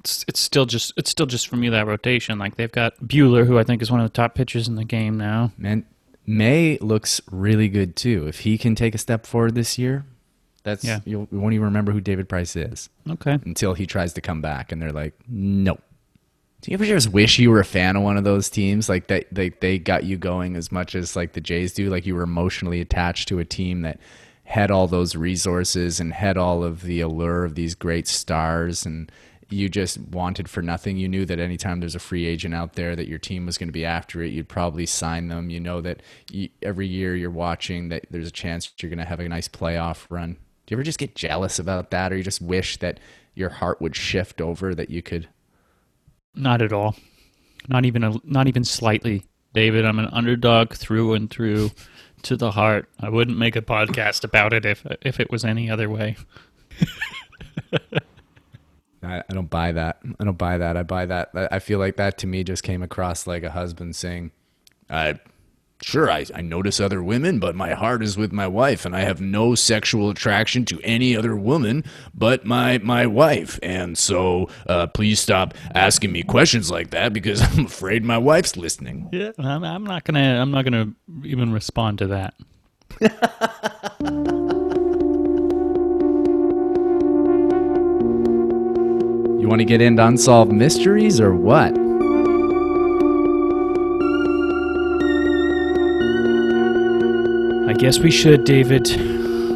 It's, 0.00 0.24
it's 0.28 0.40
still 0.40 0.66
just 0.66 0.92
it's 0.96 1.10
still 1.10 1.26
just 1.26 1.48
for 1.48 1.56
me 1.56 1.70
that 1.70 1.86
rotation. 1.86 2.38
Like 2.38 2.56
they've 2.56 2.70
got 2.70 2.96
Buehler, 2.98 3.46
who 3.46 3.58
I 3.58 3.64
think 3.64 3.80
is 3.80 3.90
one 3.90 4.00
of 4.00 4.04
the 4.04 4.14
top 4.14 4.34
pitchers 4.34 4.68
in 4.68 4.74
the 4.74 4.84
game 4.84 5.16
now. 5.16 5.52
Man, 5.56 5.86
May 6.26 6.78
looks 6.80 7.20
really 7.30 7.68
good 7.68 7.96
too. 7.96 8.26
If 8.26 8.40
he 8.40 8.56
can 8.58 8.74
take 8.74 8.94
a 8.94 8.98
step 8.98 9.26
forward 9.26 9.54
this 9.54 9.78
year, 9.78 10.04
that's 10.62 10.84
Yeah. 10.84 11.00
you 11.04 11.28
won't 11.30 11.52
even 11.54 11.66
remember 11.66 11.92
who 11.92 12.00
David 12.00 12.28
Price 12.28 12.56
is 12.56 12.88
Okay. 13.08 13.38
until 13.44 13.74
he 13.74 13.86
tries 13.86 14.12
to 14.14 14.20
come 14.20 14.40
back, 14.40 14.72
and 14.72 14.80
they're 14.80 14.92
like, 14.92 15.14
nope. 15.28 15.82
Do 16.62 16.70
you 16.70 16.76
ever 16.76 16.86
just 16.86 17.10
wish 17.10 17.38
you 17.38 17.50
were 17.50 17.60
a 17.60 17.64
fan 17.64 17.94
of 17.96 18.02
one 18.02 18.16
of 18.16 18.24
those 18.24 18.48
teams, 18.48 18.88
like 18.88 19.08
that 19.08 19.26
they, 19.30 19.50
they 19.50 19.78
got 19.78 20.04
you 20.04 20.16
going 20.16 20.56
as 20.56 20.72
much 20.72 20.94
as 20.94 21.14
like 21.14 21.34
the 21.34 21.40
Jays 21.42 21.74
do, 21.74 21.90
like 21.90 22.06
you 22.06 22.14
were 22.14 22.22
emotionally 22.22 22.80
attached 22.80 23.28
to 23.28 23.38
a 23.38 23.44
team 23.44 23.82
that 23.82 24.00
had 24.44 24.70
all 24.70 24.86
those 24.86 25.14
resources 25.14 26.00
and 26.00 26.14
had 26.14 26.38
all 26.38 26.64
of 26.64 26.82
the 26.82 27.00
allure 27.02 27.44
of 27.44 27.54
these 27.54 27.74
great 27.74 28.08
stars 28.08 28.86
and 28.86 29.12
you 29.50 29.68
just 29.68 29.98
wanted 29.98 30.48
for 30.48 30.62
nothing. 30.62 30.96
You 30.96 31.08
knew 31.08 31.24
that 31.26 31.38
anytime 31.38 31.80
there's 31.80 31.94
a 31.94 32.00
free 32.00 32.26
agent 32.26 32.54
out 32.54 32.74
there 32.74 32.96
that 32.96 33.08
your 33.08 33.18
team 33.18 33.46
was 33.46 33.58
going 33.58 33.68
to 33.68 33.72
be 33.72 33.84
after 33.84 34.22
it, 34.22 34.32
you'd 34.32 34.48
probably 34.48 34.86
sign 34.86 35.28
them. 35.28 35.50
You 35.50 35.60
know 35.60 35.80
that 35.80 36.02
you, 36.30 36.48
every 36.62 36.86
year 36.86 37.14
you're 37.14 37.30
watching 37.30 37.88
that 37.88 38.06
there's 38.10 38.28
a 38.28 38.32
chance 38.32 38.72
you're 38.80 38.90
going 38.90 38.98
to 38.98 39.04
have 39.04 39.20
a 39.20 39.28
nice 39.28 39.48
playoff 39.48 40.06
run. 40.10 40.32
Do 40.66 40.72
you 40.72 40.76
ever 40.76 40.82
just 40.82 40.98
get 40.98 41.14
jealous 41.14 41.58
about 41.58 41.90
that, 41.90 42.12
or 42.12 42.16
you 42.16 42.22
just 42.22 42.40
wish 42.40 42.78
that 42.78 43.00
your 43.34 43.50
heart 43.50 43.80
would 43.80 43.94
shift 43.94 44.40
over 44.40 44.74
that 44.74 44.90
you 44.90 45.02
could? 45.02 45.28
Not 46.34 46.62
at 46.62 46.72
all. 46.72 46.96
Not 47.68 47.84
even 47.84 48.04
a, 48.04 48.14
not 48.24 48.48
even 48.48 48.64
slightly, 48.64 49.24
David. 49.52 49.84
I'm 49.84 49.98
an 49.98 50.08
underdog 50.12 50.72
through 50.72 51.14
and 51.14 51.30
through, 51.30 51.70
to 52.22 52.36
the 52.36 52.50
heart. 52.50 52.88
I 53.00 53.08
wouldn't 53.08 53.38
make 53.38 53.56
a 53.56 53.62
podcast 53.62 54.24
about 54.24 54.52
it 54.52 54.64
if 54.64 54.86
if 55.02 55.20
it 55.20 55.30
was 55.30 55.44
any 55.44 55.70
other 55.70 55.88
way. 55.88 56.16
I, 59.06 59.22
I 59.28 59.32
don't 59.32 59.50
buy 59.50 59.72
that. 59.72 59.98
I 60.18 60.24
don't 60.24 60.38
buy 60.38 60.58
that. 60.58 60.76
I 60.76 60.82
buy 60.82 61.06
that. 61.06 61.30
I 61.34 61.48
I 61.52 61.58
feel 61.58 61.78
like 61.78 61.96
that 61.96 62.18
to 62.18 62.26
me 62.26 62.44
just 62.44 62.62
came 62.62 62.82
across 62.82 63.26
like 63.26 63.42
a 63.42 63.50
husband 63.50 63.96
saying, 63.96 64.30
"I 64.88 65.18
sure 65.82 66.10
I, 66.10 66.24
I 66.34 66.40
notice 66.40 66.80
other 66.80 67.02
women, 67.02 67.38
but 67.38 67.54
my 67.54 67.74
heart 67.74 68.02
is 68.02 68.16
with 68.16 68.32
my 68.32 68.46
wife, 68.46 68.84
and 68.86 68.96
I 68.96 69.00
have 69.00 69.20
no 69.20 69.54
sexual 69.54 70.10
attraction 70.10 70.64
to 70.66 70.80
any 70.82 71.16
other 71.16 71.36
woman 71.36 71.84
but 72.14 72.44
my 72.44 72.78
my 72.78 73.06
wife. 73.06 73.58
And 73.62 73.96
so, 73.98 74.48
uh, 74.68 74.86
please 74.88 75.20
stop 75.20 75.54
asking 75.74 76.12
me 76.12 76.22
questions 76.22 76.70
like 76.70 76.90
that 76.90 77.12
because 77.12 77.40
I'm 77.58 77.66
afraid 77.66 78.04
my 78.04 78.18
wife's 78.18 78.56
listening." 78.56 79.08
Yeah, 79.12 79.32
I'm, 79.38 79.64
I'm 79.64 79.84
not 79.84 80.04
gonna 80.04 80.40
I'm 80.40 80.50
not 80.50 80.64
gonna 80.64 80.92
even 81.24 81.52
respond 81.52 81.98
to 81.98 82.06
that. 82.08 82.34
You 89.44 89.50
want 89.50 89.60
to 89.60 89.66
get 89.66 89.82
into 89.82 90.02
unsolved 90.02 90.52
mysteries 90.52 91.20
or 91.20 91.34
what? 91.34 91.76
I 97.68 97.74
guess 97.74 97.98
we 97.98 98.10
should, 98.10 98.44
David. 98.44 98.90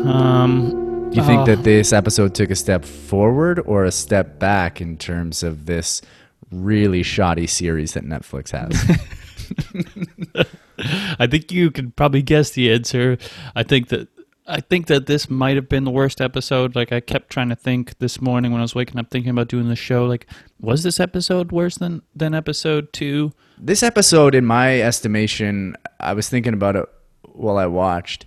Um, 0.07 1.09
Do 1.11 1.16
you 1.18 1.27
think 1.27 1.40
uh, 1.40 1.44
that 1.46 1.64
this 1.64 1.94
episode 1.94 2.35
took 2.35 2.51
a 2.51 2.55
step 2.55 2.85
forward 2.85 3.61
or 3.64 3.87
a 3.87 3.90
step 3.90 4.38
back 4.38 4.83
in 4.83 4.98
terms 4.98 5.42
of 5.42 5.64
this 5.64 6.03
really 6.51 7.03
shoddy 7.03 7.46
series 7.46 7.94
that 7.94 8.05
Netflix 8.05 8.51
has? 8.51 10.46
I 11.18 11.27
think 11.27 11.51
you 11.51 11.70
could 11.70 11.96
probably 11.96 12.20
guess 12.20 12.51
the 12.51 12.70
answer. 12.70 13.16
I 13.57 13.62
think 13.62 13.88
that 13.88 14.09
I 14.48 14.61
think 14.61 14.87
that 14.87 15.06
this 15.06 15.28
might 15.28 15.56
have 15.56 15.68
been 15.68 15.84
the 15.84 15.90
worst 15.90 16.20
episode. 16.20 16.74
Like 16.74 16.90
I 16.90 17.00
kept 17.00 17.30
trying 17.30 17.50
to 17.50 17.56
think 17.56 17.98
this 17.98 18.20
morning 18.20 18.50
when 18.50 18.61
I 18.61 18.64
was 18.64 18.74
waking 18.74 18.98
up 18.98 19.11
thinking 19.11 19.30
about 19.30 19.48
doing 19.48 19.68
the 19.68 19.76
show. 19.76 20.06
Like, 20.06 20.26
was 20.58 20.82
this 20.82 20.98
episode 20.98 21.52
worse 21.52 21.76
than 21.76 22.02
than 22.16 22.34
episode 22.34 22.92
two? 22.92 23.32
this 23.61 23.82
episode, 23.82 24.34
in 24.34 24.44
my 24.44 24.80
estimation, 24.80 25.76
I 26.00 26.12
was 26.14 26.28
thinking 26.28 26.54
about 26.54 26.76
it 26.76 26.87
while 27.22 27.58
I 27.58 27.66
watched. 27.66 28.24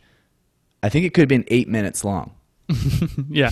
I 0.84 0.89
think 0.89 1.05
it 1.05 1.13
could 1.13 1.21
have 1.21 1.29
been 1.29 1.45
eight 1.47 1.67
minutes 1.67 2.03
long. 2.03 2.36
Yeah, 3.29 3.51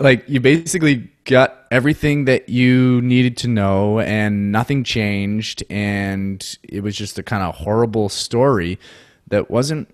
like 0.00 0.28
you 0.28 0.40
basically 0.40 1.10
got 1.24 1.66
everything 1.70 2.24
that 2.24 2.48
you 2.48 3.00
needed 3.02 3.36
to 3.38 3.48
know 3.48 4.00
and 4.00 4.50
nothing 4.50 4.82
changed 4.84 5.62
and 5.70 6.58
it 6.62 6.82
was 6.82 6.96
just 6.96 7.18
a 7.18 7.22
kind 7.22 7.42
of 7.42 7.54
horrible 7.54 8.08
story 8.08 8.78
that 9.28 9.50
wasn't 9.50 9.88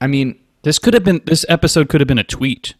I 0.00 0.06
mean 0.06 0.38
this 0.66 0.78
could 0.80 0.94
have 0.94 1.04
been 1.04 1.20
this 1.26 1.46
episode 1.48 1.88
could 1.88 2.00
have 2.00 2.08
been 2.08 2.18
a 2.18 2.24
tweet. 2.24 2.74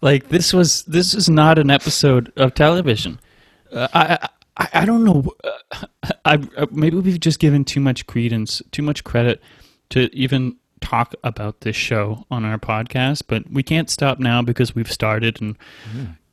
like 0.00 0.30
this 0.30 0.54
was 0.54 0.84
this 0.84 1.12
is 1.12 1.28
not 1.28 1.58
an 1.58 1.70
episode 1.70 2.32
of 2.38 2.54
television. 2.54 3.20
Uh, 3.70 3.88
I, 3.92 4.28
I 4.56 4.68
I 4.72 4.86
don't 4.86 5.04
know. 5.04 5.30
Uh, 5.44 5.86
I, 6.24 6.48
I 6.56 6.66
maybe 6.70 6.96
we've 6.96 7.20
just 7.20 7.38
given 7.38 7.62
too 7.66 7.80
much 7.80 8.06
credence, 8.06 8.62
too 8.72 8.80
much 8.80 9.04
credit 9.04 9.42
to 9.90 10.08
even 10.16 10.56
talk 10.80 11.14
about 11.22 11.60
this 11.60 11.76
show 11.76 12.24
on 12.30 12.46
our 12.46 12.56
podcast, 12.56 13.24
but 13.28 13.50
we 13.50 13.62
can't 13.62 13.90
stop 13.90 14.18
now 14.18 14.40
because 14.40 14.74
we've 14.74 14.90
started 14.90 15.42
and 15.42 15.58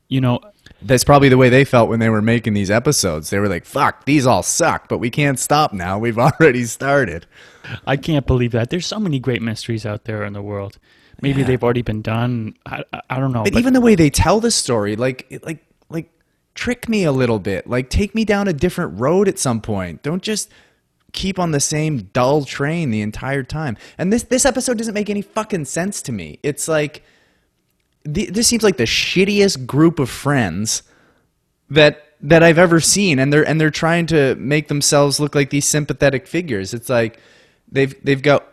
you 0.08 0.20
know 0.20 0.40
that's 0.82 1.04
probably 1.04 1.28
the 1.28 1.36
way 1.36 1.48
they 1.48 1.64
felt 1.64 1.88
when 1.88 1.98
they 2.00 2.08
were 2.10 2.22
making 2.22 2.52
these 2.54 2.70
episodes. 2.70 3.30
They 3.30 3.38
were 3.38 3.48
like, 3.48 3.64
"Fuck, 3.64 4.04
these 4.04 4.26
all 4.26 4.42
suck, 4.42 4.88
but 4.88 4.98
we 4.98 5.10
can't 5.10 5.38
stop 5.38 5.72
now. 5.72 5.98
We've 5.98 6.18
already 6.28 6.64
started." 6.64 7.26
I 7.86 7.96
can't 7.96 8.26
believe 8.26 8.52
that. 8.52 8.68
There's 8.70 8.86
so 8.86 8.98
many 8.98 9.18
great 9.18 9.40
mysteries 9.40 9.86
out 9.86 10.04
there 10.04 10.24
in 10.24 10.34
the 10.34 10.42
world. 10.42 10.78
Maybe 11.22 11.40
Yeah. 11.40 11.46
they've 11.46 11.62
already 11.64 11.80
been 11.82 12.02
done. 12.02 12.54
I, 12.66 12.84
I, 13.08 13.18
don't 13.18 13.32
know. 13.32 13.44
But 13.44 13.54
but- 13.54 13.58
even 13.60 13.72
the 13.72 13.80
way 13.80 13.94
they 13.94 14.10
tell 14.10 14.40
the 14.40 14.50
story, 14.50 14.96
like 14.96 15.40
like 15.42 15.64
like 15.88 16.10
trick 16.54 16.88
me 16.88 17.04
a 17.04 17.12
little 17.12 17.38
bit. 17.38 17.66
Like 17.66 17.88
take 17.88 18.14
me 18.14 18.24
down 18.24 18.48
a 18.48 18.52
different 18.52 19.00
road 19.00 19.28
at 19.28 19.38
some 19.38 19.60
point. 19.60 20.02
Don't 20.02 20.22
just 20.22 20.50
keep 21.12 21.38
on 21.38 21.52
the 21.52 21.60
same 21.60 22.10
dull 22.12 22.44
train 22.44 22.90
the 22.90 23.00
entire 23.00 23.42
time. 23.44 23.76
And 23.96 24.12
this 24.12 24.24
this 24.24 24.44
episode 24.44 24.76
doesn't 24.76 24.94
make 24.94 25.08
any 25.08 25.22
fucking 25.22 25.64
sense 25.64 26.02
to 26.02 26.12
me. 26.12 26.38
It's 26.42 26.68
like 26.68 27.02
th- 28.12 28.30
this 28.30 28.48
seems 28.48 28.62
like 28.62 28.76
the 28.76 28.84
shittiest 28.84 29.66
group 29.66 29.98
of 29.98 30.10
friends 30.10 30.82
that 31.70 32.00
that 32.20 32.42
I've 32.42 32.58
ever 32.58 32.80
seen 32.80 33.18
and 33.18 33.32
they're 33.32 33.46
and 33.46 33.60
they're 33.60 33.70
trying 33.70 34.06
to 34.06 34.34
make 34.36 34.68
themselves 34.68 35.20
look 35.20 35.34
like 35.34 35.50
these 35.50 35.66
sympathetic 35.66 36.26
figures. 36.26 36.74
It's 36.74 36.88
like 36.88 37.18
they've 37.70 37.94
they've 38.04 38.22
got 38.22 38.46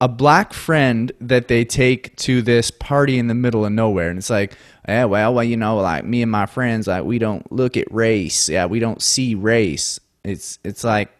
a 0.00 0.08
black 0.08 0.52
friend 0.52 1.12
that 1.20 1.48
they 1.48 1.64
take 1.64 2.14
to 2.16 2.42
this 2.42 2.70
party 2.70 3.18
in 3.18 3.28
the 3.28 3.34
middle 3.34 3.64
of 3.64 3.72
nowhere 3.72 4.10
and 4.10 4.18
it's 4.18 4.28
like 4.28 4.56
yeah 4.88 5.04
well 5.04 5.32
well 5.32 5.44
you 5.44 5.56
know 5.56 5.76
like 5.78 6.04
me 6.04 6.20
and 6.20 6.30
my 6.30 6.46
friends 6.46 6.86
like 6.86 7.04
we 7.04 7.18
don't 7.18 7.50
look 7.52 7.76
at 7.76 7.90
race 7.92 8.48
yeah 8.48 8.66
we 8.66 8.80
don't 8.80 9.00
see 9.00 9.34
race 9.34 10.00
it's 10.24 10.58
it's 10.64 10.84
like 10.84 11.10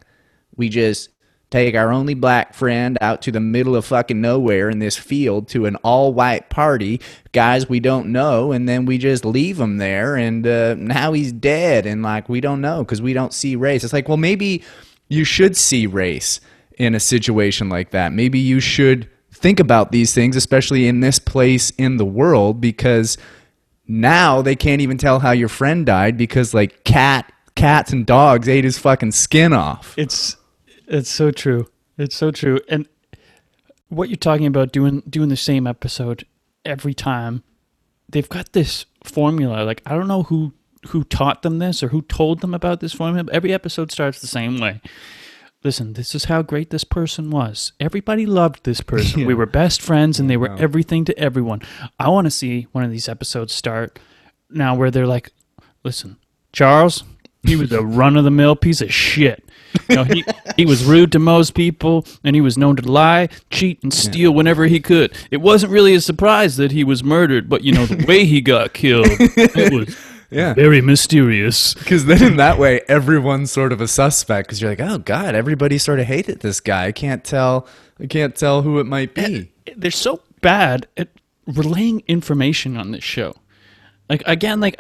we 0.57 0.69
just 0.69 1.09
take 1.55 1.75
our 1.75 1.93
only 1.93 2.14
black 2.14 2.55
friend 2.55 2.99
out 3.01 3.23
to 3.23 3.31
the 3.31 3.40
middle 3.40 3.77
of 3.77 3.85
fucking 3.85 4.21
nowhere 4.21 4.71
in 4.71 4.79
this 4.79 4.97
field 4.97 5.49
to 5.49 5.67
an 5.67 5.77
all 5.77 6.12
white 6.12 6.51
party 6.51 7.01
guys 7.33 7.69
we 7.69 7.81
don't 7.81 8.11
know 8.11 8.53
and 8.53 8.69
then 8.69 8.85
we 8.87 8.99
just 8.99 9.25
leave 9.25 9.61
him 9.61 9.79
there 9.79 10.17
and 10.17 10.47
uh, 10.47 10.75
now 10.75 11.12
he's 11.12 11.33
dead 11.33 11.87
and 11.87 12.03
like 12.03 12.29
we 12.29 12.40
don't 12.40 12.61
know 12.61 12.83
because 12.83 13.01
we 13.01 13.12
don't 13.12 13.33
see 13.33 13.57
race 13.57 13.85
it's 13.85 13.93
like 13.93 14.09
well 14.09 14.17
maybe 14.17 14.62
you 15.09 15.25
should 15.25 15.57
see 15.57 15.87
race 15.87 16.40
in 16.77 16.95
a 16.95 17.01
situation 17.01 17.69
like 17.69 17.90
that. 17.90 18.12
Maybe 18.12 18.38
you 18.38 18.61
should 18.61 19.09
think 19.33 19.61
about 19.61 19.93
these 19.93 20.14
things, 20.14 20.37
especially 20.37 20.87
in 20.87 21.01
this 21.01 21.19
place 21.19 21.71
in 21.73 21.97
the 21.97 22.05
world, 22.05 22.61
because 22.61 23.17
now 23.87 24.43
they 24.43 24.57
can't 24.57 24.81
even 24.81 24.99
tell 24.99 25.21
how 25.21 25.33
your 25.33 25.49
friend 25.49 25.87
died 25.87 26.17
because 26.17 26.55
like 26.55 26.85
cat 26.85 27.31
cats 27.55 27.93
and 27.93 28.05
dogs 28.05 28.49
ate 28.49 28.64
his 28.64 28.79
fucking 28.79 29.12
skin 29.12 29.53
off. 29.53 29.95
It's 29.97 30.37
it's 30.87 31.11
so 31.11 31.31
true. 31.31 31.68
It's 31.99 32.16
so 32.16 32.31
true. 32.31 32.61
And 32.68 32.88
what 33.88 34.09
you're 34.09 34.16
talking 34.16 34.47
about 34.47 34.73
doing 34.73 35.03
doing 35.09 35.29
the 35.29 35.37
same 35.37 35.66
episode 35.66 36.25
every 36.64 36.94
time, 36.94 37.42
they've 38.09 38.29
got 38.29 38.53
this 38.53 38.87
formula. 39.05 39.62
Like 39.64 39.83
I 39.87 39.94
don't 39.97 40.09
know 40.09 40.25
who 40.25 40.53
who 40.88 41.05
taught 41.05 41.42
them 41.42 41.59
this 41.59 41.83
or 41.83 41.88
who 41.88 42.03
told 42.03 42.40
them 42.40 42.55
about 42.55 42.81
this 42.81 42.92
formula. 42.92 43.29
Every 43.33 43.53
episode 43.53 43.90
starts 43.92 44.20
the 44.20 44.27
same 44.27 44.59
way. 44.59 44.81
Listen, 45.62 45.94
this 45.94 46.14
is 46.14 46.25
how 46.25 46.42
great 46.42 46.68
this 46.68 46.85
person 46.85 47.31
was. 47.31 47.73
Everybody 47.81 48.27
loved 48.27 48.64
this 48.64 48.83
person. 48.83 49.20
Yeah. 49.20 49.27
We 49.27 49.35
were 49.35 49.47
best 49.47 49.81
friends 49.81 50.20
and 50.20 50.29
they 50.29 50.37
were 50.37 50.49
Wow. 50.51 50.57
everything 50.59 51.07
to 51.07 51.18
everyone. 51.18 51.62
I 51.99 52.11
want 52.11 52.27
to 52.27 52.31
see 52.31 52.66
one 52.73 52.85
of 52.85 52.90
these 52.90 53.09
episodes 53.09 53.55
start 53.55 53.99
now 54.51 54.75
where 54.75 54.90
they're 54.90 55.07
like, 55.07 55.31
listen, 55.83 56.18
Charles, 56.53 57.03
he 57.44 57.57
was 57.57 57.73
a 57.73 57.83
run 57.83 58.16
of 58.18 58.25
the 58.25 58.31
mill 58.31 58.57
piece 58.57 58.83
of 58.83 58.92
shit. 58.92 59.42
You 59.89 59.97
know, 59.97 60.05
he, 60.05 60.25
he 60.57 60.67
was 60.67 60.85
rude 60.85 61.13
to 61.13 61.19
most 61.19 61.55
people 61.55 62.07
and 62.23 62.35
he 62.37 62.41
was 62.41 62.57
known 62.59 62.77
to 62.77 62.91
lie, 62.91 63.29
cheat, 63.51 63.83
and 63.83 63.93
steal 63.93 64.33
whenever 64.33 64.67
he 64.67 64.81
could. 64.81 65.15
It 65.31 65.39
wasn't 65.39 65.73
really 65.73 65.95
a 65.95 66.01
surprise 66.01 66.57
that 66.57 66.73
he 66.73 66.85
was 66.85 67.03
murdered, 67.05 67.49
but 67.49 67.63
you 67.65 67.73
know, 67.73 67.87
the 67.87 68.05
way 68.07 68.25
he 68.25 68.41
got 68.41 68.73
killed, 68.73 69.07
it 69.11 69.73
was 69.73 69.97
Yeah. 70.31 70.55
very 70.55 70.81
mysterious. 70.81 71.75
Because 71.75 72.07
then 72.07 72.23
in 72.23 72.37
that 72.39 72.59
way, 72.59 72.81
everyone's 72.89 73.53
sort 73.53 73.73
of 73.73 73.81
a 73.81 73.87
suspect. 73.89 74.49
Because 74.49 74.61
you're 74.61 74.71
like, 74.71 74.81
oh 74.81 74.99
god, 74.99 75.35
everybody 75.35 75.79
sort 75.79 76.01
of 76.01 76.07
hated 76.07 76.41
this 76.41 76.61
guy. 76.61 76.87
I 76.87 76.93
can't 76.93 77.23
tell. 77.25 77.67
I 78.01 78.07
can't 78.07 78.35
tell 78.35 78.63
who 78.63 78.81
it 78.81 78.85
might 78.87 79.15
be. 79.15 79.53
Uh, 79.69 79.73
they're 79.77 79.91
so 79.91 80.21
bad 80.41 80.87
at 80.97 81.09
relaying 81.47 82.03
information 82.09 82.77
on 82.77 82.91
this 82.91 83.05
show. 83.05 83.35
Like 84.09 84.23
again, 84.27 84.61
like 84.61 84.77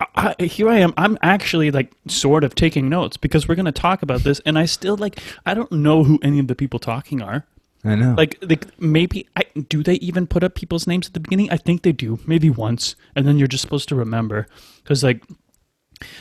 I, 0.00 0.34
here 0.40 0.68
I 0.68 0.78
am. 0.78 0.92
I'm 0.96 1.18
actually 1.22 1.70
like 1.70 1.92
sort 2.08 2.44
of 2.44 2.54
taking 2.54 2.88
notes 2.88 3.16
because 3.16 3.46
we're 3.46 3.54
going 3.54 3.64
to 3.66 3.72
talk 3.72 4.02
about 4.02 4.22
this, 4.22 4.40
and 4.44 4.58
I 4.58 4.64
still 4.66 4.96
like 4.96 5.20
I 5.46 5.54
don't 5.54 5.70
know 5.70 6.04
who 6.04 6.18
any 6.22 6.38
of 6.38 6.48
the 6.48 6.54
people 6.54 6.78
talking 6.78 7.22
are. 7.22 7.46
I 7.84 7.94
know. 7.94 8.14
Like, 8.16 8.38
like 8.42 8.80
maybe 8.80 9.28
I 9.36 9.44
do 9.68 9.82
they 9.82 9.94
even 9.94 10.26
put 10.26 10.42
up 10.42 10.54
people's 10.54 10.86
names 10.86 11.06
at 11.06 11.14
the 11.14 11.20
beginning? 11.20 11.50
I 11.50 11.56
think 11.56 11.82
they 11.82 11.92
do, 11.92 12.18
maybe 12.26 12.50
once, 12.50 12.96
and 13.14 13.26
then 13.26 13.38
you're 13.38 13.48
just 13.48 13.62
supposed 13.62 13.88
to 13.90 13.94
remember 13.94 14.46
because 14.82 15.02
like. 15.02 15.22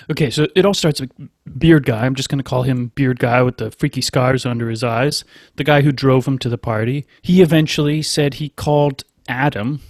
Okay, 0.09 0.29
so 0.29 0.47
it 0.55 0.65
all 0.65 0.75
starts 0.75 1.01
with 1.01 1.12
Beard 1.57 1.86
Guy. 1.86 2.05
I'm 2.05 2.15
just 2.15 2.29
going 2.29 2.38
to 2.38 2.43
call 2.43 2.62
him 2.62 2.91
Beard 2.95 3.19
Guy 3.19 3.41
with 3.41 3.57
the 3.57 3.71
freaky 3.71 4.01
scars 4.01 4.45
under 4.45 4.69
his 4.69 4.83
eyes. 4.83 5.25
The 5.55 5.63
guy 5.63 5.81
who 5.81 5.91
drove 5.91 6.27
him 6.27 6.38
to 6.39 6.47
the 6.47 6.59
party. 6.59 7.05
He 7.21 7.41
eventually 7.41 8.01
said 8.01 8.36
he 8.36 8.49
called 8.49 9.03
Adam, 9.27 9.81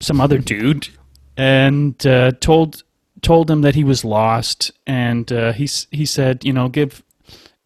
some 0.00 0.20
other 0.20 0.38
dude, 0.38 0.88
and 1.36 2.04
uh, 2.06 2.32
told 2.40 2.82
told 3.22 3.50
him 3.50 3.62
that 3.62 3.74
he 3.74 3.84
was 3.84 4.04
lost. 4.04 4.70
And 4.86 5.30
uh, 5.32 5.52
he 5.52 5.68
he 5.90 6.06
said, 6.06 6.44
you 6.44 6.52
know, 6.52 6.68
give 6.68 7.02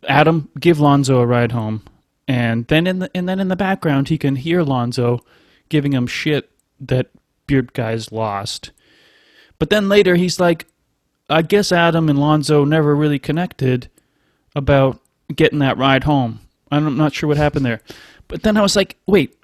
Adam, 0.08 0.48
give 0.58 0.80
Lonzo 0.80 1.20
a 1.20 1.26
ride 1.26 1.52
home. 1.52 1.82
And 2.26 2.66
then 2.68 2.86
in 2.86 3.00
the 3.00 3.10
and 3.14 3.28
then 3.28 3.40
in 3.40 3.48
the 3.48 3.56
background, 3.56 4.08
he 4.08 4.18
can 4.18 4.36
hear 4.36 4.62
Lonzo 4.62 5.20
giving 5.68 5.92
him 5.92 6.06
shit 6.06 6.50
that 6.80 7.10
Beard 7.46 7.72
Guy's 7.72 8.12
lost. 8.12 8.70
But 9.58 9.70
then 9.70 9.88
later, 9.88 10.16
he's 10.16 10.40
like, 10.40 10.66
I 11.28 11.42
guess 11.42 11.72
Adam 11.72 12.08
and 12.08 12.18
Lonzo 12.18 12.64
never 12.64 12.94
really 12.94 13.18
connected 13.18 13.88
about 14.54 15.00
getting 15.34 15.60
that 15.60 15.78
ride 15.78 16.04
home. 16.04 16.40
I'm 16.70 16.96
not 16.96 17.14
sure 17.14 17.28
what 17.28 17.36
happened 17.36 17.64
there. 17.64 17.80
But 18.28 18.42
then 18.42 18.56
I 18.56 18.62
was 18.62 18.76
like, 18.76 18.96
wait, 19.06 19.36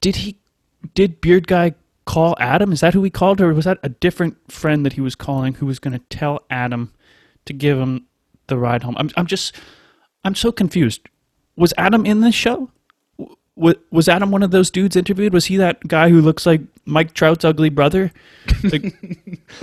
did 0.00 0.16
he, 0.16 0.38
did 0.94 1.20
Beard 1.20 1.46
Guy 1.46 1.74
call 2.10 2.34
Adam? 2.40 2.72
Is 2.72 2.80
that 2.80 2.92
who 2.92 3.04
he 3.04 3.10
called, 3.10 3.40
or 3.40 3.54
was 3.54 3.66
that 3.66 3.78
a 3.84 3.88
different 3.88 4.50
friend 4.50 4.84
that 4.84 4.94
he 4.94 5.00
was 5.00 5.14
calling 5.14 5.54
who 5.54 5.66
was 5.66 5.78
going 5.78 5.92
to 5.92 6.04
tell 6.10 6.44
Adam 6.50 6.92
to 7.44 7.52
give 7.52 7.78
him 7.78 8.06
the 8.48 8.58
ride 8.58 8.82
home? 8.82 8.96
I'm, 8.98 9.10
I'm 9.16 9.26
just, 9.26 9.54
I'm 10.24 10.34
so 10.34 10.50
confused. 10.50 11.08
Was 11.54 11.72
Adam 11.78 12.04
in 12.04 12.20
this 12.20 12.34
show? 12.34 12.68
Was, 13.54 13.76
was 13.92 14.08
Adam 14.08 14.32
one 14.32 14.42
of 14.42 14.50
those 14.50 14.72
dudes 14.72 14.96
interviewed? 14.96 15.32
Was 15.32 15.46
he 15.46 15.56
that 15.58 15.86
guy 15.86 16.08
who 16.08 16.20
looks 16.20 16.46
like 16.46 16.62
Mike 16.84 17.14
Trout's 17.14 17.44
ugly 17.44 17.68
brother? 17.68 18.10
Like, 18.64 18.92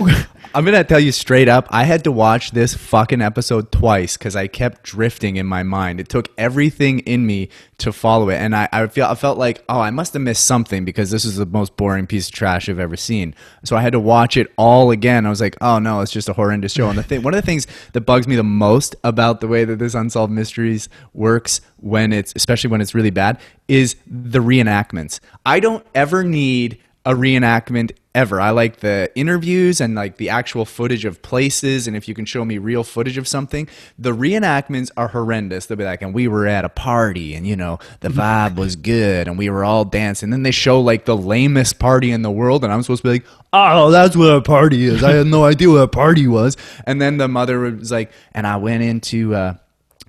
I'm 0.54 0.64
gonna 0.64 0.84
tell 0.84 1.00
you 1.00 1.12
straight 1.12 1.48
up. 1.48 1.66
I 1.68 1.84
had 1.84 2.04
to 2.04 2.12
watch 2.12 2.52
this 2.52 2.72
fucking 2.72 3.20
episode 3.20 3.72
twice 3.72 4.16
because 4.16 4.36
I 4.36 4.46
kept 4.46 4.84
drifting 4.84 5.36
in 5.36 5.46
my 5.46 5.64
mind. 5.64 6.00
It 6.00 6.08
took 6.08 6.30
everything 6.38 7.00
in 7.00 7.26
me 7.26 7.50
to 7.78 7.92
follow 7.92 8.28
it, 8.28 8.36
and 8.36 8.54
I, 8.56 8.68
I 8.72 8.86
feel 8.88 9.06
I 9.06 9.14
felt 9.14 9.38
like, 9.38 9.64
oh, 9.68 9.80
I 9.80 9.90
must 9.90 10.12
have 10.12 10.22
missed 10.22 10.44
something 10.44 10.84
because 10.84 11.10
this 11.10 11.24
is 11.24 11.36
the 11.36 11.46
most 11.46 11.76
boring 11.76 12.06
piece 12.06 12.28
of 12.28 12.34
trash 12.34 12.68
I've 12.68 12.80
ever 12.80 12.96
seen. 12.96 13.34
So 13.64 13.76
I 13.76 13.82
had 13.82 13.92
to 13.92 14.00
watch 14.00 14.36
it 14.36 14.52
all 14.56 14.90
again. 14.90 15.26
I 15.26 15.30
was 15.30 15.40
like, 15.40 15.56
oh 15.60 15.78
no, 15.78 16.00
it's 16.00 16.10
just 16.10 16.28
a 16.28 16.32
horrendous 16.32 16.72
show. 16.72 16.88
And 16.88 16.98
the 16.98 17.04
thing, 17.04 17.22
one 17.22 17.34
of 17.34 17.40
the 17.40 17.46
things 17.46 17.66
that 17.92 18.00
bugs 18.02 18.26
me 18.26 18.34
the 18.34 18.42
most 18.42 18.96
about 19.04 19.40
the 19.40 19.48
way 19.48 19.64
that 19.64 19.78
this 19.78 19.94
Unsolved 19.94 20.32
Mysteries 20.32 20.88
works 21.14 21.60
when 21.76 22.12
it's, 22.12 22.32
especially 22.34 22.70
when 22.70 22.80
it's 22.80 22.94
really 22.94 23.10
bad, 23.10 23.38
is 23.68 23.96
the 24.06 24.40
reenactments. 24.40 25.20
I 25.46 25.60
don't 25.60 25.86
ever 25.94 26.24
need 26.24 26.80
a 27.04 27.14
reenactment 27.14 27.92
ever. 28.18 28.40
I 28.40 28.50
like 28.50 28.80
the 28.80 29.10
interviews 29.14 29.80
and 29.80 29.94
like 29.94 30.16
the 30.16 30.28
actual 30.28 30.64
footage 30.64 31.04
of 31.04 31.22
places. 31.22 31.86
And 31.86 31.96
if 31.96 32.08
you 32.08 32.14
can 32.14 32.24
show 32.24 32.44
me 32.44 32.58
real 32.58 32.82
footage 32.82 33.16
of 33.16 33.28
something, 33.28 33.68
the 33.96 34.10
reenactments 34.10 34.90
are 34.96 35.08
horrendous. 35.08 35.66
They'll 35.66 35.78
be 35.78 35.84
like, 35.84 36.02
and 36.02 36.12
we 36.12 36.26
were 36.26 36.46
at 36.46 36.64
a 36.64 36.68
party 36.68 37.36
and, 37.36 37.46
you 37.46 37.54
know, 37.54 37.78
the 38.00 38.08
vibe 38.08 38.56
was 38.56 38.74
good 38.74 39.28
and 39.28 39.38
we 39.38 39.48
were 39.48 39.64
all 39.64 39.84
dancing. 39.84 40.26
And 40.26 40.32
then 40.32 40.42
they 40.42 40.50
show 40.50 40.80
like 40.80 41.04
the 41.04 41.16
lamest 41.16 41.78
party 41.78 42.10
in 42.10 42.22
the 42.22 42.30
world. 42.30 42.64
And 42.64 42.72
I'm 42.72 42.82
supposed 42.82 43.02
to 43.02 43.08
be 43.08 43.12
like, 43.12 43.26
oh, 43.52 43.92
that's 43.92 44.16
what 44.16 44.32
a 44.32 44.42
party 44.42 44.84
is. 44.84 45.04
I 45.04 45.12
had 45.12 45.26
no 45.28 45.44
idea 45.52 45.70
what 45.70 45.82
a 45.82 45.88
party 45.88 46.26
was. 46.26 46.56
And 46.86 47.00
then 47.00 47.18
the 47.18 47.28
mother 47.28 47.60
was 47.60 47.92
like, 47.92 48.10
and 48.32 48.48
I 48.48 48.56
went 48.56 48.82
into, 48.82 49.34
uh, 49.34 49.54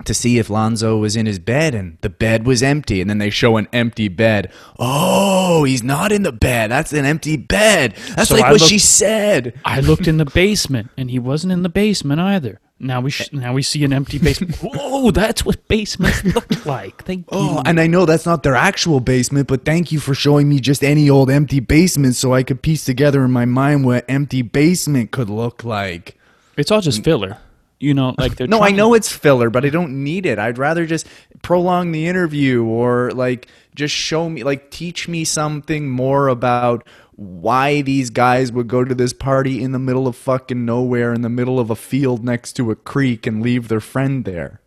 to 0.06 0.14
see 0.14 0.38
if 0.40 0.50
Lonzo 0.50 0.98
was 0.98 1.16
in 1.16 1.26
his 1.26 1.40
bed 1.40 1.76
and 1.76 1.98
the 2.02 2.10
bed 2.10 2.46
was 2.46 2.64
empty. 2.64 3.02
And 3.02 3.10
then 3.10 3.18
they 3.18 3.30
show 3.30 3.58
an 3.58 3.68
empty 3.74 4.08
bed. 4.08 4.52
Oh, 4.80 5.64
he's 5.66 5.84
not 5.84 6.12
in 6.12 6.24
the 6.24 6.32
bed. 6.32 6.72
That's 6.72 6.94
an 6.94 7.06
empty 7.06 7.38
bed. 7.38 7.94
That's 8.16 8.30
So 8.30 8.36
like 8.36 8.46
I 8.46 8.52
what 8.52 8.62
looked- 8.62 8.70
she 8.72 8.80
said. 8.80 9.54
I 9.66 9.82
looked 9.82 10.08
in 10.08 10.18
the 10.18 10.26
basement, 10.26 10.90
and 10.98 11.12
he 11.12 11.20
wasn't 11.20 11.54
in 11.54 11.64
the 11.64 11.70
basement 11.70 12.20
either. 12.22 12.60
Now 12.82 13.02
we 13.02 13.12
sh- 13.12 13.34
now 13.34 13.52
we 13.54 13.62
see 13.62 13.84
an 13.84 13.92
empty 13.92 14.20
basement. 14.20 14.56
Whoa, 14.62 15.12
that's 15.12 15.44
what 15.44 15.68
basements 15.68 16.24
look 16.24 16.66
like. 16.66 17.04
Thank 17.04 17.26
Oh, 17.30 17.56
you. 17.56 17.62
and 17.66 17.78
I 17.78 17.88
know 17.88 18.06
that's 18.06 18.26
not 18.26 18.42
their 18.44 18.56
actual 18.56 19.02
basement, 19.02 19.50
but 19.50 19.66
thank 19.66 19.92
you 19.92 20.00
for 20.00 20.14
showing 20.16 20.48
me 20.48 20.62
just 20.62 20.82
any 20.82 21.10
old 21.10 21.30
empty 21.30 21.60
basement 21.60 22.16
so 22.16 22.34
I 22.34 22.44
could 22.44 22.62
piece 22.62 22.86
together 22.86 23.26
in 23.26 23.32
my 23.32 23.44
mind 23.44 23.84
what 23.84 24.06
empty 24.08 24.44
basement 24.44 25.12
could 25.12 25.30
look 25.30 25.66
like. 25.66 26.18
It's 26.56 26.72
all 26.72 26.80
just 26.80 27.04
filler. 27.04 27.38
You 27.80 27.94
know, 27.94 28.13
like 28.18 28.36
they're 28.36 28.48
No, 28.48 28.62
I 28.62 28.72
know 28.72 28.94
it's 28.94 29.12
filler, 29.12 29.50
but 29.50 29.63
I 29.63 29.70
don't 29.70 30.04
need 30.04 30.26
it. 30.26 30.38
I'd 30.38 30.58
rather 30.58 30.86
just 30.86 31.08
prolong 31.42 31.94
the 31.94 32.08
interview 32.08 32.63
or 32.65 33.12
like 33.12 33.48
just 33.74 33.96
show 33.96 34.30
me, 34.30 34.44
like 34.44 34.70
teach 34.70 35.08
me 35.08 35.24
something 35.24 35.89
more 35.89 36.28
about 36.28 36.86
why 37.15 37.82
these 37.82 38.10
guys 38.10 38.52
would 38.52 38.68
go 38.68 38.84
to 38.84 38.94
this 38.96 39.13
party 39.13 39.63
in 39.63 39.72
the 39.72 39.80
middle 39.80 40.08
of 40.08 40.15
fucking 40.18 40.65
nowhere 40.65 41.13
in 41.13 41.22
the 41.22 41.30
middle 41.30 41.60
of 41.60 41.70
a 41.70 41.76
field 41.76 42.23
next 42.23 42.54
to 42.54 42.71
a 42.71 42.75
creek 42.75 43.25
and 43.25 43.42
leave 43.42 43.69
their 43.69 43.82
friend 43.82 44.25
there. 44.25 44.62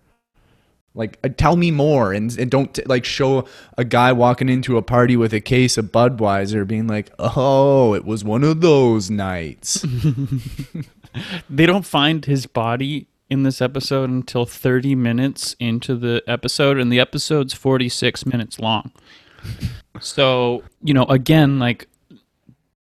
Like, 0.94 1.18
uh, 1.24 1.30
tell 1.30 1.56
me 1.56 1.70
more, 1.70 2.12
and, 2.12 2.36
and 2.38 2.50
don't 2.50 2.74
t- 2.74 2.82
like 2.84 3.06
show 3.06 3.46
a 3.78 3.84
guy 3.84 4.12
walking 4.12 4.50
into 4.50 4.76
a 4.76 4.82
party 4.82 5.16
with 5.16 5.32
a 5.32 5.40
case 5.40 5.78
of 5.78 5.86
Budweiser, 5.86 6.66
being 6.66 6.86
like, 6.86 7.10
"Oh, 7.18 7.94
it 7.94 8.04
was 8.04 8.24
one 8.24 8.44
of 8.44 8.60
those 8.60 9.10
nights." 9.10 9.86
they 11.50 11.66
don't 11.66 11.86
find 11.86 12.24
his 12.24 12.46
body 12.46 13.06
in 13.30 13.42
this 13.42 13.62
episode 13.62 14.10
until 14.10 14.44
30 14.44 14.94
minutes 14.94 15.56
into 15.58 15.96
the 15.96 16.22
episode 16.26 16.78
and 16.78 16.92
the 16.92 17.00
episode's 17.00 17.54
46 17.54 18.26
minutes 18.26 18.58
long. 18.58 18.92
So 20.00 20.64
you 20.82 20.94
know 20.94 21.04
again 21.04 21.58
like 21.58 21.86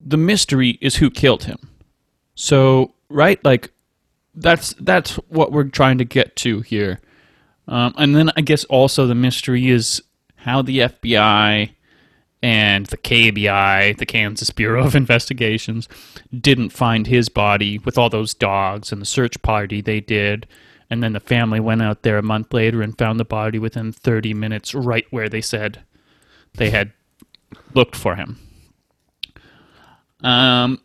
the 0.01 0.17
mystery 0.17 0.77
is 0.81 0.97
who 0.97 1.09
killed 1.09 1.45
him. 1.45 1.71
So 2.35 2.95
right 3.09 3.43
like 3.45 3.71
that's 4.35 4.75
that's 4.81 5.15
what 5.29 5.53
we're 5.53 5.69
trying 5.69 5.99
to 5.99 6.05
get 6.05 6.35
to 6.37 6.63
here. 6.63 7.01
Um, 7.69 7.95
and 7.97 8.15
then 8.15 8.31
i 8.37 8.43
guess 8.43 8.65
also 8.65 9.07
the 9.07 9.15
mystery 9.15 9.69
is 9.69 10.03
how 10.47 10.63
the 10.63 10.79
FBI 10.79 11.71
and 12.43 12.87
the 12.87 12.97
KBI, 12.97 13.97
the 13.99 14.07
Kansas 14.07 14.51
Bureau 14.51 14.85
of 14.85 14.95
Investigations, 14.95 15.89
didn't 16.39 16.71
find 16.71 17.07
his 17.07 17.29
body 17.29 17.79
with 17.79 17.99
all 17.99 18.11
those 18.11 18.35
dogs 18.35 18.93
and 18.93 19.01
the 19.01 19.07
search 19.07 19.41
party 19.43 19.81
they 19.81 20.01
did. 20.01 20.47
And 20.89 21.03
then 21.03 21.15
the 21.15 21.21
family 21.21 21.59
went 21.59 21.83
out 21.83 22.03
there 22.03 22.19
a 22.19 22.23
month 22.23 22.53
later 22.53 22.83
and 22.83 22.97
found 22.97 23.19
the 23.19 23.25
body 23.25 23.59
within 23.59 23.93
30 23.93 24.35
minutes, 24.35 24.75
right 24.75 25.07
where 25.11 25.29
they 25.29 25.41
said 25.41 25.83
they 26.55 26.71
had 26.71 26.93
looked 27.75 27.97
for 27.97 28.15
him. 28.15 28.39
Um, 30.23 30.81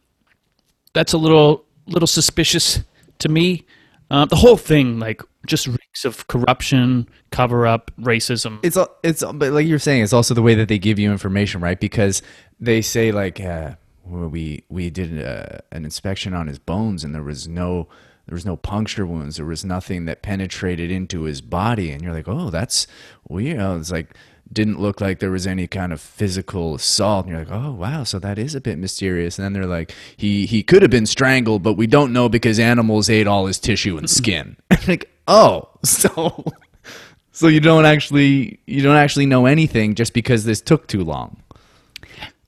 that's 0.94 1.14
a 1.14 1.18
little 1.18 1.66
little 1.88 2.08
suspicious 2.08 2.82
to 3.20 3.30
me. 3.30 3.66
Uh, 4.10 4.26
the 4.26 4.36
whole 4.36 4.58
thing, 4.58 5.00
like, 5.00 5.22
just 5.46 5.68
reeks 5.68 6.06
of 6.06 6.28
corruption, 6.28 7.08
cover 7.32 7.66
up, 7.66 7.92
racism. 8.00 8.60
It's 8.64 8.78
it's 9.04 9.24
but 9.24 9.52
like 9.54 9.68
you're 9.68 9.80
saying, 9.80 10.04
it's 10.04 10.14
also 10.14 10.34
the 10.34 10.42
way 10.42 10.56
that 10.56 10.68
they 10.68 10.80
give 10.80 11.00
you 11.00 11.12
information, 11.12 11.62
right? 11.62 11.80
Because 11.80 12.22
they 12.60 12.82
say 12.82 13.12
like 13.12 13.42
uh, 13.42 13.76
we 14.06 14.64
we 14.70 14.90
did 14.90 15.24
uh, 15.24 15.60
an 15.72 15.86
inspection 15.86 16.34
on 16.34 16.48
his 16.48 16.60
bones, 16.60 17.04
and 17.04 17.14
there 17.16 17.24
was 17.24 17.48
no 17.48 17.88
there 18.28 18.36
was 18.36 18.46
no 18.46 18.56
puncture 18.56 19.06
wounds, 19.06 19.38
there 19.38 19.46
was 19.46 19.66
nothing 19.66 20.06
that 20.06 20.22
penetrated 20.22 20.92
into 20.92 21.24
his 21.24 21.42
body, 21.42 21.92
and 21.92 22.02
you're 22.02 22.14
like, 22.14 22.28
oh, 22.28 22.50
that's 22.50 22.88
weird. 23.28 23.60
It's 23.80 23.92
like 23.92 24.16
didn't 24.54 24.80
look 24.80 25.00
like 25.00 25.20
there 25.20 25.32
was 25.32 25.48
any 25.48 25.66
kind 25.68 25.94
of 25.94 26.02
physical 26.02 26.76
assault. 26.76 27.26
And 27.26 27.34
you're 27.34 27.46
like, 27.46 27.54
oh 27.54 27.72
wow, 27.72 28.04
so 28.04 28.20
that 28.20 28.38
is 28.38 28.56
a 28.56 28.62
bit 28.62 28.78
mysterious. 28.78 29.40
And 29.40 29.46
then 29.46 29.54
they're 29.54 29.66
like, 29.66 29.94
he 30.18 30.46
he 30.46 30.64
could 30.64 30.82
have 30.82 30.92
been 30.92 31.06
strangled, 31.06 31.64
but 31.64 31.74
we 31.74 31.88
don't 31.88 32.14
know 32.14 32.30
because 32.30 32.60
animals 32.60 33.10
ate 33.10 33.28
all 33.28 33.46
his 33.46 33.60
tissue 33.60 33.98
and 33.98 34.10
skin. 34.10 34.58
like, 34.88 35.10
oh, 35.28 35.70
so 35.84 36.44
so 37.32 37.48
you 37.48 37.60
don't 37.60 37.86
actually 37.86 38.60
you 38.66 38.82
don't 38.82 38.98
actually 38.98 39.26
know 39.26 39.46
anything 39.46 39.96
just 39.96 40.14
because 40.14 40.46
this 40.46 40.62
took 40.62 40.88
too 40.88 41.04
long. 41.04 41.42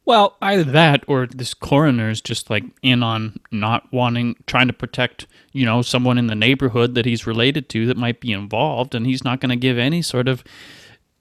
Well, 0.06 0.36
either 0.42 0.66
that 0.66 1.06
or 1.08 1.28
this 1.28 1.54
coroner 1.54 2.10
is 2.10 2.20
just 2.20 2.50
like 2.50 2.66
in 2.82 3.04
on 3.04 3.40
not 3.52 3.92
wanting, 3.94 4.36
trying 4.48 4.68
to 4.68 4.74
protect, 4.74 5.28
you 5.54 5.66
know, 5.66 5.82
someone 5.82 6.18
in 6.18 6.28
the 6.28 6.36
neighborhood 6.36 6.94
that 6.96 7.06
he's 7.06 7.26
related 7.26 7.70
to 7.70 7.86
that 7.86 7.96
might 7.96 8.20
be 8.20 8.34
involved, 8.34 8.94
and 8.94 9.06
he's 9.06 9.24
not 9.24 9.40
going 9.40 9.50
to 9.50 9.56
give 9.56 9.78
any 9.78 10.02
sort 10.02 10.28
of 10.28 10.44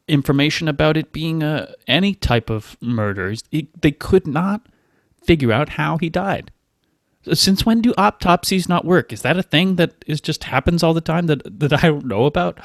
information 0.09 0.67
about 0.67 0.97
it 0.97 1.13
being 1.13 1.45
a 1.45 1.73
any 1.87 2.15
type 2.15 2.51
of 2.51 2.77
murder. 2.81 3.35
He, 3.51 3.69
they 3.81 3.93
could 3.93 4.27
not 4.27 4.67
figure 5.25 5.53
out 5.53 5.71
how 5.71 5.99
he 5.99 6.11
died. 6.11 6.51
Since 7.33 7.65
when 7.65 7.81
do 7.81 7.95
autopsies 7.97 8.69
not 8.69 8.85
work? 8.85 9.13
Is 9.13 9.23
that 9.23 9.37
a 9.37 9.43
thing 9.43 9.77
that 9.77 9.95
is 10.07 10.21
just 10.21 10.45
happens 10.45 10.83
all 10.83 10.93
the 10.95 11.01
time 11.01 11.27
that 11.27 11.43
that 11.61 11.73
I 11.85 11.89
don't 11.89 12.07
know 12.07 12.25
about? 12.27 12.59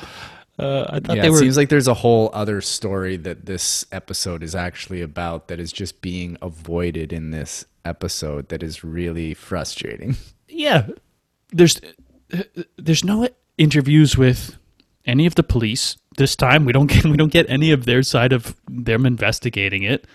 Uh, 0.60 0.86
I 0.89 0.99
thought 0.99 1.18
Yeah, 1.18 1.26
it 1.26 1.30
were. 1.30 1.38
seems 1.38 1.55
like 1.58 1.70
there's 1.70 1.88
a 1.88 1.93
whole 1.93 2.32
other 2.34 2.62
story 2.62 3.16
that 3.18 3.45
this 3.45 3.86
episode 3.91 4.41
is 4.41 4.55
actually 4.55 5.01
about 5.03 5.47
that 5.49 5.60
is 5.60 5.72
just 5.72 6.01
being 6.01 6.36
avoided 6.41 7.14
in 7.14 7.30
this 7.30 7.66
episode 7.86 8.49
that 8.49 8.64
is 8.64 8.84
really 8.84 9.36
frustrating. 9.36 10.16
yeah, 10.49 10.88
there's 11.51 11.80
there's 12.78 13.03
no 13.03 13.28
interviews 13.60 14.18
with 14.18 14.58
any 15.05 15.26
of 15.28 15.36
the 15.36 15.43
police 15.43 15.95
this 16.18 16.36
time. 16.36 16.66
We 16.66 16.74
don't 16.74 16.88
get 16.88 17.05
we 17.05 17.18
don't 17.18 17.32
get 17.32 17.47
any 17.49 17.72
of 17.72 17.86
their 17.86 18.01
side 18.01 18.34
of 18.34 18.55
them 18.68 19.05
investigating 19.05 19.84
it. 19.84 20.08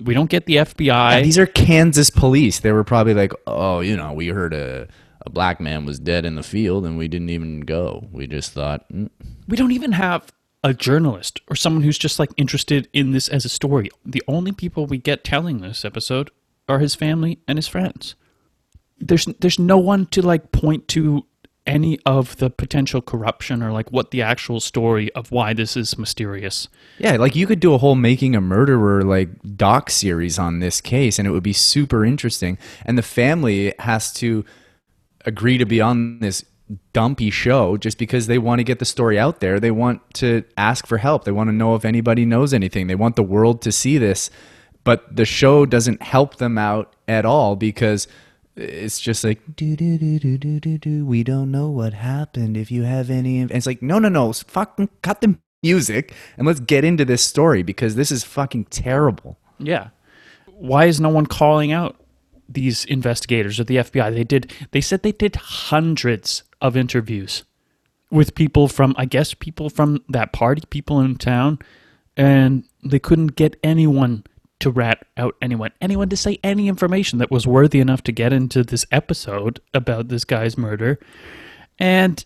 We 0.00 0.14
don't 0.14 0.28
get 0.30 0.46
the 0.46 0.56
FBI. 0.56 1.22
These 1.22 1.38
are 1.38 1.46
Kansas 1.46 2.10
police. 2.10 2.60
They 2.60 2.72
were 2.72 2.84
probably 2.84 3.14
like, 3.14 3.32
"Oh, 3.46 3.80
you 3.80 3.96
know, 3.96 4.12
we 4.12 4.28
heard 4.28 4.52
a 4.52 4.88
a 5.26 5.30
black 5.30 5.60
man 5.60 5.84
was 5.84 5.98
dead 5.98 6.24
in 6.24 6.36
the 6.36 6.42
field 6.42 6.86
and 6.86 6.96
we 6.96 7.08
didn't 7.08 7.30
even 7.30 7.60
go. 7.60 8.06
We 8.12 8.26
just 8.26 8.52
thought, 8.52 8.88
mm, 8.88 9.10
we 9.48 9.56
don't 9.56 9.72
even 9.72 9.92
have 9.92 10.32
a 10.62 10.72
journalist 10.72 11.40
or 11.48 11.56
someone 11.56 11.82
who's 11.82 11.98
just 11.98 12.18
like 12.18 12.30
interested 12.36 12.88
in 12.92 13.10
this 13.10 13.28
as 13.28 13.44
a 13.44 13.48
story. 13.48 13.90
The 14.04 14.22
only 14.28 14.52
people 14.52 14.86
we 14.86 14.98
get 14.98 15.24
telling 15.24 15.60
this 15.60 15.84
episode 15.84 16.30
are 16.68 16.78
his 16.78 16.94
family 16.94 17.40
and 17.46 17.58
his 17.58 17.68
friends. 17.68 18.14
There's 18.98 19.26
there's 19.26 19.58
no 19.58 19.78
one 19.78 20.06
to 20.06 20.22
like 20.22 20.52
point 20.52 20.88
to 20.88 21.26
any 21.66 21.98
of 22.06 22.36
the 22.36 22.50
potential 22.50 23.02
corruption 23.02 23.62
or 23.62 23.72
like 23.72 23.90
what 23.90 24.10
the 24.10 24.22
actual 24.22 24.60
story 24.60 25.12
of 25.14 25.30
why 25.30 25.52
this 25.52 25.76
is 25.76 25.98
mysterious. 25.98 26.68
Yeah, 26.98 27.16
like 27.16 27.34
you 27.34 27.46
could 27.46 27.60
do 27.60 27.74
a 27.74 27.78
whole 27.78 27.94
making 27.94 28.36
a 28.36 28.40
murderer 28.40 29.02
like 29.02 29.28
doc 29.56 29.90
series 29.90 30.38
on 30.38 30.60
this 30.60 30.80
case 30.80 31.18
and 31.18 31.26
it 31.26 31.30
would 31.30 31.42
be 31.42 31.52
super 31.52 32.04
interesting. 32.04 32.58
And 32.84 32.96
the 32.96 33.02
family 33.02 33.74
has 33.80 34.12
to 34.14 34.44
agree 35.24 35.58
to 35.58 35.66
be 35.66 35.80
on 35.80 36.20
this 36.20 36.44
dumpy 36.92 37.30
show 37.30 37.76
just 37.76 37.98
because 37.98 38.26
they 38.26 38.38
want 38.38 38.58
to 38.58 38.64
get 38.64 38.78
the 38.78 38.84
story 38.84 39.18
out 39.18 39.40
there. 39.40 39.60
They 39.60 39.70
want 39.70 40.02
to 40.14 40.44
ask 40.56 40.86
for 40.86 40.98
help. 40.98 41.24
They 41.24 41.32
want 41.32 41.48
to 41.48 41.54
know 41.54 41.74
if 41.74 41.84
anybody 41.84 42.24
knows 42.24 42.52
anything. 42.52 42.86
They 42.86 42.94
want 42.94 43.16
the 43.16 43.22
world 43.22 43.62
to 43.62 43.72
see 43.72 43.98
this. 43.98 44.30
But 44.84 45.16
the 45.16 45.24
show 45.24 45.66
doesn't 45.66 46.02
help 46.02 46.36
them 46.36 46.58
out 46.58 46.94
at 47.08 47.24
all 47.24 47.56
because 47.56 48.06
it's 48.56 48.98
just 48.98 49.22
like 49.22 49.40
do 49.54 49.76
do 49.76 49.98
do 49.98 50.18
do 50.18 50.38
do 50.38 50.58
do 50.58 50.78
do. 50.78 51.06
We 51.06 51.22
don't 51.22 51.50
know 51.50 51.68
what 51.68 51.92
happened. 51.92 52.56
If 52.56 52.70
you 52.70 52.84
have 52.84 53.10
any, 53.10 53.40
and 53.40 53.50
it's 53.50 53.66
like 53.66 53.82
no 53.82 53.98
no 53.98 54.08
no, 54.08 54.32
fucking 54.32 54.88
cut 55.02 55.20
the 55.20 55.38
music 55.62 56.14
and 56.36 56.46
let's 56.46 56.60
get 56.60 56.84
into 56.84 57.04
this 57.04 57.22
story 57.22 57.62
because 57.62 57.96
this 57.96 58.10
is 58.10 58.24
fucking 58.24 58.64
terrible. 58.66 59.38
Yeah. 59.58 59.88
Why 60.46 60.86
is 60.86 61.00
no 61.00 61.08
one 61.08 61.26
calling 61.26 61.72
out 61.72 61.96
these 62.48 62.84
investigators 62.86 63.60
or 63.60 63.64
the 63.64 63.76
FBI? 63.76 64.14
They 64.14 64.24
did 64.24 64.52
they 64.70 64.80
said 64.80 65.02
they 65.02 65.12
did 65.12 65.36
hundreds 65.36 66.42
of 66.62 66.76
interviews 66.76 67.44
with 68.10 68.34
people 68.34 68.68
from 68.68 68.94
I 68.96 69.04
guess 69.04 69.34
people 69.34 69.68
from 69.68 70.02
that 70.08 70.32
party, 70.32 70.62
people 70.70 71.00
in 71.00 71.16
town, 71.16 71.58
and 72.16 72.64
they 72.82 72.98
couldn't 72.98 73.36
get 73.36 73.58
anyone 73.62 74.24
to 74.60 74.70
rat 74.70 75.06
out 75.16 75.36
anyone, 75.42 75.72
anyone 75.80 76.08
to 76.08 76.16
say 76.16 76.38
any 76.42 76.68
information 76.68 77.18
that 77.18 77.30
was 77.30 77.46
worthy 77.46 77.80
enough 77.80 78.02
to 78.04 78.12
get 78.12 78.32
into 78.32 78.62
this 78.62 78.86
episode 78.90 79.60
about 79.74 80.08
this 80.08 80.24
guy's 80.24 80.56
murder. 80.56 80.98
And 81.78 82.24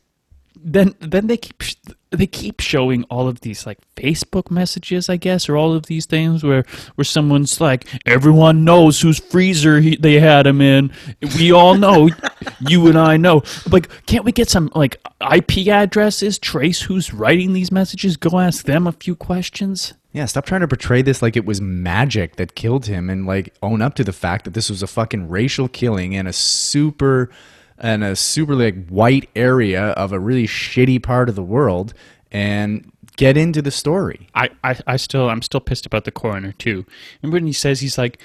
then 0.63 0.95
then 1.01 1.27
they 1.27 1.37
keep 1.37 1.63
they 2.11 2.27
keep 2.27 2.61
showing 2.61 3.05
all 3.05 3.29
of 3.29 3.41
these 3.41 3.67
like 3.67 3.79
Facebook 3.95 4.51
messages, 4.51 5.09
I 5.09 5.17
guess, 5.17 5.49
or 5.49 5.57
all 5.57 5.73
of 5.73 5.87
these 5.87 6.07
things 6.07 6.43
where 6.43 6.65
where 6.97 7.05
someone's 7.05 7.61
like, 7.61 7.87
everyone 8.05 8.65
knows 8.65 9.01
whose 9.01 9.19
freezer 9.19 9.81
he, 9.81 9.97
they 9.97 10.21
had 10.21 10.47
him 10.47 10.61
in. 10.61 10.93
We 11.37 11.53
all 11.53 11.75
know, 11.77 12.11
you 12.61 12.89
and 12.89 12.99
I 12.99 13.17
know. 13.17 13.43
Like, 13.71 14.07
can't 14.07 14.25
we 14.25 14.33
get 14.33 14.51
some 14.51 14.71
like 14.75 15.01
IP 15.33 15.69
addresses? 15.69 16.39
Trace 16.39 16.83
who's 16.83 17.15
writing 17.15 17.53
these 17.53 17.73
messages. 17.73 18.17
Go 18.17 18.39
ask 18.39 18.65
them 18.65 18.87
a 18.87 18.93
few 18.93 19.15
questions. 19.15 19.95
Yeah, 20.13 20.25
stop 20.25 20.45
trying 20.45 20.63
to 20.63 20.69
portray 20.69 21.03
this 21.03 21.23
like 21.23 21.37
it 21.37 21.45
was 21.45 21.61
magic 21.61 22.37
that 22.37 22.57
killed 22.57 22.87
him 22.87 23.09
and 23.09 23.27
like 23.27 23.55
own 23.63 23.81
up 23.81 23.95
to 23.95 24.05
the 24.05 24.13
fact 24.13 24.45
that 24.45 24.55
this 24.55 24.69
was 24.69 24.83
a 24.83 24.89
fucking 24.89 25.29
racial 25.29 25.69
killing 25.69 26.15
in 26.15 26.27
a 26.27 26.33
super 26.33 27.31
and 27.79 28.03
a 28.03 28.17
super 28.17 28.55
like 28.55 28.89
white 28.89 29.29
area 29.37 29.91
of 29.91 30.13
a 30.13 30.19
really 30.19 30.47
shitty 30.47 31.03
part 31.03 31.29
of 31.29 31.37
the 31.37 31.43
world 31.43 31.95
and 32.33 32.91
get 33.17 33.37
into 33.37 33.63
the 33.63 33.71
story. 33.71 34.29
I, 34.35 34.51
I, 34.65 34.79
I 34.87 34.97
still 34.97 35.31
I'm 35.31 35.43
still 35.43 35.61
pissed 35.61 35.87
about 35.87 36.05
the 36.05 36.11
coroner 36.11 36.53
too. 36.53 36.85
Remember 37.23 37.37
when 37.37 37.47
he 37.47 37.53
says 37.53 37.81
he's 37.81 37.99
like, 37.99 38.21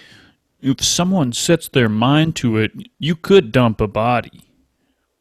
if 0.61 0.83
someone 0.83 1.33
sets 1.33 1.67
their 1.67 1.89
mind 1.89 2.35
to 2.37 2.57
it, 2.57 2.71
you 2.97 3.15
could 3.15 3.51
dump 3.51 3.79
a 3.79 3.87
body. 3.87 4.41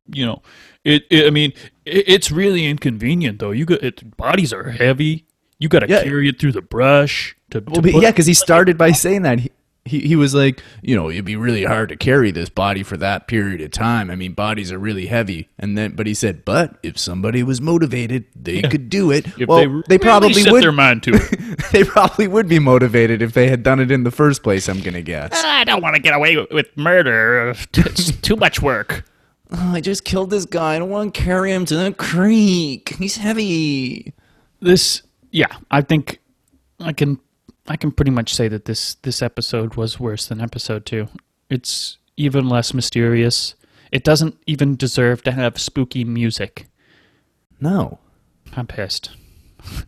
You 0.06 0.26
know, 0.26 0.42
it. 0.82 1.04
it 1.10 1.26
I 1.26 1.30
mean, 1.30 1.52
it, 1.84 2.08
it's 2.08 2.30
really 2.30 2.66
inconvenient 2.66 3.38
though. 3.38 3.50
You 3.50 3.66
got 3.66 3.82
it, 3.82 4.16
bodies 4.16 4.52
are 4.52 4.70
heavy. 4.70 5.26
You 5.58 5.68
got 5.68 5.80
to 5.80 5.88
Yeah. 5.88 6.02
carry 6.02 6.28
it 6.28 6.38
through 6.40 6.52
the 6.52 6.62
brush 6.62 7.36
to. 7.50 7.60
to 7.60 7.70
Well, 7.70 7.82
but 7.82 7.94
yeah, 7.94 8.10
because 8.10 8.26
he 8.26 8.34
started 8.34 8.76
by 8.76 8.92
saying 8.92 9.22
that 9.22 9.40
he, 9.40 9.50
he 9.84 10.00
he 10.00 10.16
was 10.16 10.34
like, 10.34 10.62
you 10.82 10.96
know, 10.96 11.10
it'd 11.10 11.24
be 11.26 11.36
really 11.36 11.64
hard 11.64 11.90
to 11.90 11.96
carry 11.96 12.30
this 12.30 12.48
body 12.48 12.82
for 12.82 12.96
that 12.96 13.28
period 13.28 13.60
of 13.60 13.70
time. 13.70 14.10
I 14.10 14.16
mean, 14.16 14.32
bodies 14.32 14.72
are 14.72 14.78
really 14.78 15.06
heavy, 15.06 15.48
and 15.58 15.76
then 15.76 15.92
but 15.94 16.06
he 16.06 16.14
said, 16.14 16.44
but 16.44 16.78
if 16.82 16.98
somebody 16.98 17.42
was 17.42 17.60
motivated, 17.60 18.24
they 18.34 18.62
could 18.62 18.88
do 18.88 19.10
it. 19.10 19.26
if 19.38 19.46
well, 19.46 19.58
they, 19.58 19.82
they, 19.88 19.98
probably 19.98 20.32
set 20.32 20.52
would. 20.52 20.62
their 20.62 20.72
mind 20.72 21.02
to 21.04 21.12
it. 21.14 21.62
they 21.72 21.84
probably 21.84 22.26
would 22.26 22.48
be 22.48 22.58
motivated 22.58 23.20
if 23.22 23.34
they 23.34 23.48
had 23.48 23.62
done 23.62 23.78
it 23.78 23.90
in 23.90 24.04
the 24.04 24.10
first 24.10 24.42
place. 24.42 24.68
I'm 24.68 24.80
gonna 24.80 25.02
guess. 25.02 25.30
Ah, 25.34 25.58
I 25.60 25.64
don't 25.64 25.82
want 25.82 25.96
to 25.96 26.02
get 26.02 26.14
away 26.14 26.36
with, 26.36 26.50
with 26.50 26.76
murder. 26.76 27.54
It's 27.76 28.10
too 28.22 28.36
much 28.36 28.60
work. 28.62 29.04
Oh, 29.52 29.72
I 29.74 29.80
just 29.80 30.04
killed 30.04 30.30
this 30.30 30.46
guy. 30.46 30.74
I 30.74 30.78
don't 30.78 30.88
want 30.90 31.14
to 31.14 31.20
carry 31.22 31.52
him 31.52 31.64
to 31.66 31.76
the 31.76 31.92
creek. 31.92 32.96
He's 32.98 33.18
heavy. 33.18 34.14
this 34.60 35.02
yeah 35.34 35.56
i 35.70 35.80
think 35.80 36.20
i 36.80 36.92
can 36.92 37.18
i 37.66 37.76
can 37.76 37.90
pretty 37.90 38.10
much 38.10 38.34
say 38.34 38.46
that 38.48 38.64
this 38.64 38.94
this 39.02 39.20
episode 39.20 39.74
was 39.74 39.98
worse 39.98 40.26
than 40.26 40.40
episode 40.40 40.86
two 40.86 41.08
it's 41.50 41.98
even 42.16 42.48
less 42.48 42.72
mysterious 42.72 43.54
it 43.90 44.04
doesn't 44.04 44.36
even 44.46 44.76
deserve 44.76 45.22
to 45.22 45.32
have 45.32 45.58
spooky 45.58 46.04
music 46.04 46.66
No. 47.60 47.98
i'm 48.56 48.66
pissed 48.66 49.10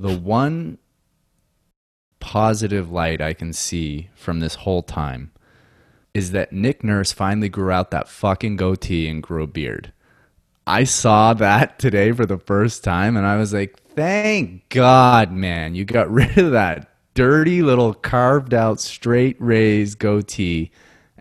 The 0.00 0.16
one 0.18 0.78
positive 2.20 2.90
light 2.90 3.20
I 3.20 3.32
can 3.34 3.52
see 3.52 4.10
from 4.14 4.40
this 4.40 4.56
whole 4.56 4.82
time 4.82 5.30
is 6.12 6.32
that 6.32 6.52
Nick 6.52 6.82
Nurse 6.82 7.12
finally 7.12 7.48
grew 7.48 7.70
out 7.70 7.90
that 7.92 8.08
fucking 8.08 8.56
goatee 8.56 9.08
and 9.08 9.22
grew 9.22 9.42
a 9.42 9.46
beard. 9.46 9.92
I 10.66 10.84
saw 10.84 11.32
that 11.34 11.78
today 11.78 12.12
for 12.12 12.26
the 12.26 12.38
first 12.38 12.82
time 12.82 13.16
and 13.16 13.24
I 13.26 13.36
was 13.36 13.52
like, 13.52 13.78
thank 13.94 14.68
God, 14.68 15.30
man, 15.32 15.74
you 15.74 15.84
got 15.84 16.10
rid 16.12 16.36
of 16.38 16.52
that 16.52 16.90
dirty 17.14 17.62
little 17.62 17.94
carved 17.94 18.52
out 18.52 18.80
straight 18.80 19.36
raised 19.38 19.98
goatee 19.98 20.70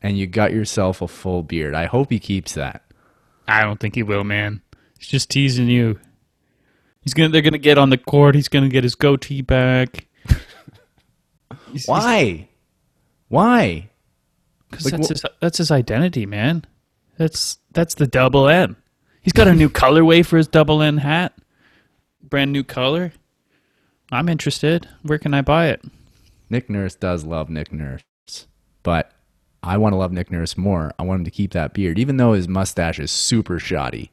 and 0.02 0.18
you 0.18 0.28
got 0.28 0.52
yourself 0.52 1.02
a 1.02 1.08
full 1.08 1.44
beard. 1.44 1.76
I 1.76 1.86
hope 1.86 2.10
he 2.10 2.20
keeps 2.20 2.54
that. 2.56 2.84
I 3.48 3.62
don't 3.64 3.80
think 3.80 3.96
he 3.96 4.04
will, 4.04 4.24
man. 4.24 4.62
He's 4.98 5.08
just 5.08 5.30
teasing 5.30 5.68
you. 5.68 6.00
He's 7.02 7.14
gonna. 7.14 7.30
They're 7.30 7.44
gonna 7.44 7.60
get 7.60 7.78
on 7.78 7.92
the 7.92 7.98
court. 8.00 8.34
He's 8.34 8.48
gonna 8.48 8.70
get 8.70 8.84
his 8.84 8.96
goatee 8.96 9.44
back. 9.44 10.08
He's- 11.72 11.86
Why? 11.88 12.50
Why? 13.28 13.90
Because 14.72 14.86
Like, 14.86 14.94
that's 14.94 15.10
wha- 15.10 15.14
his 15.14 15.26
that's 15.40 15.58
his 15.60 15.70
identity, 15.70 16.26
man. 16.26 16.66
That's 17.18 17.60
that's 17.74 17.94
the 17.94 18.08
double 18.08 18.48
N. 18.48 18.76
He's 19.26 19.34
got 19.34 19.48
a 19.48 19.56
new 19.56 19.70
colorway 19.70 20.24
for 20.24 20.38
his 20.38 20.48
double 20.48 20.84
N 20.84 20.98
hat. 20.98 21.34
Brand 22.22 22.52
new 22.54 22.64
color. 22.64 23.12
I'm 24.12 24.30
interested. 24.30 24.88
Where 25.02 25.18
can 25.18 25.34
I 25.34 25.42
buy 25.42 25.70
it? 25.70 25.84
Nick 26.52 26.70
Nurse 26.70 26.94
does 26.94 27.26
love 27.26 27.50
Nick 27.50 27.74
Nurse, 27.74 28.04
but 28.84 29.12
I 29.64 29.78
want 29.78 29.94
to 29.94 29.98
love 29.98 30.12
Nick 30.12 30.30
Nurse 30.30 30.56
more. 30.56 30.94
I 31.00 31.04
want 31.04 31.22
him 31.22 31.26
to 31.26 31.32
keep 31.32 31.54
that 31.54 31.74
beard, 31.74 31.98
even 31.98 32.18
though 32.18 32.34
his 32.34 32.48
mustache 32.48 33.00
is 33.00 33.10
super 33.10 33.58
shoddy. 33.58 34.12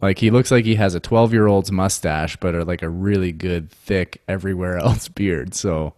Like 0.00 0.20
he 0.20 0.30
looks 0.30 0.52
like 0.52 0.64
he 0.64 0.76
has 0.76 0.94
a 0.94 1.00
12 1.00 1.32
year 1.32 1.48
old's 1.48 1.72
mustache, 1.72 2.36
but 2.36 2.54
a, 2.54 2.64
like 2.64 2.82
a 2.82 2.88
really 2.88 3.32
good, 3.32 3.68
thick, 3.68 4.22
everywhere 4.28 4.78
else 4.78 5.08
beard. 5.08 5.54
So, 5.54 5.94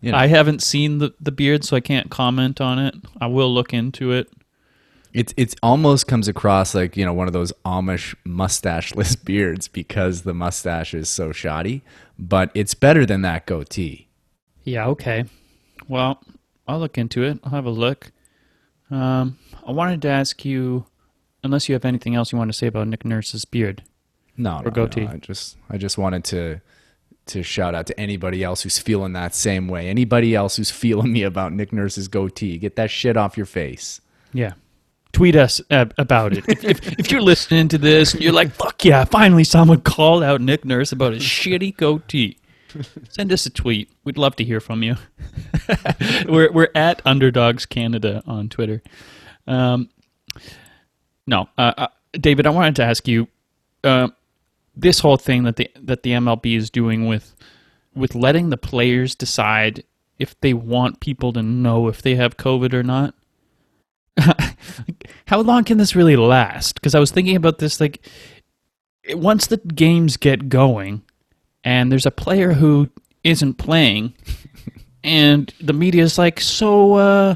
you 0.00 0.10
know, 0.10 0.18
I 0.18 0.26
haven't 0.26 0.64
seen 0.64 0.98
the, 0.98 1.14
the 1.20 1.30
beard, 1.30 1.62
so 1.62 1.76
I 1.76 1.80
can't 1.80 2.10
comment 2.10 2.60
on 2.60 2.80
it. 2.80 2.96
I 3.20 3.28
will 3.28 3.54
look 3.54 3.72
into 3.72 4.10
it. 4.10 4.28
It's 5.14 5.34
it's 5.36 5.54
almost 5.62 6.06
comes 6.06 6.28
across 6.28 6.74
like 6.74 6.96
you 6.96 7.04
know 7.04 7.12
one 7.12 7.26
of 7.26 7.32
those 7.32 7.52
Amish 7.64 8.14
mustacheless 8.24 9.16
beards 9.24 9.68
because 9.68 10.22
the 10.22 10.34
mustache 10.34 10.94
is 10.94 11.08
so 11.08 11.32
shoddy. 11.32 11.82
But 12.18 12.50
it's 12.54 12.74
better 12.74 13.04
than 13.04 13.22
that 13.22 13.46
goatee. 13.46 14.08
Yeah, 14.64 14.86
okay. 14.88 15.24
Well, 15.88 16.22
I'll 16.68 16.78
look 16.78 16.96
into 16.98 17.24
it. 17.24 17.40
I'll 17.42 17.50
have 17.50 17.66
a 17.66 17.70
look. 17.70 18.12
Um, 18.90 19.38
I 19.66 19.72
wanted 19.72 20.02
to 20.02 20.08
ask 20.08 20.44
you, 20.44 20.86
unless 21.42 21.68
you 21.68 21.72
have 21.74 21.84
anything 21.84 22.14
else 22.14 22.30
you 22.30 22.38
want 22.38 22.52
to 22.52 22.56
say 22.56 22.66
about 22.66 22.86
Nick 22.88 23.04
Nurse's 23.04 23.44
beard. 23.44 23.82
No, 24.36 24.60
no, 24.60 24.70
goatee. 24.70 25.04
no. 25.04 25.12
I 25.12 25.16
just 25.16 25.56
I 25.68 25.78
just 25.78 25.98
wanted 25.98 26.24
to 26.24 26.60
to 27.26 27.42
shout 27.42 27.74
out 27.74 27.86
to 27.86 28.00
anybody 28.00 28.42
else 28.42 28.62
who's 28.62 28.78
feeling 28.78 29.12
that 29.12 29.34
same 29.34 29.68
way. 29.68 29.88
Anybody 29.88 30.34
else 30.34 30.56
who's 30.56 30.70
feeling 30.82 31.12
me 31.12 31.22
about 31.22 31.52
Nick 31.52 31.72
Nurse's 31.72 32.08
goatee. 32.08 32.58
Get 32.58 32.76
that 32.76 32.90
shit 32.90 33.16
off 33.16 33.36
your 33.36 33.46
face. 33.46 34.00
Yeah. 34.32 34.52
Tweet 35.12 35.36
us 35.36 35.60
uh, 35.70 35.86
about 35.98 36.32
it. 36.32 36.44
If, 36.48 36.64
if, 36.64 36.98
if 36.98 37.10
you're 37.10 37.20
listening 37.20 37.68
to 37.68 37.78
this 37.78 38.14
and 38.14 38.22
you're 38.22 38.32
like, 38.32 38.50
fuck 38.52 38.84
yeah, 38.84 39.04
finally 39.04 39.44
someone 39.44 39.82
called 39.82 40.22
out 40.22 40.40
Nick 40.40 40.64
Nurse 40.64 40.90
about 40.90 41.12
his 41.12 41.22
shitty 41.22 41.76
goatee, 41.76 42.38
send 43.10 43.30
us 43.30 43.44
a 43.44 43.50
tweet. 43.50 43.90
We'd 44.04 44.16
love 44.16 44.36
to 44.36 44.44
hear 44.44 44.60
from 44.60 44.82
you. 44.82 44.96
we're, 46.26 46.50
we're 46.50 46.70
at 46.74 47.02
Underdogs 47.04 47.66
Canada 47.66 48.22
on 48.26 48.48
Twitter. 48.48 48.82
Um, 49.46 49.90
no, 51.26 51.48
uh, 51.58 51.72
uh, 51.76 51.88
David, 52.12 52.46
I 52.46 52.50
wanted 52.50 52.76
to 52.76 52.84
ask 52.84 53.06
you 53.06 53.28
uh, 53.84 54.08
this 54.74 55.00
whole 55.00 55.16
thing 55.16 55.44
that 55.44 55.56
the 55.56 55.70
that 55.76 56.02
the 56.02 56.12
MLB 56.12 56.56
is 56.56 56.70
doing 56.70 57.06
with 57.06 57.34
with 57.94 58.14
letting 58.14 58.50
the 58.50 58.56
players 58.56 59.14
decide 59.14 59.84
if 60.18 60.38
they 60.40 60.54
want 60.54 61.00
people 61.00 61.32
to 61.32 61.42
know 61.42 61.88
if 61.88 62.02
they 62.02 62.14
have 62.14 62.36
COVID 62.36 62.72
or 62.72 62.82
not. 62.82 63.14
How 65.26 65.40
long 65.40 65.64
can 65.64 65.78
this 65.78 65.94
really 65.96 66.16
last? 66.16 66.74
Because 66.74 66.94
I 66.94 67.00
was 67.00 67.10
thinking 67.10 67.36
about 67.36 67.58
this 67.58 67.80
like 67.80 68.06
once 69.10 69.46
the 69.46 69.56
games 69.56 70.16
get 70.16 70.48
going 70.48 71.02
and 71.64 71.90
there's 71.90 72.06
a 72.06 72.10
player 72.10 72.52
who 72.52 72.88
isn't 73.24 73.54
playing 73.54 74.14
and 75.04 75.52
the 75.60 75.72
media 75.72 76.02
is 76.02 76.18
like, 76.18 76.40
so 76.40 76.94
uh 76.94 77.34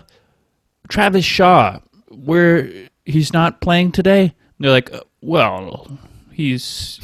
Travis 0.88 1.24
Shaw, 1.24 1.80
where 2.08 2.70
he's 3.04 3.32
not 3.32 3.60
playing 3.60 3.92
today? 3.92 4.22
And 4.22 4.32
they're 4.60 4.70
like, 4.70 4.92
"Uh, 4.92 5.00
well, 5.20 5.98
he's 6.32 7.00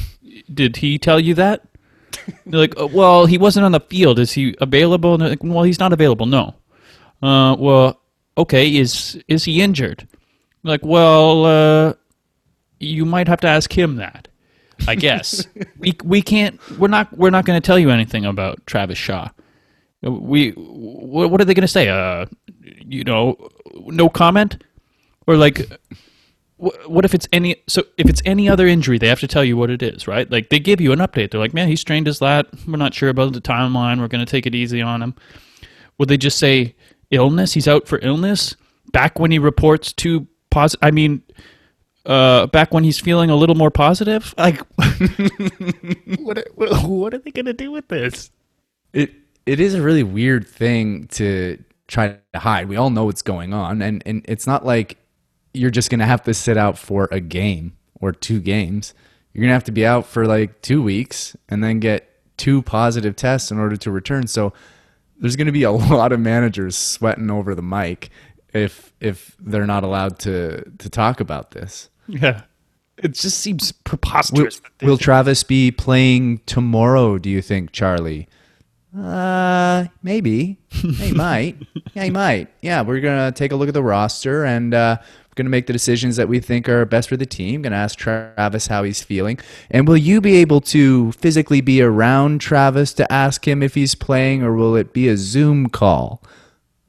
did 0.53 0.77
he 0.77 0.97
tell 0.97 1.19
you 1.19 1.33
that? 1.35 1.63
They're 2.45 2.61
like, 2.61 2.79
"Uh, 2.79 2.87
well, 2.87 3.25
he 3.25 3.37
wasn't 3.37 3.65
on 3.65 3.71
the 3.71 3.79
field. 3.79 4.19
Is 4.19 4.31
he 4.33 4.55
available? 4.61 5.13
And 5.13 5.21
they're 5.21 5.29
like, 5.29 5.43
well, 5.43 5.63
he's 5.63 5.79
not 5.79 5.93
available. 5.93 6.25
No. 6.25 6.55
Uh, 7.21 7.55
well, 7.57 7.99
okay. 8.37 8.75
Is 8.75 9.21
is 9.27 9.45
he 9.45 9.61
injured? 9.61 10.07
Like, 10.63 10.81
well, 10.83 11.45
uh, 11.45 11.93
you 12.79 13.05
might 13.05 13.27
have 13.27 13.41
to 13.41 13.47
ask 13.47 13.75
him 13.77 13.97
that. 13.97 14.27
I 14.87 14.95
guess 14.95 15.47
we 15.77 15.93
we 16.03 16.21
can't. 16.21 16.59
We're 16.77 16.87
not. 16.87 17.15
We're 17.17 17.29
not 17.29 17.45
going 17.45 17.61
to 17.61 17.65
tell 17.65 17.79
you 17.79 17.89
anything 17.89 18.25
about 18.25 18.65
Travis 18.65 18.97
Shaw. 18.97 19.29
We 20.01 20.51
what, 20.51 21.31
what 21.31 21.41
are 21.41 21.45
they 21.45 21.53
going 21.53 21.61
to 21.61 21.67
say? 21.67 21.89
Uh, 21.89 22.25
you 22.61 23.03
know, 23.03 23.49
no 23.73 24.09
comment, 24.09 24.63
or 25.27 25.37
like, 25.37 25.69
what 26.57 27.05
if 27.05 27.13
it's 27.13 27.27
any? 27.31 27.57
So 27.67 27.83
if 27.97 28.09
it's 28.09 28.21
any 28.25 28.49
other 28.49 28.67
injury, 28.67 28.97
they 28.97 29.07
have 29.07 29.19
to 29.21 29.27
tell 29.27 29.43
you 29.43 29.55
what 29.55 29.69
it 29.69 29.81
is, 29.81 30.07
right? 30.07 30.29
Like 30.29 30.49
they 30.49 30.59
give 30.59 30.81
you 30.81 30.91
an 30.91 30.99
update. 30.99 31.31
They're 31.31 31.39
like, 31.39 31.53
man, 31.53 31.67
he 31.67 31.75
strained 31.75 32.07
his 32.07 32.21
lat. 32.21 32.47
We're 32.67 32.77
not 32.77 32.93
sure 32.93 33.09
about 33.09 33.33
the 33.33 33.41
timeline. 33.41 33.99
We're 33.99 34.07
going 34.07 34.25
to 34.25 34.29
take 34.29 34.45
it 34.45 34.55
easy 34.55 34.81
on 34.81 35.01
him. 35.01 35.15
Would 35.97 36.09
they 36.09 36.17
just 36.17 36.39
say 36.39 36.75
illness? 37.11 37.53
He's 37.53 37.67
out 37.67 37.87
for 37.87 37.99
illness. 38.01 38.55
Back 38.91 39.19
when 39.19 39.31
he 39.31 39.39
reports 39.39 39.93
to 39.93 40.27
positive. 40.53 40.85
I 40.85 40.91
mean, 40.91 41.23
uh, 42.05 42.47
back 42.47 42.73
when 42.73 42.83
he's 42.83 42.99
feeling 42.99 43.29
a 43.29 43.35
little 43.35 43.55
more 43.55 43.71
positive. 43.71 44.33
Like, 44.37 44.59
what? 46.19 46.37
Are, 46.37 46.87
what 46.87 47.13
are 47.13 47.17
they 47.17 47.31
going 47.31 47.45
to 47.45 47.53
do 47.53 47.71
with 47.71 47.87
this? 47.87 48.31
It 48.93 49.13
it 49.45 49.59
is 49.59 49.73
a 49.73 49.81
really 49.81 50.03
weird 50.03 50.47
thing 50.47 51.07
to 51.07 51.61
try 51.87 52.17
to 52.33 52.39
hide. 52.39 52.69
We 52.69 52.77
all 52.77 52.89
know 52.89 53.05
what's 53.05 53.21
going 53.21 53.53
on, 53.53 53.81
and 53.81 54.03
and 54.05 54.23
it's 54.27 54.47
not 54.47 54.65
like 54.65 54.97
you're 55.53 55.71
just 55.71 55.89
gonna 55.89 56.05
have 56.05 56.23
to 56.23 56.33
sit 56.33 56.57
out 56.57 56.77
for 56.77 57.07
a 57.11 57.19
game 57.19 57.73
or 57.99 58.11
two 58.11 58.39
games. 58.39 58.93
You're 59.33 59.43
gonna 59.43 59.53
have 59.53 59.63
to 59.65 59.71
be 59.71 59.85
out 59.85 60.05
for 60.05 60.25
like 60.25 60.61
two 60.61 60.81
weeks 60.81 61.35
and 61.49 61.63
then 61.63 61.79
get 61.79 62.09
two 62.37 62.61
positive 62.61 63.15
tests 63.15 63.51
in 63.51 63.59
order 63.59 63.75
to 63.77 63.91
return. 63.91 64.27
So 64.27 64.53
there's 65.19 65.35
gonna 65.35 65.51
be 65.51 65.63
a 65.63 65.71
lot 65.71 66.11
of 66.11 66.19
managers 66.19 66.75
sweating 66.75 67.29
over 67.31 67.55
the 67.55 67.61
mic 67.61 68.09
if 68.53 68.93
if 68.99 69.35
they're 69.39 69.65
not 69.67 69.83
allowed 69.83 70.19
to 70.19 70.63
to 70.79 70.89
talk 70.89 71.19
about 71.19 71.51
this. 71.51 71.89
Yeah, 72.07 72.41
it 72.97 73.13
just 73.13 73.39
seems 73.39 73.71
Will, 73.73 73.79
preposterous. 73.83 74.61
will 74.81 74.97
Travis 74.97 75.43
be 75.43 75.71
playing 75.71 76.39
tomorrow? 76.45 77.17
Do 77.17 77.29
you 77.29 77.41
think, 77.41 77.71
Charlie? 77.71 78.27
Uh, 78.97 79.85
maybe. 80.03 80.59
he 80.69 81.11
might. 81.15 81.57
Yeah, 81.93 82.03
he 82.03 82.09
might. 82.11 82.49
Yeah, 82.61 82.81
we're 82.81 82.99
gonna 82.99 83.31
take 83.31 83.51
a 83.51 83.55
look 83.55 83.67
at 83.67 83.73
the 83.73 83.81
roster 83.83 84.45
and 84.45 84.73
uh, 84.73 84.97
we're 85.01 85.33
gonna 85.35 85.49
make 85.49 85.65
the 85.65 85.73
decisions 85.73 86.15
that 86.17 86.27
we 86.29 86.39
think 86.39 86.69
are 86.69 86.85
best 86.85 87.09
for 87.09 87.17
the 87.17 87.25
team. 87.25 87.63
Gonna 87.63 87.75
ask 87.75 87.97
Travis 87.97 88.67
how 88.67 88.83
he's 88.83 89.01
feeling, 89.01 89.39
and 89.71 89.87
will 89.87 89.97
you 89.97 90.21
be 90.21 90.35
able 90.35 90.61
to 90.61 91.11
physically 91.13 91.59
be 91.61 91.81
around 91.81 92.39
Travis 92.39 92.93
to 92.93 93.11
ask 93.11 93.47
him 93.47 93.63
if 93.63 93.73
he's 93.73 93.95
playing, 93.95 94.43
or 94.43 94.53
will 94.53 94.75
it 94.75 94.93
be 94.93 95.07
a 95.07 95.17
Zoom 95.17 95.69
call? 95.69 96.21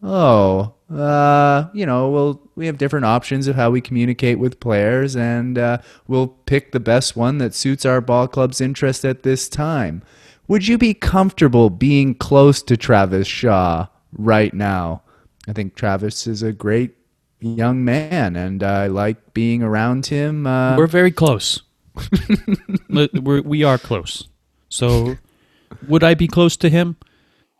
Oh, 0.02 0.73
uh, 0.90 1.68
you 1.72 1.86
know, 1.86 2.10
well, 2.10 2.40
we 2.56 2.66
have 2.66 2.78
different 2.78 3.06
options 3.06 3.46
of 3.46 3.56
how 3.56 3.70
we 3.70 3.80
communicate 3.80 4.38
with 4.38 4.60
players, 4.60 5.16
and 5.16 5.58
uh, 5.58 5.78
we'll 6.06 6.28
pick 6.28 6.72
the 6.72 6.80
best 6.80 7.16
one 7.16 7.38
that 7.38 7.54
suits 7.54 7.86
our 7.86 8.00
ball 8.00 8.28
club's 8.28 8.60
interest 8.60 9.04
at 9.04 9.22
this 9.22 9.48
time. 9.48 10.02
Would 10.46 10.68
you 10.68 10.76
be 10.76 10.92
comfortable 10.92 11.70
being 11.70 12.14
close 12.14 12.62
to 12.62 12.76
Travis 12.76 13.26
Shaw 13.26 13.86
right 14.12 14.52
now? 14.52 15.02
I 15.48 15.52
think 15.52 15.74
Travis 15.74 16.26
is 16.26 16.42
a 16.42 16.52
great 16.52 16.94
young 17.40 17.84
man, 17.84 18.36
and 18.36 18.62
I 18.62 18.86
like 18.88 19.32
being 19.32 19.62
around 19.62 20.06
him. 20.06 20.46
Uh, 20.46 20.76
We're 20.76 20.86
very 20.86 21.10
close. 21.12 21.62
We're, 22.90 23.40
we 23.42 23.64
are 23.64 23.78
close. 23.78 24.28
So, 24.68 25.16
would 25.88 26.04
I 26.04 26.14
be 26.14 26.28
close 26.28 26.56
to 26.58 26.68
him? 26.68 26.96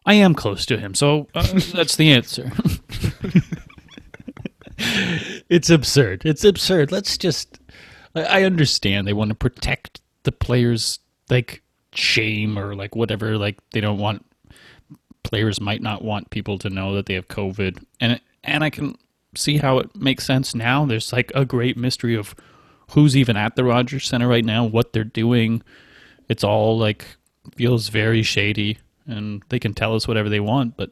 I 0.07 0.15
am 0.15 0.35
close 0.35 0.67
to 0.67 0.77
him. 0.77 0.95
So 0.95 1.29
uh, 1.35 1.47
that's 1.73 1.97
the 1.97 2.13
answer. 2.13 2.53
it's 5.49 5.71
absurd. 5.71 6.23
It's 6.25 6.45
absurd. 6.45 6.93
Let's 6.93 7.17
just. 7.19 7.61
I 8.15 8.45
understand 8.45 9.07
they 9.07 9.13
want 9.13 9.31
to 9.31 9.35
protect 9.35 10.01
the 10.23 10.33
players' 10.33 11.01
like 11.31 11.63
shame 11.93 12.59
or 12.59 12.75
like 12.75 12.95
whatever. 12.95 13.37
Like 13.39 13.59
they 13.73 13.81
don't 13.81 13.99
want 13.99 14.25
players 15.23 15.61
might 15.61 15.83
not 15.83 16.03
want 16.03 16.31
people 16.31 16.59
to 16.59 16.71
know 16.71 16.95
that 16.95 17.07
they 17.07 17.15
have 17.15 17.29
COVID, 17.29 17.85
and 18.01 18.21
and 18.43 18.63
I 18.63 18.71
can 18.71 18.97
see 19.37 19.59
how 19.59 19.79
it 19.79 19.95
makes 19.97 20.25
sense 20.25 20.55
now. 20.55 20.85
There's 20.85 21.13
like 21.13 21.33
a 21.35 21.45
great 21.45 21.77
mystery 21.77 22.15
of 22.15 22.35
who's 22.91 23.17
even 23.17 23.37
at 23.37 23.57
the 23.57 23.65
Rogers 23.65 24.07
Center 24.07 24.29
right 24.29 24.45
now, 24.45 24.65
what 24.65 24.93
they're 24.93 25.05
doing. 25.05 25.63
It's 26.29 26.45
all 26.45 26.79
like 26.79 27.07
feels 27.57 27.89
very 27.89 28.23
shady, 28.23 28.79
and 29.07 29.43
they 29.49 29.59
can 29.59 29.75
tell 29.75 29.95
us 29.95 30.07
whatever 30.07 30.29
they 30.29 30.41
want. 30.41 30.77
But 30.77 30.91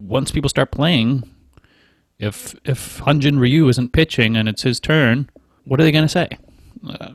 once 0.00 0.30
people 0.30 0.48
start 0.48 0.70
playing, 0.70 1.24
if 2.18 2.54
if 2.64 2.98
Hyun-jin 3.00 3.38
Ryu 3.38 3.68
isn't 3.68 3.92
pitching 3.92 4.36
and 4.36 4.48
it's 4.48 4.62
his 4.62 4.80
turn, 4.80 5.30
what 5.64 5.80
are 5.80 5.84
they 5.84 5.92
going 5.92 6.04
to 6.04 6.08
say? 6.08 6.28
Uh, 6.88 7.10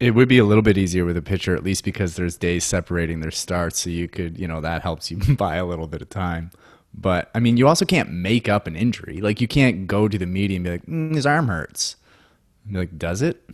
It 0.00 0.12
would 0.14 0.28
be 0.28 0.38
a 0.38 0.44
little 0.44 0.62
bit 0.62 0.78
easier 0.78 1.04
with 1.04 1.16
a 1.16 1.22
pitcher, 1.22 1.54
at 1.56 1.64
least 1.64 1.84
because 1.84 2.14
there's 2.16 2.36
days 2.36 2.64
separating 2.64 3.20
their 3.20 3.32
starts, 3.32 3.80
so 3.80 3.90
you 3.90 4.08
could, 4.08 4.38
you 4.38 4.46
know, 4.46 4.60
that 4.60 4.82
helps 4.82 5.10
you 5.10 5.18
buy 5.36 5.56
a 5.56 5.66
little 5.66 5.88
bit 5.88 6.02
of 6.02 6.08
time. 6.10 6.50
But 6.94 7.30
I 7.34 7.40
mean, 7.40 7.56
you 7.56 7.68
also 7.68 7.84
can't 7.84 8.10
make 8.10 8.48
up 8.48 8.66
an 8.66 8.76
injury. 8.76 9.20
Like 9.20 9.40
you 9.40 9.48
can't 9.48 9.86
go 9.86 10.08
to 10.08 10.18
the 10.18 10.26
media 10.26 10.56
and 10.56 10.64
be 10.64 10.70
like, 10.70 10.86
mm, 10.86 11.14
"His 11.14 11.26
arm 11.26 11.48
hurts." 11.48 11.96
Like, 12.70 12.98
does 12.98 13.22
it? 13.22 13.48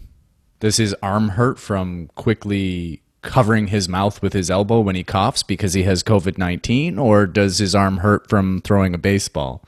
Does 0.61 0.77
his 0.77 0.95
arm 1.03 1.31
hurt 1.31 1.59
from 1.59 2.09
quickly 2.17 3.03
covering 3.25 3.69
his 3.69 3.89
mouth 3.89 4.23
with 4.23 4.33
his 4.33 4.51
elbow 4.51 4.81
when 4.81 4.95
he 4.95 5.03
coughs 5.03 5.43
because 5.43 5.73
he 5.73 5.83
has 5.83 6.03
COVID 6.03 6.39
nineteen, 6.39 6.99
or 6.99 7.27
does 7.27 7.59
his 7.59 7.75
arm 7.75 7.99
hurt 7.99 8.29
from 8.29 8.61
throwing 8.63 8.95
a 8.95 8.99
baseball? 8.99 9.65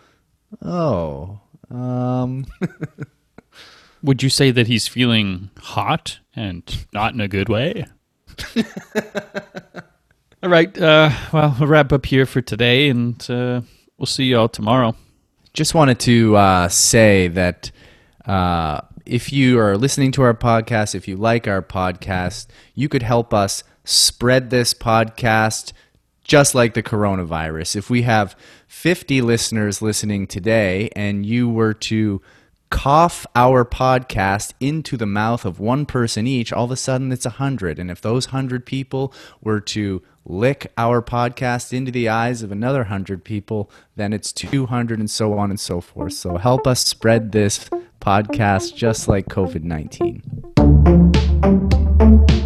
Oh, 0.63 1.41
um, 1.71 2.47
would 4.03 4.23
you 4.23 4.29
say 4.29 4.51
that 4.51 4.67
he's 4.69 4.87
feeling 4.87 5.51
hot 5.59 6.19
and 6.35 6.87
not 6.93 7.15
in 7.15 7.21
a 7.21 7.29
good 7.29 7.49
way? 7.49 7.87
all 10.43 10.51
right. 10.51 10.77
Uh, 10.79 11.11
well, 11.33 11.57
we'll 11.59 11.69
wrap 11.69 11.93
up 11.93 12.07
here 12.07 12.27
for 12.27 12.41
today, 12.41 12.89
and 12.89 13.21
uh, 13.31 13.61
we'll 13.99 14.07
see 14.07 14.25
you 14.25 14.39
all 14.39 14.49
tomorrow. 14.49 14.95
just 15.53 15.75
wanted 15.75 15.99
to 16.01 16.37
uh, 16.37 16.69
say 16.69 17.29
that 17.29 17.71
uh, 18.27 18.81
if 19.07 19.33
you 19.33 19.59
are 19.59 19.77
listening 19.77 20.13
to 20.13 20.23
our 20.23 20.35
podcast, 20.35 20.95
if 20.95 21.07
you 21.07 21.17
like 21.17 21.47
our 21.47 21.63
podcast, 21.63 22.49
you 22.75 22.89
could 22.89 23.03
help 23.03 23.33
us 23.33 23.63
spread 23.85 24.51
this 24.51 24.75
podcast 24.75 25.73
just 26.25 26.57
like 26.57 26.75
the 26.75 26.83
coronavirus. 26.83 27.77
If 27.77 27.89
we 27.89 28.03
have 28.03 28.37
50 28.67 29.23
listeners 29.23 29.81
listening 29.81 30.27
today 30.27 30.91
and 30.97 31.25
you 31.25 31.49
were 31.49 31.73
to 31.75 32.21
cough 32.69 33.25
our 33.37 33.65
podcast 33.65 34.53
into 34.59 34.97
the 34.97 35.07
mouth 35.07 35.45
of 35.45 35.61
one 35.61 35.87
person 35.87 36.27
each, 36.27 36.53
all 36.53 36.65
of 36.65 36.73
a 36.73 36.77
sudden 36.77 37.13
it's 37.13 37.25
100. 37.25 37.79
And 37.79 37.93
if 37.93 38.01
those 38.01 38.29
100 38.29 38.67
people 38.67 39.15
were 39.41 39.61
to 39.61 40.03
lick 40.29 40.73
our 40.77 41.01
podcast 41.01 41.73
into 41.73 41.93
the 41.93 42.09
eyes 42.09 42.43
of 42.43 42.51
another 42.51 42.81
100 42.81 43.25
people, 43.25 43.71
then 43.95 44.13
it's 44.13 44.33
200 44.33 44.99
and 44.99 45.11
so 45.11 45.39
on 45.39 45.51
and 45.51 45.61
so 45.61 45.81
forth. 45.81 46.15
So 46.15 46.37
help 46.37 46.67
us 46.67 46.85
spread 46.85 47.31
this 47.33 47.71
podcast 48.01 48.75
just 48.75 49.09
like 49.09 49.27
COVID 49.27 49.63
19. 49.63 52.46